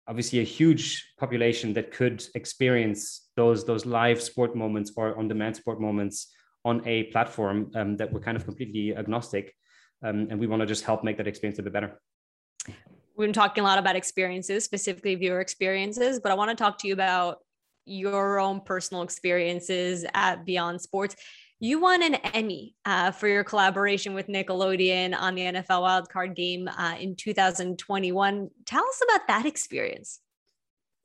obviously 0.09 0.41
a 0.41 0.45
huge 0.45 1.13
population 1.19 1.73
that 1.75 1.93
could 1.93 2.25
experience 2.35 3.29
those 3.37 3.65
those 3.65 3.87
live 3.87 4.21
sport 4.21 4.57
moments 4.57 4.93
or 4.97 5.17
on 5.19 5.29
demand 5.29 5.57
sport 5.57 5.81
moments 5.81 6.33
on 6.65 6.83
a 6.87 7.05
platform 7.05 7.71
um, 7.77 7.97
that 7.97 8.13
we're 8.13 8.21
kind 8.21 8.37
of 8.37 8.45
completely 8.45 8.95
agnostic. 8.97 9.55
Um, 10.03 10.27
and 10.31 10.39
we 10.39 10.47
want 10.47 10.61
to 10.61 10.67
just 10.67 10.85
help 10.85 11.05
make 11.05 11.17
that 11.17 11.27
experience 11.27 11.59
a 11.59 11.63
bit 11.63 11.73
better. 11.73 12.01
We've 13.17 13.27
been 13.29 13.33
talking 13.33 13.63
a 13.63 13.67
lot 13.67 13.79
about 13.79 13.97
experiences 13.97 14.65
specifically 14.65 15.15
viewer 15.15 15.41
experiences 15.41 16.21
but 16.21 16.31
i 16.33 16.35
want 16.35 16.51
to 16.51 16.55
talk 16.55 16.77
to 16.79 16.87
you 16.87 16.93
about 16.93 17.39
your 17.87 18.39
own 18.39 18.61
personal 18.61 19.03
experiences 19.03 20.05
at 20.13 20.45
beyond 20.45 20.81
sports 20.81 21.17
you 21.59 21.81
won 21.81 22.03
an 22.03 22.17
Emmy 22.17 22.75
uh, 22.85 23.11
for 23.11 23.29
your 23.29 23.45
collaboration 23.45 24.15
with 24.15 24.27
Nickelodeon 24.27 25.17
on 25.17 25.35
the 25.35 25.43
NFL 25.43 25.83
wildcard 25.83 26.35
game 26.35 26.69
uh, 26.69 26.97
in 27.01 27.17
2021. 27.17 28.51
Tell 28.67 28.85
us 28.85 29.03
about 29.09 29.27
that 29.29 29.47
experience. 29.47 30.21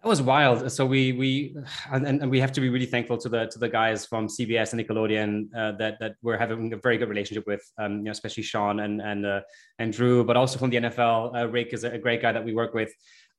That 0.02 0.10
was 0.10 0.22
wild. 0.22 0.72
So 0.72 0.84
we 0.84 1.12
we 1.12 1.56
and, 1.92 2.08
and 2.08 2.32
we 2.32 2.40
have 2.40 2.52
to 2.54 2.62
be 2.62 2.70
really 2.70 2.88
thankful 2.88 3.18
to 3.20 3.30
the 3.30 3.46
to 3.46 3.60
the 3.60 3.70
guys 3.70 4.04
from 4.04 4.28
CBS 4.28 4.74
and 4.74 4.82
Nickelodeon 4.82 5.56
uh, 5.56 5.74
that 5.74 6.00
that 6.00 6.16
we're 6.24 6.40
having 6.40 6.74
a 6.74 6.78
very 6.78 6.98
good 6.98 7.08
relationship 7.08 7.46
with, 7.46 7.62
um, 7.78 7.98
you 7.98 8.04
know, 8.06 8.12
especially 8.12 8.42
Sean 8.42 8.80
and 8.80 9.00
and 9.00 9.26
uh, 9.28 9.42
and 9.78 9.94
Drew, 9.94 10.24
but 10.24 10.36
also 10.36 10.58
from 10.58 10.72
the 10.72 10.78
NFL. 10.78 11.36
Uh, 11.36 11.48
Rick 11.48 11.74
is 11.74 11.84
a 11.84 12.00
great 12.00 12.20
guy 12.20 12.32
that 12.32 12.44
we 12.44 12.54
work 12.54 12.74
with. 12.74 12.92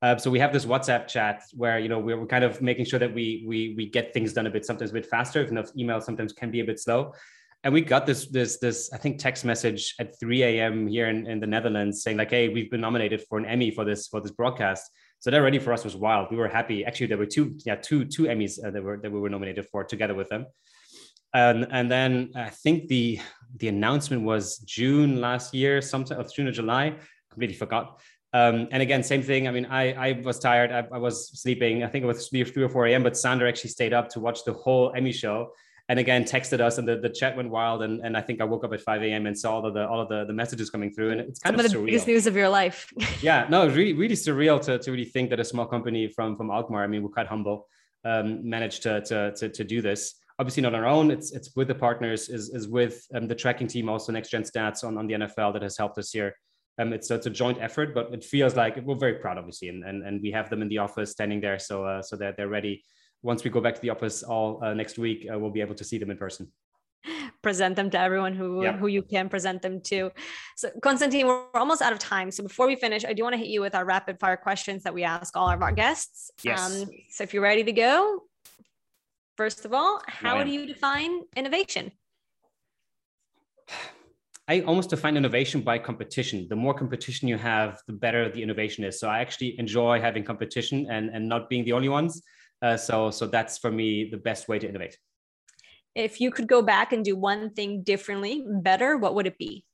Uh, 0.02 0.16
so 0.18 0.30
we 0.30 0.40
have 0.40 0.52
this 0.52 0.66
WhatsApp 0.66 1.06
chat 1.06 1.44
where 1.54 1.78
you 1.78 1.88
know 1.88 1.98
we're, 1.98 2.18
we're 2.18 2.26
kind 2.26 2.42
of 2.42 2.60
making 2.60 2.84
sure 2.84 2.98
that 2.98 3.14
we 3.14 3.44
we 3.46 3.74
we 3.76 3.86
get 3.86 4.12
things 4.12 4.32
done 4.32 4.46
a 4.46 4.50
bit 4.50 4.66
sometimes 4.66 4.90
a 4.90 4.94
bit 4.94 5.06
faster. 5.06 5.40
Even 5.40 5.54
though 5.54 5.64
email 5.78 6.00
sometimes 6.00 6.32
can 6.32 6.50
be 6.50 6.60
a 6.60 6.64
bit 6.64 6.80
slow. 6.80 7.12
And 7.64 7.72
we 7.72 7.80
got 7.80 8.04
this 8.06 8.26
this 8.26 8.58
this 8.58 8.92
I 8.92 8.98
think 8.98 9.18
text 9.18 9.44
message 9.44 9.94
at 10.00 10.18
3 10.18 10.42
a.m. 10.42 10.88
here 10.88 11.08
in, 11.08 11.28
in 11.28 11.38
the 11.38 11.46
Netherlands 11.46 12.02
saying 12.02 12.16
like, 12.16 12.30
hey, 12.30 12.48
we've 12.48 12.70
been 12.70 12.80
nominated 12.80 13.22
for 13.28 13.38
an 13.38 13.46
Emmy 13.46 13.70
for 13.70 13.84
this 13.84 14.08
for 14.08 14.20
this 14.20 14.32
broadcast. 14.32 14.90
So 15.20 15.30
that 15.30 15.38
already 15.38 15.60
for 15.60 15.72
us 15.72 15.84
was 15.84 15.94
wild. 15.94 16.32
We 16.32 16.36
were 16.36 16.48
happy. 16.48 16.84
Actually, 16.84 17.06
there 17.06 17.18
were 17.18 17.26
two 17.26 17.56
yeah 17.64 17.76
two 17.76 18.04
two 18.04 18.24
Emmys 18.24 18.58
uh, 18.64 18.72
that 18.72 18.82
were 18.82 18.98
that 19.00 19.12
we 19.12 19.20
were 19.20 19.30
nominated 19.30 19.66
for 19.70 19.84
together 19.84 20.14
with 20.14 20.28
them. 20.28 20.46
And 21.32 21.68
and 21.70 21.88
then 21.88 22.32
I 22.34 22.50
think 22.50 22.88
the 22.88 23.20
the 23.56 23.68
announcement 23.68 24.24
was 24.24 24.58
June 24.58 25.20
last 25.20 25.54
year, 25.54 25.80
sometime 25.80 26.18
of 26.18 26.34
June 26.34 26.48
or 26.48 26.52
July. 26.52 26.96
Completely 27.30 27.56
forgot. 27.56 28.00
Um, 28.34 28.68
and 28.70 28.82
again, 28.82 29.02
same 29.02 29.22
thing. 29.22 29.46
I 29.46 29.50
mean, 29.50 29.66
I, 29.66 29.92
I 29.92 30.20
was 30.24 30.38
tired. 30.38 30.72
I, 30.72 30.86
I 30.94 30.98
was 30.98 31.28
sleeping. 31.40 31.84
I 31.84 31.86
think 31.86 32.04
it 32.04 32.06
was 32.06 32.28
three, 32.28 32.42
or 32.42 32.68
4 32.68 32.86
a.m., 32.86 33.02
but 33.02 33.16
Sander 33.16 33.46
actually 33.46 33.70
stayed 33.70 33.92
up 33.92 34.08
to 34.10 34.20
watch 34.20 34.44
the 34.44 34.54
whole 34.54 34.92
Emmy 34.96 35.12
show 35.12 35.52
and 35.88 35.98
again 35.98 36.24
texted 36.24 36.60
us 36.60 36.78
and 36.78 36.88
the, 36.88 36.96
the 36.96 37.08
chat 37.10 37.36
went 37.36 37.50
wild. 37.50 37.82
And, 37.82 38.00
and 38.00 38.16
I 38.16 38.22
think 38.22 38.40
I 38.40 38.44
woke 38.44 38.64
up 38.64 38.72
at 38.72 38.80
5 38.80 39.02
a.m. 39.02 39.26
and 39.26 39.38
saw 39.38 39.56
all 39.56 39.66
of 39.66 39.74
the, 39.74 39.86
all 39.86 40.00
of 40.00 40.08
the, 40.08 40.24
the 40.24 40.32
messages 40.32 40.70
coming 40.70 40.92
through. 40.92 41.10
And 41.10 41.20
it's 41.20 41.40
kind 41.40 41.54
Some 41.54 41.60
of, 41.60 41.66
of 41.66 41.72
the 41.72 41.84
biggest 41.84 42.06
news 42.06 42.26
of 42.26 42.34
your 42.34 42.48
life. 42.48 42.90
yeah, 43.22 43.46
no, 43.50 43.66
really, 43.66 43.92
really 43.92 44.14
surreal 44.14 44.60
to, 44.62 44.78
to 44.78 44.90
really 44.90 45.04
think 45.04 45.28
that 45.30 45.40
a 45.40 45.44
small 45.44 45.66
company 45.66 46.08
from, 46.08 46.36
from 46.36 46.50
Alkmaar, 46.50 46.84
I 46.84 46.86
mean, 46.86 47.02
we're 47.02 47.10
quite 47.10 47.26
humble, 47.26 47.66
um, 48.04 48.48
managed 48.48 48.82
to, 48.84 49.02
to, 49.02 49.32
to, 49.32 49.48
to 49.50 49.64
do 49.64 49.82
this 49.82 50.14
obviously 50.38 50.62
not 50.62 50.74
on 50.74 50.82
our 50.82 50.88
own. 50.88 51.10
It's 51.10 51.30
it's 51.32 51.54
with 51.54 51.68
the 51.68 51.74
partners, 51.74 52.28
is 52.28 52.48
is 52.48 52.66
with 52.66 53.06
um, 53.14 53.28
the 53.28 53.34
tracking 53.34 53.68
team, 53.68 53.88
also 53.88 54.10
Next 54.10 54.30
Gen 54.30 54.42
Stats 54.42 54.82
on, 54.82 54.98
on 54.98 55.06
the 55.06 55.14
NFL 55.14 55.52
that 55.52 55.62
has 55.62 55.76
helped 55.76 55.98
us 55.98 56.10
here. 56.10 56.34
Um, 56.78 56.92
it's, 56.92 57.10
it's 57.10 57.26
a 57.26 57.30
joint 57.30 57.58
effort, 57.60 57.94
but 57.94 58.12
it 58.12 58.24
feels 58.24 58.56
like 58.56 58.76
we're 58.82 58.94
very 58.94 59.14
proud, 59.14 59.38
obviously, 59.38 59.68
and, 59.68 59.84
and, 59.84 60.02
and 60.06 60.22
we 60.22 60.30
have 60.30 60.48
them 60.48 60.62
in 60.62 60.68
the 60.68 60.78
office 60.78 61.10
standing 61.10 61.40
there, 61.40 61.58
so 61.58 61.84
uh, 61.84 62.02
so 62.02 62.16
that 62.16 62.36
they're 62.36 62.48
ready. 62.48 62.82
Once 63.22 63.44
we 63.44 63.50
go 63.50 63.60
back 63.60 63.74
to 63.74 63.80
the 63.80 63.90
office 63.90 64.22
all 64.22 64.62
uh, 64.64 64.74
next 64.74 64.98
week, 64.98 65.26
uh, 65.32 65.38
we'll 65.38 65.50
be 65.50 65.60
able 65.60 65.74
to 65.74 65.84
see 65.84 65.98
them 65.98 66.10
in 66.10 66.16
person. 66.16 66.50
Present 67.42 67.76
them 67.76 67.90
to 67.90 67.98
everyone 67.98 68.34
who 68.34 68.62
yeah. 68.62 68.76
who 68.76 68.86
you 68.86 69.02
can 69.02 69.28
present 69.28 69.60
them 69.60 69.80
to. 69.82 70.10
So, 70.56 70.70
Konstantin, 70.80 71.26
we're 71.26 71.44
almost 71.54 71.82
out 71.82 71.92
of 71.92 71.98
time. 71.98 72.30
So 72.30 72.42
before 72.44 72.66
we 72.66 72.76
finish, 72.76 73.04
I 73.04 73.12
do 73.12 73.22
want 73.24 73.34
to 73.34 73.38
hit 73.38 73.48
you 73.48 73.60
with 73.60 73.74
our 73.74 73.84
rapid 73.84 74.20
fire 74.20 74.36
questions 74.36 74.84
that 74.84 74.94
we 74.94 75.02
ask 75.02 75.36
all 75.36 75.50
of 75.50 75.62
our 75.62 75.72
guests. 75.72 76.30
Yes. 76.42 76.82
Um, 76.82 76.88
so 77.10 77.24
if 77.24 77.34
you're 77.34 77.42
ready 77.42 77.64
to 77.64 77.72
go, 77.72 78.22
first 79.36 79.64
of 79.64 79.74
all, 79.74 80.00
how 80.06 80.44
do 80.44 80.50
you 80.50 80.64
define 80.64 81.22
innovation? 81.36 81.90
I 84.48 84.60
almost 84.62 84.90
define 84.90 85.16
innovation 85.16 85.60
by 85.60 85.78
competition. 85.78 86.46
The 86.48 86.56
more 86.56 86.74
competition 86.74 87.28
you 87.28 87.38
have, 87.38 87.80
the 87.86 87.92
better 87.92 88.28
the 88.28 88.42
innovation 88.42 88.82
is. 88.84 88.98
So 88.98 89.08
I 89.08 89.20
actually 89.20 89.58
enjoy 89.58 90.00
having 90.00 90.24
competition 90.24 90.88
and, 90.90 91.10
and 91.10 91.28
not 91.28 91.48
being 91.48 91.64
the 91.64 91.72
only 91.72 91.88
ones. 91.88 92.22
Uh, 92.60 92.76
so 92.76 93.10
so 93.10 93.26
that's 93.26 93.58
for 93.58 93.70
me 93.70 94.08
the 94.10 94.16
best 94.16 94.48
way 94.48 94.58
to 94.58 94.68
innovate. 94.68 94.96
If 95.94 96.20
you 96.20 96.30
could 96.30 96.48
go 96.48 96.62
back 96.62 96.92
and 96.92 97.04
do 97.04 97.14
one 97.16 97.50
thing 97.50 97.82
differently, 97.82 98.44
better, 98.46 98.96
what 98.96 99.14
would 99.14 99.26
it 99.26 99.38
be? 99.38 99.64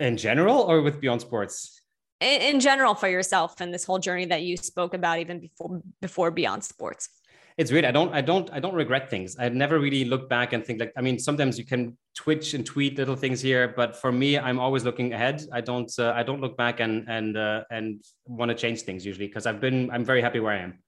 In 0.00 0.16
general, 0.16 0.60
or 0.60 0.80
with 0.80 1.00
Beyond 1.00 1.20
Sports? 1.20 1.82
In, 2.20 2.40
in 2.40 2.60
general, 2.60 2.94
for 2.94 3.08
yourself 3.08 3.60
and 3.60 3.74
this 3.74 3.84
whole 3.84 3.98
journey 3.98 4.26
that 4.26 4.42
you 4.42 4.56
spoke 4.56 4.94
about, 4.94 5.18
even 5.18 5.40
before 5.40 5.82
before 6.00 6.30
Beyond 6.30 6.64
Sports 6.64 7.10
it's 7.58 7.72
weird. 7.72 7.84
I 7.84 7.90
don't, 7.90 8.14
I 8.14 8.20
don't, 8.20 8.48
I 8.52 8.60
don't 8.60 8.74
regret 8.74 9.10
things. 9.10 9.36
I 9.36 9.48
never 9.48 9.80
really 9.80 10.04
look 10.04 10.28
back 10.28 10.52
and 10.52 10.64
think 10.64 10.78
like, 10.78 10.92
I 10.96 11.00
mean, 11.00 11.18
sometimes 11.18 11.58
you 11.58 11.66
can 11.66 11.98
twitch 12.14 12.54
and 12.54 12.64
tweet 12.64 12.96
little 12.96 13.16
things 13.16 13.40
here, 13.40 13.74
but 13.76 13.96
for 13.96 14.12
me, 14.12 14.38
I'm 14.38 14.60
always 14.60 14.84
looking 14.84 15.12
ahead. 15.12 15.44
I 15.52 15.60
don't, 15.60 15.92
uh, 15.98 16.12
I 16.14 16.22
don't 16.22 16.40
look 16.40 16.56
back 16.56 16.78
and 16.78 17.08
and 17.08 17.36
uh, 17.36 17.64
and 17.70 18.00
want 18.26 18.50
to 18.50 18.54
change 18.54 18.82
things 18.82 19.04
usually 19.04 19.26
because 19.26 19.44
I've 19.44 19.60
been, 19.60 19.90
I'm 19.90 20.04
very 20.04 20.22
happy 20.22 20.38
where 20.38 20.52
I 20.52 20.58
am. 20.58 20.78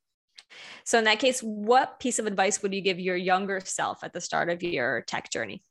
So 0.85 0.99
in 0.99 1.05
that 1.05 1.19
case, 1.19 1.41
what 1.41 1.99
piece 1.99 2.21
of 2.21 2.27
advice 2.27 2.63
would 2.63 2.73
you 2.73 2.81
give 2.81 3.01
your 3.01 3.17
younger 3.17 3.61
self 3.65 4.05
at 4.05 4.13
the 4.13 4.21
start 4.21 4.49
of 4.49 4.63
your 4.63 5.03
tech 5.03 5.29
journey? 5.29 5.63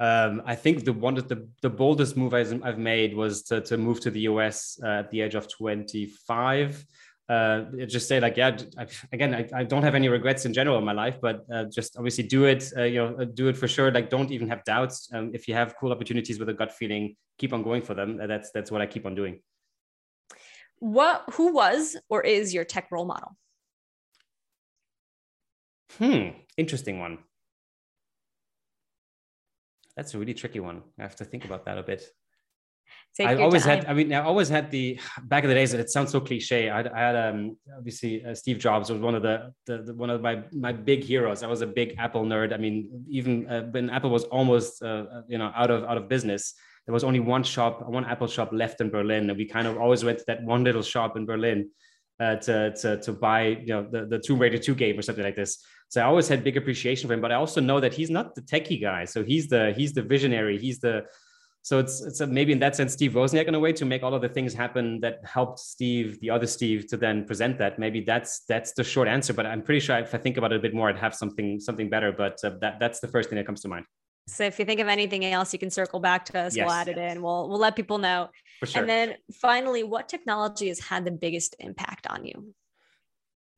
Um, 0.00 0.42
I 0.46 0.54
think 0.54 0.84
the 0.84 0.94
one 0.94 1.14
the, 1.14 1.46
the 1.60 1.70
boldest 1.70 2.16
move 2.16 2.32
I've 2.32 2.78
made 2.78 3.14
was 3.14 3.42
to, 3.44 3.60
to 3.60 3.76
move 3.76 4.00
to 4.00 4.10
the 4.10 4.20
US 4.20 4.80
uh, 4.82 5.00
at 5.00 5.10
the 5.10 5.20
age 5.20 5.34
of 5.34 5.46
25 5.46 6.86
uh, 7.30 7.64
just 7.86 8.08
say 8.08 8.18
like, 8.18 8.36
yeah, 8.36 8.56
I, 8.76 8.86
again, 9.12 9.34
I, 9.34 9.60
I, 9.60 9.62
don't 9.62 9.84
have 9.84 9.94
any 9.94 10.08
regrets 10.08 10.46
in 10.46 10.52
general 10.52 10.78
in 10.78 10.84
my 10.84 10.92
life, 10.92 11.18
but 11.22 11.44
uh, 11.52 11.64
just 11.64 11.96
obviously 11.96 12.24
do 12.24 12.46
it, 12.46 12.64
uh, 12.76 12.82
you 12.82 12.98
know, 12.98 13.16
uh, 13.20 13.24
do 13.24 13.46
it 13.46 13.56
for 13.56 13.68
sure. 13.68 13.92
Like, 13.92 14.10
don't 14.10 14.32
even 14.32 14.48
have 14.48 14.64
doubts. 14.64 15.08
Um, 15.14 15.30
if 15.32 15.46
you 15.46 15.54
have 15.54 15.76
cool 15.78 15.92
opportunities 15.92 16.40
with 16.40 16.48
a 16.48 16.52
gut 16.54 16.72
feeling, 16.72 17.14
keep 17.38 17.52
on 17.52 17.62
going 17.62 17.82
for 17.82 17.94
them. 17.94 18.16
That's 18.16 18.50
that's 18.50 18.72
what 18.72 18.80
I 18.82 18.86
keep 18.86 19.06
on 19.06 19.14
doing. 19.14 19.42
What? 20.80 21.22
Who 21.34 21.52
was 21.52 21.96
or 22.08 22.22
is 22.22 22.52
your 22.52 22.64
tech 22.64 22.88
role 22.90 23.06
model? 23.06 23.36
Hmm. 25.98 26.30
Interesting 26.56 26.98
one. 26.98 27.18
That's 29.96 30.14
a 30.14 30.18
really 30.18 30.34
tricky 30.34 30.58
one. 30.58 30.82
I 30.98 31.02
have 31.02 31.16
to 31.16 31.24
think 31.24 31.44
about 31.44 31.66
that 31.66 31.78
a 31.78 31.84
bit. 31.84 32.02
Take 33.16 33.26
I 33.26 33.36
always 33.36 33.64
time. 33.64 33.78
had, 33.78 33.86
I 33.86 33.92
mean, 33.92 34.12
I 34.12 34.22
always 34.22 34.48
had 34.48 34.70
the 34.70 34.98
back 35.24 35.42
in 35.42 35.48
the 35.48 35.54
days. 35.54 35.74
It 35.74 35.90
sounds 35.90 36.12
so 36.12 36.20
cliche. 36.20 36.70
I, 36.70 36.80
I 36.80 36.98
had, 36.98 37.16
um, 37.16 37.56
obviously, 37.76 38.24
uh, 38.24 38.34
Steve 38.34 38.58
Jobs 38.58 38.88
was 38.88 39.00
one 39.00 39.16
of 39.16 39.22
the, 39.22 39.52
the, 39.66 39.82
the, 39.82 39.94
one 39.94 40.10
of 40.10 40.20
my 40.20 40.44
my 40.52 40.72
big 40.72 41.02
heroes. 41.02 41.42
I 41.42 41.48
was 41.48 41.60
a 41.60 41.66
big 41.66 41.96
Apple 41.98 42.24
nerd. 42.24 42.54
I 42.54 42.56
mean, 42.56 42.88
even 43.08 43.48
uh, 43.48 43.62
when 43.72 43.90
Apple 43.90 44.10
was 44.10 44.24
almost, 44.24 44.80
uh, 44.82 44.86
uh, 44.86 45.22
you 45.28 45.38
know, 45.38 45.50
out 45.56 45.72
of 45.72 45.82
out 45.84 45.96
of 45.96 46.08
business, 46.08 46.54
there 46.86 46.92
was 46.92 47.02
only 47.02 47.20
one 47.20 47.42
shop, 47.42 47.88
one 47.88 48.04
Apple 48.04 48.28
shop 48.28 48.50
left 48.52 48.80
in 48.80 48.90
Berlin, 48.90 49.28
and 49.28 49.36
we 49.36 49.44
kind 49.44 49.66
of 49.66 49.76
always 49.76 50.04
went 50.04 50.18
to 50.18 50.24
that 50.28 50.44
one 50.44 50.62
little 50.62 50.82
shop 50.82 51.16
in 51.16 51.26
Berlin 51.26 51.68
uh, 52.20 52.36
to, 52.36 52.72
to 52.76 53.00
to 53.00 53.12
buy 53.12 53.46
you 53.46 53.74
know 53.74 53.88
the 53.90 54.06
the 54.06 54.18
Tomb 54.20 54.38
Raider 54.38 54.58
2 54.58 54.74
game 54.76 54.96
or 54.96 55.02
something 55.02 55.24
like 55.24 55.36
this. 55.36 55.58
So 55.88 56.00
I 56.00 56.04
always 56.04 56.28
had 56.28 56.44
big 56.44 56.56
appreciation 56.56 57.08
for 57.08 57.14
him, 57.14 57.20
but 57.20 57.32
I 57.32 57.34
also 57.34 57.60
know 57.60 57.80
that 57.80 57.92
he's 57.92 58.10
not 58.10 58.36
the 58.36 58.42
techie 58.42 58.80
guy. 58.80 59.04
So 59.04 59.24
he's 59.24 59.48
the 59.48 59.74
he's 59.76 59.92
the 59.92 60.02
visionary. 60.02 60.58
He's 60.58 60.78
the 60.78 61.06
so 61.62 61.78
it's 61.78 62.00
it's 62.00 62.20
a, 62.20 62.26
maybe 62.26 62.52
in 62.52 62.58
that 62.60 62.74
sense 62.74 62.92
Steve 62.94 63.12
Wozniak 63.12 63.46
in 63.46 63.54
a 63.54 63.60
way 63.60 63.72
to 63.72 63.84
make 63.84 64.02
all 64.02 64.14
of 64.14 64.22
the 64.22 64.28
things 64.28 64.54
happen 64.54 65.00
that 65.00 65.18
helped 65.24 65.58
Steve, 65.58 66.18
the 66.20 66.30
other 66.30 66.46
Steve, 66.46 66.86
to 66.88 66.96
then 66.96 67.24
present 67.24 67.58
that. 67.58 67.78
Maybe 67.78 68.00
that's 68.00 68.40
that's 68.48 68.72
the 68.72 68.84
short 68.84 69.08
answer. 69.08 69.32
But 69.32 69.46
I'm 69.46 69.62
pretty 69.62 69.80
sure 69.80 69.98
if 69.98 70.14
I 70.14 70.18
think 70.18 70.36
about 70.36 70.52
it 70.52 70.56
a 70.56 70.58
bit 70.60 70.74
more, 70.74 70.88
I'd 70.88 70.98
have 70.98 71.14
something 71.14 71.60
something 71.60 71.90
better. 71.90 72.12
But 72.12 72.38
uh, 72.42 72.52
that 72.60 72.80
that's 72.80 73.00
the 73.00 73.08
first 73.08 73.28
thing 73.28 73.36
that 73.36 73.46
comes 73.46 73.60
to 73.62 73.68
mind. 73.68 73.84
So 74.26 74.44
if 74.44 74.58
you 74.58 74.64
think 74.64 74.80
of 74.80 74.88
anything 74.88 75.24
else, 75.24 75.52
you 75.52 75.58
can 75.58 75.70
circle 75.70 76.00
back 76.00 76.24
to 76.26 76.38
us. 76.38 76.56
Yes. 76.56 76.64
We'll 76.64 76.74
add 76.74 76.88
it 76.88 76.98
in. 76.98 77.22
We'll 77.22 77.48
we'll 77.48 77.58
let 77.58 77.76
people 77.76 77.98
know. 77.98 78.30
For 78.60 78.66
sure. 78.66 78.80
And 78.80 78.88
then 78.88 79.14
finally, 79.40 79.82
what 79.82 80.08
technology 80.08 80.68
has 80.68 80.78
had 80.78 81.04
the 81.04 81.10
biggest 81.10 81.56
impact 81.58 82.06
on 82.06 82.24
you? 82.24 82.54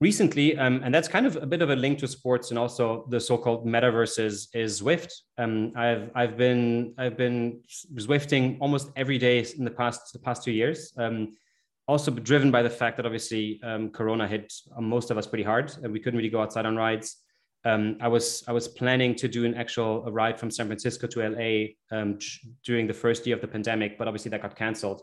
Recently, 0.03 0.59
um, 0.59 0.80
and 0.84 0.92
that's 0.92 1.07
kind 1.07 1.26
of 1.26 1.36
a 1.36 1.46
bit 1.46 1.62
of 1.62 1.70
a 1.70 1.76
link 1.76 2.00
to 2.00 2.09
sports 2.09 2.50
and 2.50 2.59
also 2.59 3.07
the 3.09 3.20
so-called 3.20 3.64
metaverses 3.64 4.48
is 4.53 4.82
Zwift. 4.82 5.12
Um, 5.38 5.72
I've 5.76 6.11
I've 6.16 6.36
been 6.36 6.92
I've 6.98 7.16
been 7.16 7.61
Zwifting 8.07 8.59
almost 8.61 8.90
every 8.96 9.16
day 9.16 9.46
in 9.59 9.64
the 9.64 9.70
past 9.70 10.12
the 10.12 10.18
past 10.18 10.42
two 10.42 10.50
years. 10.50 10.92
Um, 10.98 11.36
also 11.86 12.11
driven 12.11 12.50
by 12.50 12.62
the 12.62 12.70
fact 12.80 12.96
that 12.96 13.07
obviously 13.07 13.61
um, 13.62 13.90
Corona 13.90 14.26
hit 14.26 14.53
most 14.78 15.11
of 15.11 15.18
us 15.18 15.26
pretty 15.26 15.44
hard, 15.44 15.72
and 15.82 15.92
we 15.92 16.00
couldn't 16.00 16.18
really 16.18 16.34
go 16.36 16.42
outside 16.42 16.66
on 16.66 16.76
rides. 16.76 17.09
Um, 17.64 17.96
I 18.00 18.09
was 18.09 18.42
I 18.48 18.53
was 18.53 18.66
planning 18.66 19.14
to 19.22 19.28
do 19.28 19.44
an 19.44 19.55
actual 19.55 20.03
ride 20.11 20.36
from 20.40 20.50
San 20.50 20.66
Francisco 20.66 21.07
to 21.07 21.18
LA 21.28 21.53
um, 21.96 22.18
during 22.64 22.88
the 22.88 22.98
first 23.05 23.24
year 23.24 23.36
of 23.36 23.42
the 23.42 23.53
pandemic, 23.57 23.98
but 23.98 24.09
obviously 24.09 24.30
that 24.32 24.42
got 24.42 24.57
canceled. 24.57 25.03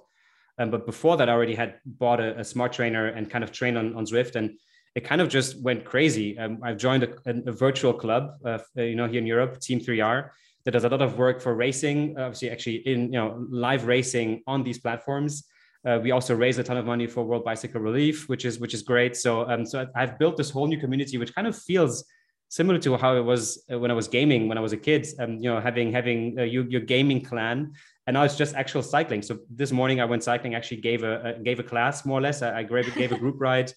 Um, 0.60 0.70
but 0.72 0.86
before 0.86 1.16
that, 1.16 1.30
I 1.30 1.32
already 1.32 1.56
had 1.56 1.76
bought 1.86 2.20
a, 2.20 2.38
a, 2.38 2.44
smart 2.44 2.74
trainer 2.74 3.08
and 3.08 3.30
kind 3.30 3.46
of 3.46 3.52
trained 3.54 3.78
on, 3.78 3.96
on 3.96 4.04
Zwift. 4.06 4.36
And 4.36 4.60
it 4.96 5.04
kind 5.04 5.22
of 5.22 5.30
just 5.30 5.62
went 5.62 5.86
crazy. 5.86 6.38
Um, 6.38 6.60
I've 6.64 6.78
joined 6.78 7.04
a, 7.04 7.10
a, 7.26 7.52
virtual 7.52 7.94
club, 7.94 8.36
uh, 8.44 8.60
you 8.76 8.96
know, 8.96 9.08
here 9.08 9.20
in 9.20 9.28
Europe, 9.28 9.60
Team 9.60 9.80
3R, 9.80 10.30
that 10.66 10.72
does 10.72 10.84
a 10.84 10.90
lot 10.90 11.02
of 11.02 11.18
work 11.18 11.42
for 11.42 11.56
racing, 11.56 12.16
obviously, 12.18 12.50
actually 12.50 12.78
in 12.88 13.14
you 13.14 13.20
know 13.20 13.46
live 13.50 13.86
racing 13.86 14.44
on 14.46 14.64
these 14.64 14.80
platforms. 14.80 15.46
Uh, 15.86 16.00
we 16.04 16.12
also 16.12 16.36
raise 16.36 16.58
a 16.58 16.64
ton 16.64 16.76
of 16.76 16.86
money 16.86 17.08
for 17.08 17.24
World 17.24 17.46
Bicycle 17.46 17.80
Relief, 17.82 18.28
which 18.28 18.44
is 18.44 18.60
which 18.60 18.74
is 18.74 18.82
great. 18.82 19.16
So 19.16 19.50
um, 19.50 19.66
so 19.66 19.88
I've 19.96 20.20
built 20.20 20.36
this 20.36 20.50
whole 20.50 20.68
new 20.68 20.78
community, 20.78 21.18
which 21.18 21.34
kind 21.34 21.48
of 21.48 21.58
feels 21.58 22.04
similar 22.50 22.80
to 22.80 22.98
how 22.98 23.16
it 23.16 23.22
was 23.22 23.64
uh, 23.72 23.80
when 23.80 23.90
I 23.90 23.94
was 23.94 24.08
gaming 24.08 24.48
when 24.50 24.58
I 24.58 24.62
was 24.62 24.74
a 24.74 24.78
kid. 24.78 25.08
Um, 25.20 25.38
you 25.38 25.50
know, 25.50 25.62
having 25.62 25.92
having 25.94 26.38
uh, 26.38 26.44
your, 26.44 26.66
your 26.68 26.82
gaming 26.82 27.22
clan, 27.24 27.74
and 28.06 28.14
now 28.16 28.24
it's 28.24 28.36
just 28.36 28.56
actual 28.56 28.84
cycling. 28.84 29.22
So 29.22 29.40
this 29.50 29.72
morning 29.72 30.02
I 30.02 30.06
went 30.06 30.24
cycling, 30.24 30.56
actually 30.56 30.82
gave 30.82 31.04
a, 31.04 31.36
a 31.36 31.40
gave 31.40 31.60
a 31.60 31.64
class 31.64 32.06
more 32.06 32.20
or 32.20 32.22
less. 32.22 32.42
I, 32.42 32.60
I 32.60 32.64
gave 32.64 33.12
a 33.14 33.18
group 33.18 33.40
ride 33.40 33.72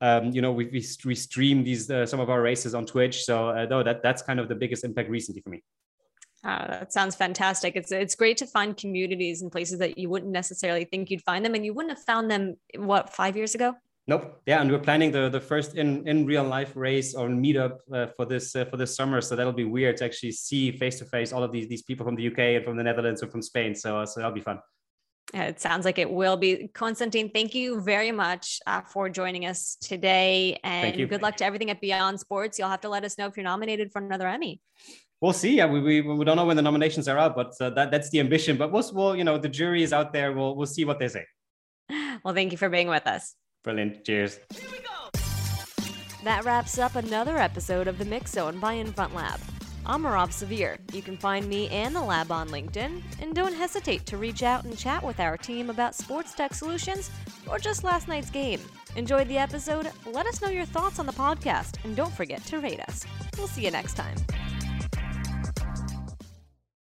um, 0.00 0.30
you 0.30 0.40
know, 0.40 0.52
we, 0.52 0.66
we, 0.66 0.84
we 1.04 1.14
stream 1.14 1.64
these 1.64 1.90
uh, 1.90 2.06
some 2.06 2.20
of 2.20 2.30
our 2.30 2.40
races 2.40 2.74
on 2.74 2.86
Twitch. 2.86 3.24
So 3.24 3.50
uh, 3.50 3.66
no, 3.68 3.82
that 3.82 4.02
that's 4.02 4.22
kind 4.22 4.38
of 4.38 4.48
the 4.48 4.54
biggest 4.54 4.84
impact 4.84 5.10
recently 5.10 5.40
for 5.40 5.50
me. 5.50 5.62
Uh, 6.44 6.66
that 6.68 6.92
sounds 6.92 7.16
fantastic. 7.16 7.74
It's 7.74 7.90
it's 7.90 8.14
great 8.14 8.36
to 8.38 8.46
find 8.46 8.76
communities 8.76 9.42
and 9.42 9.50
places 9.50 9.80
that 9.80 9.98
you 9.98 10.08
wouldn't 10.08 10.30
necessarily 10.30 10.84
think 10.84 11.10
you'd 11.10 11.22
find 11.22 11.44
them, 11.44 11.54
and 11.54 11.64
you 11.64 11.74
wouldn't 11.74 11.96
have 11.96 12.04
found 12.04 12.30
them 12.30 12.56
what 12.76 13.12
five 13.12 13.36
years 13.36 13.54
ago. 13.54 13.74
Nope. 14.06 14.40
Yeah, 14.46 14.62
and 14.62 14.70
we're 14.70 14.78
planning 14.78 15.10
the 15.10 15.28
the 15.28 15.40
first 15.40 15.74
in 15.74 16.06
in 16.06 16.26
real 16.26 16.44
life 16.44 16.76
race 16.76 17.14
or 17.14 17.28
meetup 17.28 17.78
uh, 17.92 18.06
for 18.16 18.24
this 18.24 18.54
uh, 18.54 18.64
for 18.66 18.76
this 18.76 18.94
summer. 18.94 19.20
So 19.20 19.34
that'll 19.34 19.52
be 19.52 19.64
weird 19.64 19.96
to 19.96 20.04
actually 20.04 20.32
see 20.32 20.70
face 20.70 20.98
to 21.00 21.04
face 21.04 21.32
all 21.32 21.42
of 21.42 21.50
these 21.50 21.68
these 21.68 21.82
people 21.82 22.06
from 22.06 22.14
the 22.14 22.28
UK 22.28 22.38
and 22.38 22.64
from 22.64 22.76
the 22.76 22.84
Netherlands 22.84 23.20
and 23.22 23.32
from 23.32 23.42
Spain. 23.42 23.74
So 23.74 24.04
so 24.04 24.20
that'll 24.20 24.34
be 24.34 24.40
fun. 24.40 24.60
It 25.34 25.60
sounds 25.60 25.84
like 25.84 25.98
it 25.98 26.10
will 26.10 26.36
be. 26.36 26.68
Konstantin, 26.68 27.30
thank 27.30 27.54
you 27.54 27.80
very 27.80 28.12
much 28.12 28.60
uh, 28.66 28.80
for 28.80 29.10
joining 29.10 29.44
us 29.44 29.76
today. 29.80 30.58
And 30.64 31.08
good 31.08 31.20
luck 31.20 31.36
to 31.36 31.44
everything 31.44 31.70
at 31.70 31.80
Beyond 31.80 32.18
Sports. 32.18 32.58
You'll 32.58 32.70
have 32.70 32.80
to 32.80 32.88
let 32.88 33.04
us 33.04 33.18
know 33.18 33.26
if 33.26 33.36
you're 33.36 33.44
nominated 33.44 33.92
for 33.92 34.00
another 34.00 34.26
Emmy. 34.26 34.60
We'll 35.20 35.32
see. 35.32 35.56
Yeah, 35.56 35.66
we, 35.66 35.80
we, 35.80 36.00
we 36.00 36.24
don't 36.24 36.36
know 36.36 36.46
when 36.46 36.56
the 36.56 36.62
nominations 36.62 37.08
are 37.08 37.18
out, 37.18 37.34
but 37.34 37.52
uh, 37.60 37.70
that, 37.70 37.90
that's 37.90 38.08
the 38.10 38.20
ambition. 38.20 38.56
But 38.56 38.72
we'll, 38.72 38.88
we'll, 38.92 39.16
you 39.16 39.24
know, 39.24 39.36
the 39.36 39.48
jury 39.48 39.82
is 39.82 39.92
out 39.92 40.12
there. 40.12 40.32
We'll, 40.32 40.54
we'll 40.56 40.66
see 40.66 40.84
what 40.84 40.98
they 40.98 41.08
say. 41.08 41.24
Well, 42.24 42.34
thank 42.34 42.50
you 42.50 42.58
for 42.58 42.68
being 42.68 42.88
with 42.88 43.06
us. 43.06 43.36
Brilliant. 43.62 44.04
Cheers. 44.04 44.40
That 46.24 46.44
wraps 46.44 46.76
up 46.76 46.96
another 46.96 47.38
episode 47.38 47.86
of 47.86 47.96
the 47.96 48.04
Mix 48.04 48.32
Zone 48.32 48.58
by 48.58 48.72
Infront 48.72 49.14
Lab. 49.14 49.38
I'm 49.90 50.06
Rob 50.06 50.34
Severe. 50.34 50.76
You 50.92 51.00
can 51.00 51.16
find 51.16 51.48
me 51.48 51.66
and 51.70 51.96
the 51.96 52.02
lab 52.02 52.30
on 52.30 52.50
LinkedIn, 52.50 53.00
and 53.22 53.34
don't 53.34 53.54
hesitate 53.54 54.04
to 54.04 54.18
reach 54.18 54.42
out 54.42 54.64
and 54.64 54.76
chat 54.76 55.02
with 55.02 55.18
our 55.18 55.38
team 55.38 55.70
about 55.70 55.94
sports 55.94 56.34
tech 56.34 56.52
solutions 56.52 57.10
or 57.48 57.58
just 57.58 57.84
last 57.84 58.06
night's 58.06 58.28
game. 58.28 58.60
Enjoyed 58.96 59.28
the 59.28 59.38
episode? 59.38 59.90
Let 60.04 60.26
us 60.26 60.42
know 60.42 60.50
your 60.50 60.66
thoughts 60.66 60.98
on 60.98 61.06
the 61.06 61.12
podcast, 61.12 61.82
and 61.84 61.96
don't 61.96 62.12
forget 62.12 62.44
to 62.44 62.60
rate 62.60 62.80
us. 62.80 63.06
We'll 63.38 63.46
see 63.48 63.64
you 63.64 63.70
next 63.70 63.94
time. 63.94 64.16